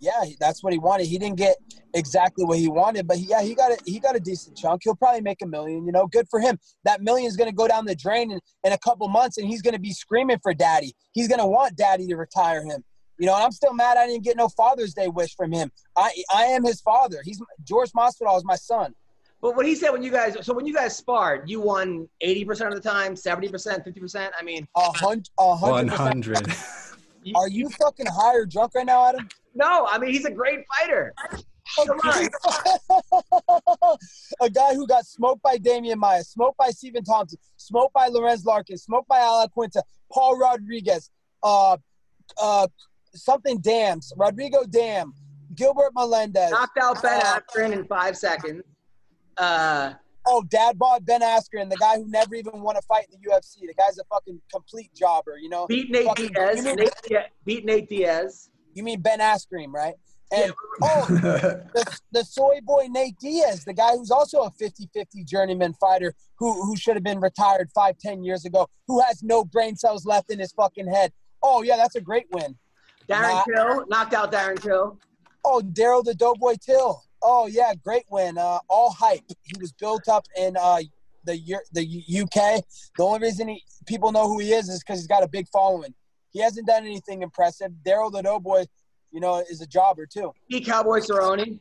[0.05, 1.07] Yeah, that's what he wanted.
[1.07, 1.57] He didn't get
[1.95, 4.83] exactly what he wanted, but he, yeah, he got a, he got a decent chunk.
[4.85, 5.87] He'll probably make a million.
[5.87, 6.59] You know, good for him.
[6.85, 9.49] That million is going to go down the drain in, in a couple months, and
[9.49, 10.95] he's going to be screaming for daddy.
[11.13, 12.85] He's going to want daddy to retire him.
[13.18, 15.71] You know, and I'm still mad I didn't get no Father's Day wish from him.
[15.97, 17.18] I I am his father.
[17.25, 18.95] He's George Masvidal is my son.
[19.41, 22.68] But what he said when you guys, so when you guys sparred, you won 80%
[22.68, 24.31] of the time, 70%, 50%.
[24.41, 26.25] I mean, A hundred, hundred percent.
[26.47, 27.37] 100.
[27.37, 29.29] Are you fucking high or drunk right now, Adam?
[29.55, 31.13] No, I mean, he's a great fighter.
[31.79, 31.89] On.
[34.41, 38.45] a guy who got smoked by Demian Maia, smoked by Stephen Thompson, smoked by Lorenz
[38.45, 39.83] Larkin, smoked by Al Iaquinta,
[40.13, 41.11] Paul Rodriguez,
[41.43, 41.76] uh,
[42.41, 42.67] uh,
[43.14, 45.14] something Dams, Rodrigo Damm,
[45.55, 46.51] Gilbert Melendez.
[46.51, 48.63] Knocked out Ben Askren in five seconds.
[49.37, 49.95] Uh,
[50.26, 53.29] Oh, dad bought Ben Askren, the guy who never even won a fight in the
[53.31, 53.61] UFC.
[53.67, 55.67] The guy's a fucking complete jobber, you know?
[55.67, 56.64] beat Nate Fucking- Diaz.
[56.64, 57.25] Nate Diaz.
[57.45, 58.49] Beat Nate Diaz.
[58.75, 59.95] You mean Ben Askren, right?
[60.33, 60.51] And Yeah.
[60.83, 66.14] oh, the, the soy boy Nate Diaz, the guy who's also a 50-50 journeyman fighter
[66.38, 70.05] who who should have been retired five, ten years ago, who has no brain cells
[70.07, 71.13] left in his fucking head.
[71.42, 72.57] Oh yeah, that's a great win.
[73.09, 73.42] Darren Nah.
[73.45, 74.99] Till knocked out Darren Till.
[75.45, 77.03] Oh, Daryl the Doughboy Till.
[77.22, 78.38] Oh yeah, great win.
[78.38, 79.22] Uh, all hype.
[79.42, 80.80] He was built up in uh,
[81.25, 81.38] the
[81.72, 81.83] the
[82.22, 82.64] UK.
[82.96, 85.46] The only reason he, people know who he is is because he's got a big
[85.49, 85.95] following.
[86.35, 87.71] He hasn't done anything impressive.
[87.87, 88.67] Daryl the Doughboy,
[89.13, 90.33] you know, is a jobber too.
[90.49, 91.61] He Cowboy Cerrone.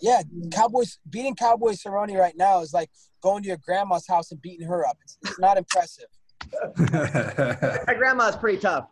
[0.00, 0.22] Yeah,
[0.52, 2.88] Cowboys beating Cowboy Cerrone right now is like
[3.22, 4.96] going to your grandma's house and beating her up.
[5.02, 6.06] It's, it's not impressive.
[7.86, 8.86] My grandma's pretty tough.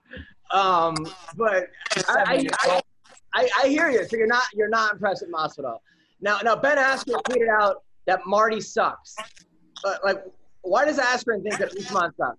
[0.51, 0.97] Um,
[1.37, 2.81] but I, I, I,
[3.35, 4.05] I, I hear you.
[4.09, 5.79] So you're not you're not impressed with Masvidal.
[6.21, 9.15] Now now Ben Askren tweeted out that Marty sucks.
[9.85, 10.25] But like,
[10.63, 12.39] why does Askren think that Usman sucks?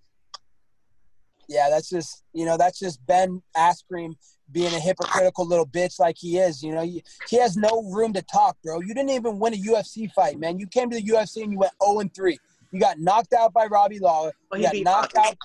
[1.48, 4.14] Yeah, that's just you know that's just Ben Askren
[4.52, 6.62] being a hypocritical little bitch like he is.
[6.62, 8.80] You know, he, he has no room to talk, bro.
[8.80, 10.60] You didn't even win a UFC fight, man.
[10.60, 12.38] You came to the UFC and you went 0 and 3.
[12.72, 14.34] You got knocked out by Robbie Lawler.
[14.52, 15.36] Well, You got knocked out.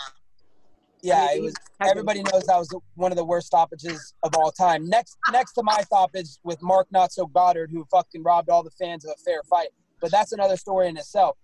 [1.02, 1.55] Yeah, it was.
[1.81, 4.86] Everybody knows that was one of the worst stoppages of all time.
[4.86, 8.70] Next, next to my stoppage with Mark Not So Goddard, who fucking robbed all the
[8.70, 9.68] fans of a fair fight.
[10.01, 11.39] But that's another story in itself.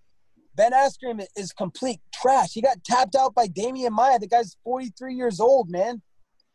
[0.57, 2.53] Ben Askren is complete trash.
[2.53, 4.17] He got tapped out by Demian Maia.
[4.19, 6.01] The guy's 43 years old, man.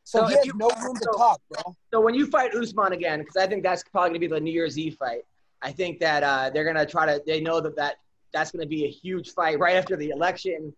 [0.04, 1.76] So, So he has you- no room to talk, bro.
[1.92, 4.50] So when you fight Usman again, because I think that's probably gonna be the New
[4.52, 5.22] Year's Eve fight.
[5.62, 7.22] I think that uh, they're gonna try to.
[7.24, 7.94] They know that that
[8.32, 10.74] that's gonna be a huge fight right after the election.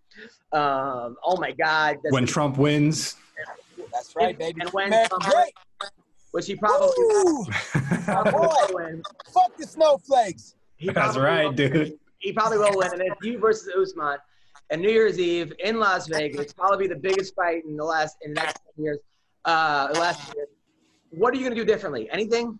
[0.53, 1.97] Um, oh my God!
[2.03, 3.17] That's when Trump wins.
[3.91, 4.61] That's right, baby.
[4.61, 5.55] And when Man, Tom great.
[6.33, 7.47] which he probably Woo!
[8.05, 8.51] probably boy.
[8.73, 9.03] win.
[9.33, 10.55] Fuck the snowflakes.
[10.77, 11.99] He That's probably right, will dude.
[12.25, 14.17] He probably will win, and it's you versus Usman,
[14.71, 16.41] and New Year's Eve in Las Vegas.
[16.41, 18.99] It's probably the biggest fight in the last in the next 10 years.
[19.45, 20.47] Uh, last year.
[21.11, 22.09] What are you gonna do differently?
[22.11, 22.59] Anything?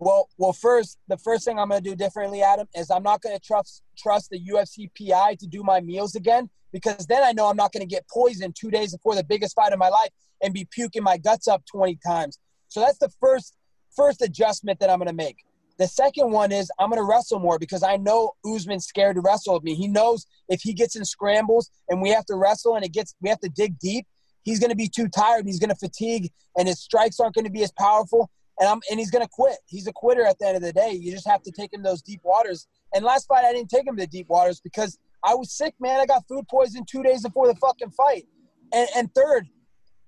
[0.00, 3.40] Well, well, first, the first thing I'm to do differently, Adam, is I'm not to
[3.40, 7.56] trust trust the UFC PI to do my meals again because then I know I'm
[7.56, 10.10] not to get poisoned two days before the biggest fight of my life
[10.42, 12.38] and be puking my guts up 20 times.
[12.68, 13.56] So that's the first
[13.96, 15.38] first adjustment that I'm to make.
[15.78, 19.22] The second one is I'm going to wrestle more because I know Usman's scared to
[19.22, 19.74] wrestle with me.
[19.74, 23.14] He knows if he gets in scrambles and we have to wrestle and it gets
[23.20, 24.06] we have to dig deep,
[24.42, 25.46] he's going to be too tired.
[25.46, 28.80] He's going to fatigue and his strikes aren't going to be as powerful and I'm
[28.90, 29.56] and he's gonna quit.
[29.66, 30.92] He's a quitter at the end of the day.
[30.92, 32.66] You just have to take him those deep waters.
[32.94, 36.00] And last fight, I didn't take him to deep waters because I was sick, man.
[36.00, 38.26] I got food poisoning two days before the fucking fight.
[38.72, 39.48] And and third,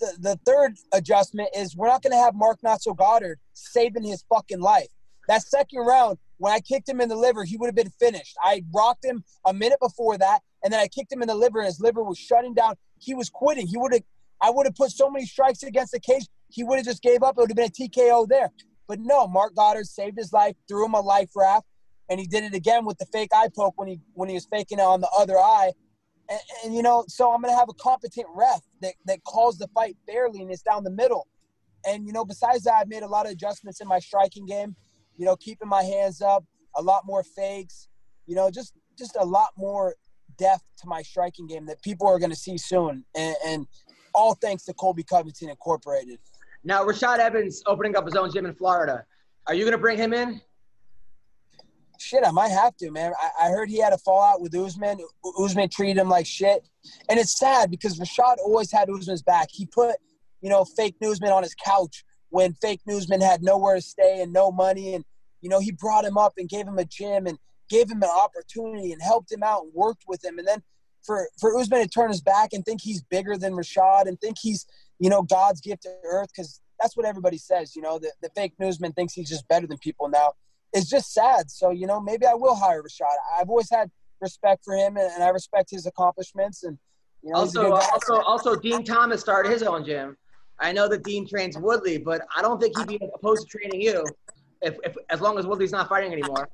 [0.00, 4.60] the, the third adjustment is we're not gonna have Mark So Goddard saving his fucking
[4.60, 4.88] life.
[5.28, 8.36] That second round, when I kicked him in the liver, he would have been finished.
[8.42, 11.60] I rocked him a minute before that, and then I kicked him in the liver,
[11.60, 12.74] and his liver was shutting down.
[12.98, 13.66] He was quitting.
[13.66, 14.02] He would have.
[14.40, 17.22] I would have put so many strikes against the cage he would have just gave
[17.22, 17.36] up.
[17.36, 18.50] It would have been a TKO there.
[18.88, 21.66] But no, Marc Goddard saved his life, threw him a life raft,
[22.08, 24.46] and he did it again with the fake eye poke when he when he was
[24.46, 25.72] faking it on the other eye.
[26.28, 29.68] And, and you know, so I'm gonna have a competent ref that, that calls the
[29.68, 31.26] fight fairly and it's down the middle.
[31.84, 34.76] And you know, besides that, I've made a lot of adjustments in my striking game.
[35.16, 36.44] You know, keeping my hands up,
[36.76, 37.88] a lot more fakes.
[38.26, 39.94] You know, just just a lot more
[40.38, 43.04] depth to my striking game that people are gonna see soon.
[43.14, 43.66] And, and
[44.14, 46.18] all thanks to Colby Covington Incorporated.
[46.64, 49.04] Now Rashad Evans opening up his own gym in Florida.
[49.46, 50.40] Are you gonna bring him in?
[51.98, 53.12] Shit, I might have to, man.
[53.18, 54.98] I, I heard he had a fallout with Usman.
[54.98, 56.68] U- Usman treated him like shit,
[57.08, 59.48] and it's sad because Rashad always had Usman's back.
[59.50, 59.96] He put,
[60.42, 64.32] you know, fake newsman on his couch when fake newsman had nowhere to stay and
[64.32, 65.04] no money, and
[65.40, 67.38] you know he brought him up and gave him a gym and
[67.68, 70.62] gave him an opportunity and helped him out and worked with him, and then
[71.04, 74.36] for for Usman to turn his back and think he's bigger than Rashad and think
[74.40, 74.66] he's,
[74.98, 77.76] you know, God's gift to earth because that's what everybody says.
[77.76, 80.32] You know, the, the fake newsman thinks he's just better than people now
[80.76, 81.50] it's just sad.
[81.50, 83.14] So, you know, maybe I will hire Rashad.
[83.38, 83.90] I've always had
[84.20, 86.64] respect for him and, and I respect his accomplishments.
[86.64, 86.78] And,
[87.22, 90.16] you know, Also, also, also, Din Thomas started his own gym.
[90.58, 93.80] I know that Din trains Woodley, but I don't think he'd be opposed to training
[93.82, 94.06] you,
[94.62, 96.48] if, if as long as Woodley's not fighting anymore.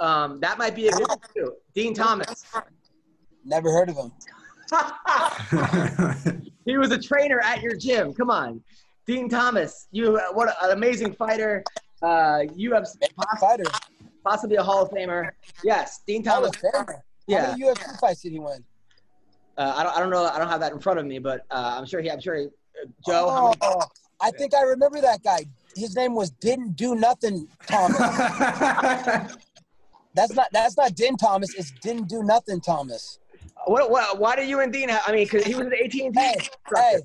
[0.00, 1.54] Um, that might be a good too.
[1.74, 2.44] Din Thomas.
[3.44, 4.12] Never heard of him.
[6.64, 8.12] he was a trainer at your gym.
[8.14, 8.60] Come on,
[9.06, 9.86] Din Thomas.
[9.92, 11.62] You what an amazing fighter.
[12.02, 12.86] Uh, you have
[13.40, 13.64] Fighter.
[14.24, 15.30] possibly a Hall of Famer.
[15.62, 16.50] Yes, Din Hall Thomas.
[16.56, 16.86] of Famer.
[16.94, 18.64] How Yeah, many UFC fights did he win?
[19.56, 19.96] uh, I don't.
[19.96, 20.24] I don't know.
[20.24, 22.10] I don't have that in front of me, but uh, I'm sure he.
[22.10, 22.48] I'm sure he,
[23.06, 23.54] Joe.
[23.60, 23.82] Oh,
[24.20, 25.44] I think I remember that guy.
[25.76, 27.98] His name was Didn't Do Nothing Thomas.
[30.14, 31.54] That's not that's not Din Thomas.
[31.54, 33.18] It's Didn't Do Nothing Thomas.
[33.66, 35.02] What, what, why do you and Din have?
[35.06, 36.10] I mean, because he was at AT&T.
[36.14, 36.34] Hey,
[36.76, 37.00] hey,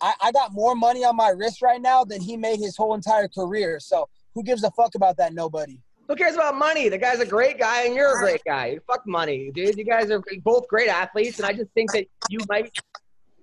[0.00, 2.94] I, I got more money on my wrist right now than he made his whole
[2.94, 3.80] entire career.
[3.80, 5.34] So who gives a fuck about that?
[5.34, 5.78] Nobody.
[6.08, 6.88] Who cares about money?
[6.88, 8.78] The guy's a great guy, and you're a great guy.
[8.86, 9.76] Fuck money, dude.
[9.76, 12.70] You guys are both great athletes, and I just think that you might.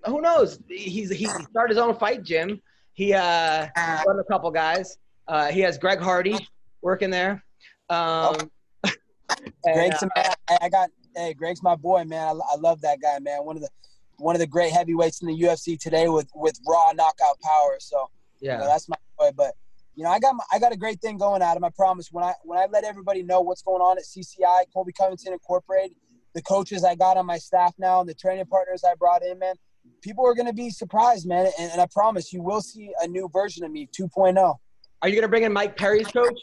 [0.06, 0.60] Who knows?
[0.68, 2.62] He's he started his own fight gym.
[2.94, 3.68] He uh,
[4.06, 4.98] run a couple guys.
[5.28, 6.48] Uh, he has Greg Hardy
[6.82, 7.44] working there.
[7.90, 8.50] Um,
[8.84, 10.34] and, Greg's uh, man.
[10.62, 12.28] I got hey, Greg's my boy, man.
[12.28, 13.44] I, I love that guy, man.
[13.46, 13.70] One of the
[14.18, 17.78] one of the great heavyweights in the UFC today with with raw knockout power.
[17.80, 18.10] So
[18.40, 18.66] you know, yeah.
[18.66, 19.32] that's my boy.
[19.36, 19.54] But
[19.96, 21.64] you know, I got my, I got a great thing going, Adam.
[21.64, 22.10] I promise.
[22.12, 25.96] When I when I let everybody know what's going on at CCI, Colby Covington Incorporated,
[26.34, 29.40] the coaches I got on my staff now, and the training partners I brought in,
[29.40, 29.56] man,
[30.02, 31.52] people are gonna be surprised, man.
[31.60, 34.08] And, and I promise you will see a new version of me, oh.
[34.16, 34.56] 2.0.
[35.02, 36.40] Are you gonna bring in Mike Perry's coach?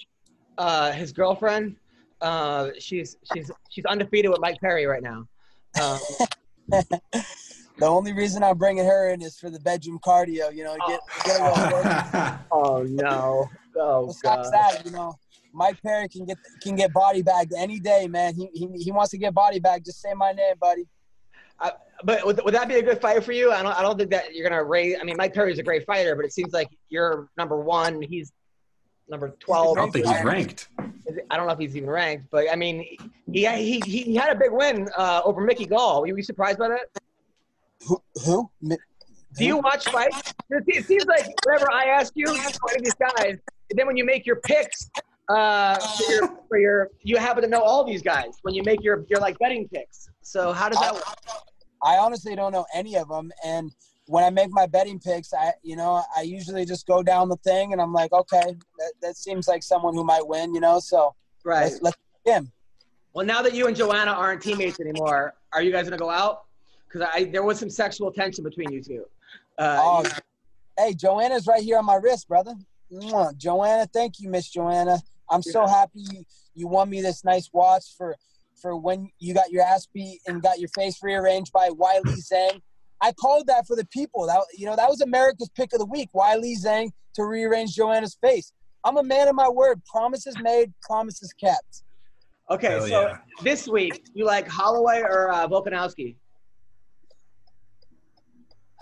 [0.56, 1.77] Uh, his girlfriend.
[2.20, 5.28] Uh, she's she's she's undefeated with Mike Perry right now.
[5.81, 5.98] Um,
[7.78, 10.52] The only reason I'm bringing her in is for the bedroom cardio.
[10.52, 13.48] You know, get get a little oh no!
[13.77, 14.52] Oh Besides god!
[14.52, 15.15] that, you know,
[15.52, 18.35] Mike Perry can get can get body bagged any day, man.
[18.35, 19.85] He he, he wants to get body bagged.
[19.85, 20.86] Just say my name, buddy.
[22.05, 23.53] But would, would that be a good fight for you?
[23.53, 24.97] I don't I don't think that you're gonna raise.
[25.01, 28.01] I mean, Mike Perry's a great fighter, but it seems like you're number one.
[28.03, 28.33] He's
[29.09, 29.77] number twelve.
[29.77, 30.69] I don't think he's ranked.
[31.31, 32.85] I don't know if he's even ranked, but I mean,
[33.33, 36.03] he he he, he had a big win uh, over Mickey Gall.
[36.03, 36.87] Were you surprised by that?
[37.87, 38.03] Who?
[38.25, 38.51] Who?
[38.62, 40.35] Do you watch fights?
[40.51, 43.39] It it seems like whenever I ask you, you know, any of these guys,
[43.70, 44.91] and then when you make your picks,
[45.29, 48.83] uh, for your, for your, you happen to know all these guys when you make
[48.83, 50.09] your your like betting picks.
[50.23, 51.05] So how does that work?
[51.83, 53.73] I honestly don't know any of them, and
[54.07, 57.37] when I make my betting picks, I you know I usually just go down the
[57.37, 60.81] thing, and I'm like, okay, that, that seems like someone who might win, you know.
[60.81, 61.15] So
[61.45, 61.65] Right.
[61.65, 62.53] let's let's him.
[63.15, 66.45] Well, now that you and Joanna aren't teammates anymore, are you guys gonna go out?
[66.87, 69.05] Because I there was some sexual tension between you two.
[69.59, 70.05] Uh, Oh,
[70.79, 72.55] hey, Joanna's right here on my wrist, brother.
[72.93, 73.37] Mwah.
[73.37, 74.99] Joanna, thank you, Miss Joanna.
[75.31, 76.25] I'm so happy you,
[76.55, 78.17] you won me this nice watch for
[78.61, 82.03] for when you got your ass beat and got your face rearranged by Weili
[82.33, 82.61] Zhang.
[83.01, 84.27] I called that for the people.
[84.27, 86.11] That you know that was America's pick of the week.
[86.15, 88.53] Weili Zhang to rearrange Joanna's face.
[88.85, 89.83] I'm a man of my word.
[89.85, 91.83] Promises made, promises kept.
[92.51, 93.19] okay, Hell so yeah.
[93.43, 96.17] this week you like Holloway or uh, Volkanovski?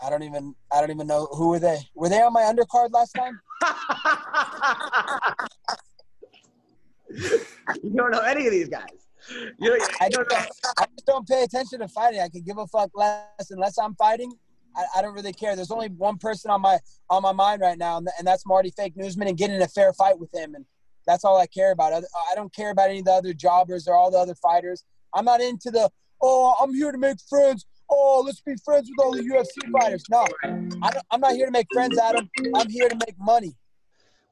[0.02, 1.78] I don't even I don't even know who were they.
[1.94, 3.40] Were they on my undercard last time?
[7.82, 9.05] you don't know any of these guys.
[9.30, 10.32] You know, I don't.
[10.32, 12.20] I just don't pay attention to fighting.
[12.20, 14.32] I can give a fuck less unless I'm fighting.
[14.76, 15.56] I, I don't really care.
[15.56, 16.78] There's only one person on my
[17.10, 19.92] on my mind right now, and, and that's Marty Fake Newsman and getting a fair
[19.92, 20.64] fight with him, and
[21.06, 21.92] that's all I care about.
[21.92, 21.98] I,
[22.30, 24.84] I don't care about any of the other jobbers or all the other fighters.
[25.14, 25.90] I'm not into the
[26.22, 27.66] oh, I'm here to make friends.
[27.88, 30.04] Oh, let's be friends with all the UFC fighters.
[30.10, 32.28] No, I don't, I'm not here to make friends, Adam.
[32.54, 33.54] I'm here to make money.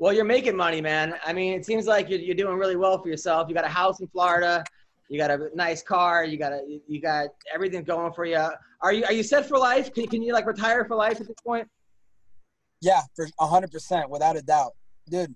[0.01, 1.15] Well, you're making money, man.
[1.25, 3.49] I mean, it seems like you're, you're doing really well for yourself.
[3.49, 4.65] You got a house in Florida.
[5.09, 6.25] You got a nice car.
[6.25, 8.49] You got a you got everything going for you.
[8.81, 9.93] Are you are you set for life?
[9.93, 11.69] Can, can you like retire for life at this point?
[12.81, 14.73] Yeah, for hundred percent, without a doubt,
[15.09, 15.35] dude.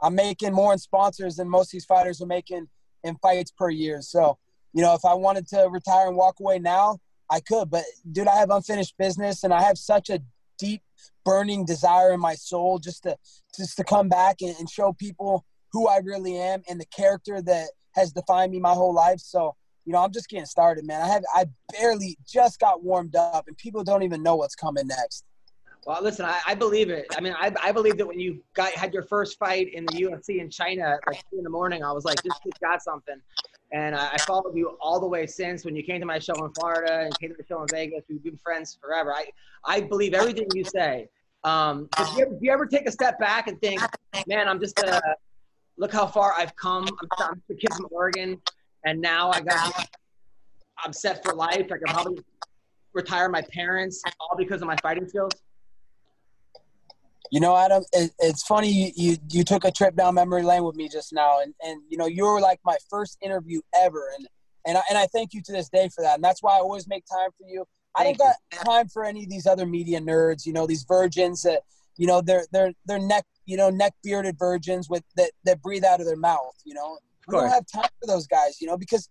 [0.00, 2.66] I'm making more in sponsors than most of these fighters are making
[3.04, 4.02] in fights per year.
[4.02, 4.36] So,
[4.72, 6.98] you know, if I wanted to retire and walk away now,
[7.30, 7.70] I could.
[7.70, 10.20] But, dude, I have unfinished business, and I have such a
[10.58, 10.82] deep,
[11.24, 13.16] burning desire in my soul just to
[13.56, 17.40] just to come back and, and show people who I really am and the character
[17.42, 19.20] that has defined me my whole life.
[19.20, 19.54] So,
[19.84, 21.02] you know, I'm just getting started, man.
[21.02, 24.86] I have I barely just got warmed up, and people don't even know what's coming
[24.86, 25.24] next.
[25.84, 27.06] Well, listen, I, I believe it.
[27.16, 29.94] I mean, I, I believe that when you got had your first fight in the
[29.94, 33.20] UFC in China like in the morning, I was like, this kid's got something.
[33.72, 36.34] And I, I followed you all the way since when you came to my show
[36.44, 38.04] in Florida and came to the show in Vegas.
[38.08, 39.12] We've been friends forever.
[39.12, 39.26] I,
[39.64, 41.08] I believe everything you say.
[41.42, 43.80] Um, do, you ever, do you ever take a step back and think,
[44.28, 45.00] man, I'm just uh,
[45.78, 46.84] look how far I've come.
[46.84, 48.40] I'm, I'm a kid from Oregon,
[48.84, 49.88] and now I got
[50.84, 51.66] I'm set for life.
[51.66, 52.22] I can probably
[52.92, 55.32] retire my parents all because of my fighting skills.
[57.30, 60.64] You know, Adam, it, it's funny you, you you took a trip down memory lane
[60.64, 64.10] with me just now, and and you know you were like my first interview ever,
[64.18, 64.28] and
[64.66, 66.60] and I, and I thank you to this day for that, and that's why I
[66.60, 67.64] always make time for you.
[67.96, 70.84] I don't Thank got time for any of these other media nerds, you know, these
[70.84, 71.62] virgins that
[71.96, 75.84] you know they're they're they're neck you know neck bearded virgins with that that breathe
[75.84, 76.98] out of their mouth, you know.
[77.28, 79.08] We don't have time for those guys, you know, because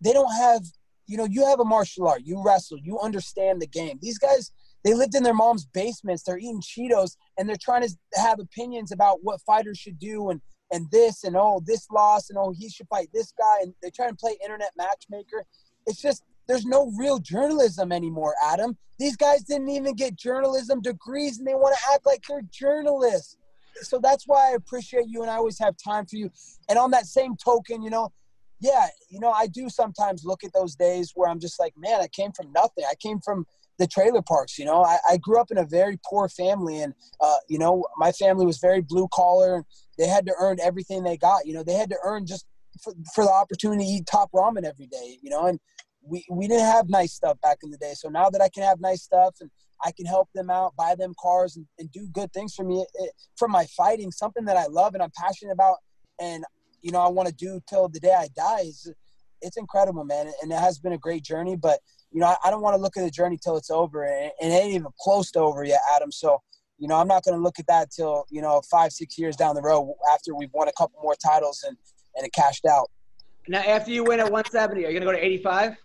[0.00, 0.62] they don't have
[1.06, 3.98] you know you have a martial art, you wrestle, you understand the game.
[4.00, 4.52] These guys
[4.84, 6.22] they lived in their mom's basements.
[6.22, 10.40] They're eating Cheetos and they're trying to have opinions about what fighters should do and
[10.72, 13.90] and this and oh this loss and oh he should fight this guy and they
[13.90, 15.44] try and play internet matchmaker.
[15.86, 18.76] It's just there's no real journalism anymore, Adam.
[18.98, 23.36] These guys didn't even get journalism degrees and they want to act like they're journalists.
[23.82, 26.30] So that's why I appreciate you and I always have time for you.
[26.68, 28.12] And on that same token, you know,
[28.60, 32.00] yeah, you know, I do sometimes look at those days where I'm just like, man,
[32.00, 32.84] I came from nothing.
[32.90, 33.46] I came from
[33.78, 34.58] the trailer parks.
[34.58, 37.84] You know, I, I grew up in a very poor family, and uh, you know,
[37.96, 39.64] my family was very blue collar, and
[39.98, 41.46] they had to earn everything they got.
[41.46, 42.44] You know, they had to earn just
[42.82, 45.18] for, for the opportunity to eat top ramen every day.
[45.22, 45.58] You know, and
[46.06, 47.92] we we didn't have nice stuff back in the day.
[47.94, 49.50] So now that I can have nice stuff and
[49.84, 52.84] I can help them out, buy them cars, and, and do good things for me
[52.94, 55.76] it, from my fighting, something that I love and I'm passionate about,
[56.20, 56.44] and
[56.82, 58.62] you know I want to do till the day I die.
[58.62, 58.92] Is
[59.42, 61.56] it's incredible, man, and it has been a great journey.
[61.56, 61.80] But
[62.12, 64.32] you know, I, I don't want to look at the journey till it's over, and,
[64.40, 66.12] and it ain't even close to over yet, Adam.
[66.12, 66.40] So
[66.78, 69.36] you know, I'm not going to look at that till you know five, six years
[69.36, 71.76] down the road after we've won a couple more titles and
[72.16, 72.90] and it cashed out.
[73.48, 75.76] Now, after you win at 170, are you gonna go to 85?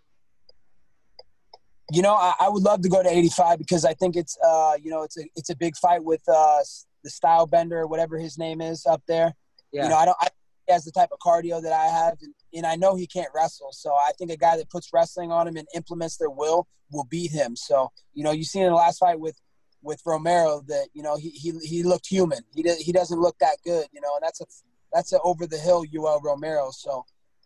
[1.92, 4.74] You know, I, I would love to go to 85 because I think it's uh,
[4.82, 6.60] you know, it's a it's a big fight with uh,
[7.04, 9.34] the style bender, whatever his name is up there.
[9.72, 9.84] Yeah.
[9.84, 10.18] You know, I don't.
[10.20, 10.28] I,
[10.68, 13.30] he has the type of cardio that I have, and, and I know he can't
[13.36, 13.70] wrestle.
[13.72, 17.06] So I think a guy that puts wrestling on him and implements their will will
[17.06, 17.56] beat him.
[17.56, 19.40] So you know, you seen in the last fight with
[19.84, 22.40] with Romero that you know he he, he looked human.
[22.54, 23.86] He did, he doesn't look that good.
[23.92, 24.46] You know, and that's a
[24.92, 26.72] that's a over the hill Yoel Romero.
[26.72, 27.06] So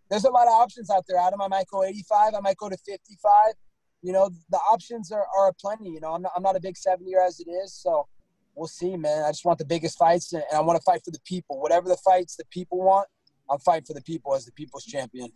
[0.09, 1.41] there's a lot of options out there, Adam.
[1.41, 2.33] I might go 85.
[2.35, 3.53] I might go to 55.
[4.01, 5.89] You know, the options are, are plenty.
[5.89, 7.73] You know, I'm not, I'm not a big seven year as it is.
[7.73, 8.07] So
[8.55, 9.23] we'll see, man.
[9.23, 11.59] I just want the biggest fights and, and I want to fight for the people.
[11.61, 13.07] Whatever the fights the people want,
[13.51, 15.30] I'm fighting for the people as the people's champion.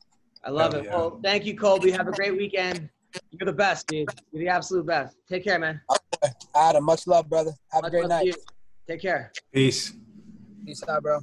[0.44, 0.86] I love Hell it.
[0.86, 0.96] yeah.
[0.96, 1.92] Well, thank you, Colby.
[1.92, 2.90] Have a great weekend.
[3.32, 4.08] You're the best, dude.
[4.32, 5.18] You're the absolute best.
[5.30, 5.82] Take care, man.
[6.56, 7.52] Adam, much love, brother.
[7.72, 8.36] Have a great night.
[8.88, 9.32] Take care.
[9.54, 9.94] Peace.
[10.66, 11.20] Peace out, bro.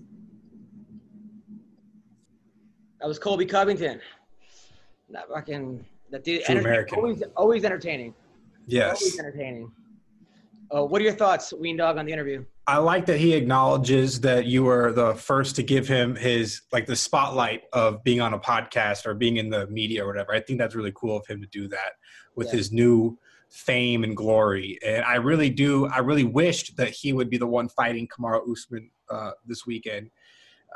[3.00, 4.00] That was Colby Covington.
[5.10, 6.48] That fucking that dude.
[6.48, 6.98] American.
[6.98, 8.14] Always, always entertaining.
[8.66, 9.02] Yes.
[9.02, 9.72] Always entertaining.
[10.72, 12.44] Oh, what are your thoughts, Ween Dog, on the interview?
[12.66, 16.86] I like that he acknowledges that you were the first to give him his like
[16.86, 20.32] the spotlight of being on a podcast or being in the media or whatever.
[20.32, 21.92] I think that's really cool of him to do that
[22.36, 22.58] with Yeah.
[22.58, 23.18] his new
[23.48, 24.78] fame and glory.
[24.86, 25.86] And I really do.
[25.86, 30.10] I really wished that he would be the one fighting Kamaru Usman uh, this weekend.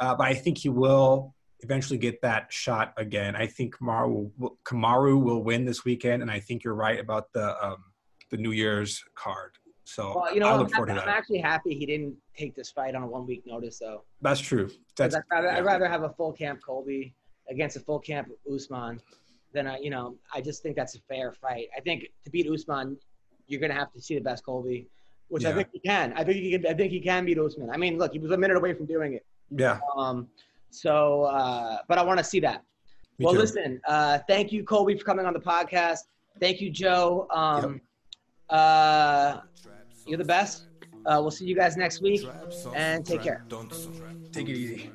[0.00, 1.33] Uh, but I think he will
[1.64, 3.34] eventually get that shot again.
[3.34, 7.32] I think Kamaru will, Kamaru will win this weekend, and I think you're right about
[7.32, 7.84] the um,
[8.30, 9.52] the New Year's card.
[9.84, 11.08] So Well, you know, I look I'm, forward to that.
[11.08, 14.04] I'm actually happy he didn't take this fight on a one week notice, though.
[14.22, 14.70] That's true.
[14.96, 15.58] That's I'd rather, yeah.
[15.58, 17.14] I'd rather have a full camp Colby
[17.50, 19.00] against a full camp Usman
[19.52, 20.16] than a, you know.
[20.34, 21.68] I just think that's a fair fight.
[21.76, 22.96] I think to beat Usman,
[23.46, 24.86] you're gonna have to see the best Colby,
[25.28, 26.12] which I think he can.
[26.14, 26.66] I think he can.
[26.66, 27.70] I think he can beat Usman.
[27.70, 29.24] I mean, look, he was a minute away from doing it.
[29.50, 29.78] yeah.
[29.96, 30.28] Um,
[30.73, 32.63] so, uh, but I want to see that.
[33.17, 33.39] Me well, too.
[33.39, 33.81] listen.
[33.87, 35.99] Uh, thank you, Colby, for coming on the podcast.
[36.39, 37.27] Thank you, Joe.
[37.31, 37.81] Um,
[38.49, 39.41] uh,
[40.05, 40.67] you're the best.
[41.05, 42.27] Uh, we'll see you guys next week,
[42.75, 43.45] and take care.
[44.31, 44.91] Take it easy.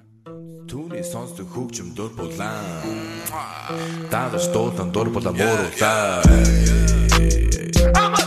[0.65, 2.89] Түүний сонсдог хөгжим дур булаан.
[4.11, 6.25] Дагаж дуудан дур булаа мууруулаа.
[7.97, 8.18] I'm a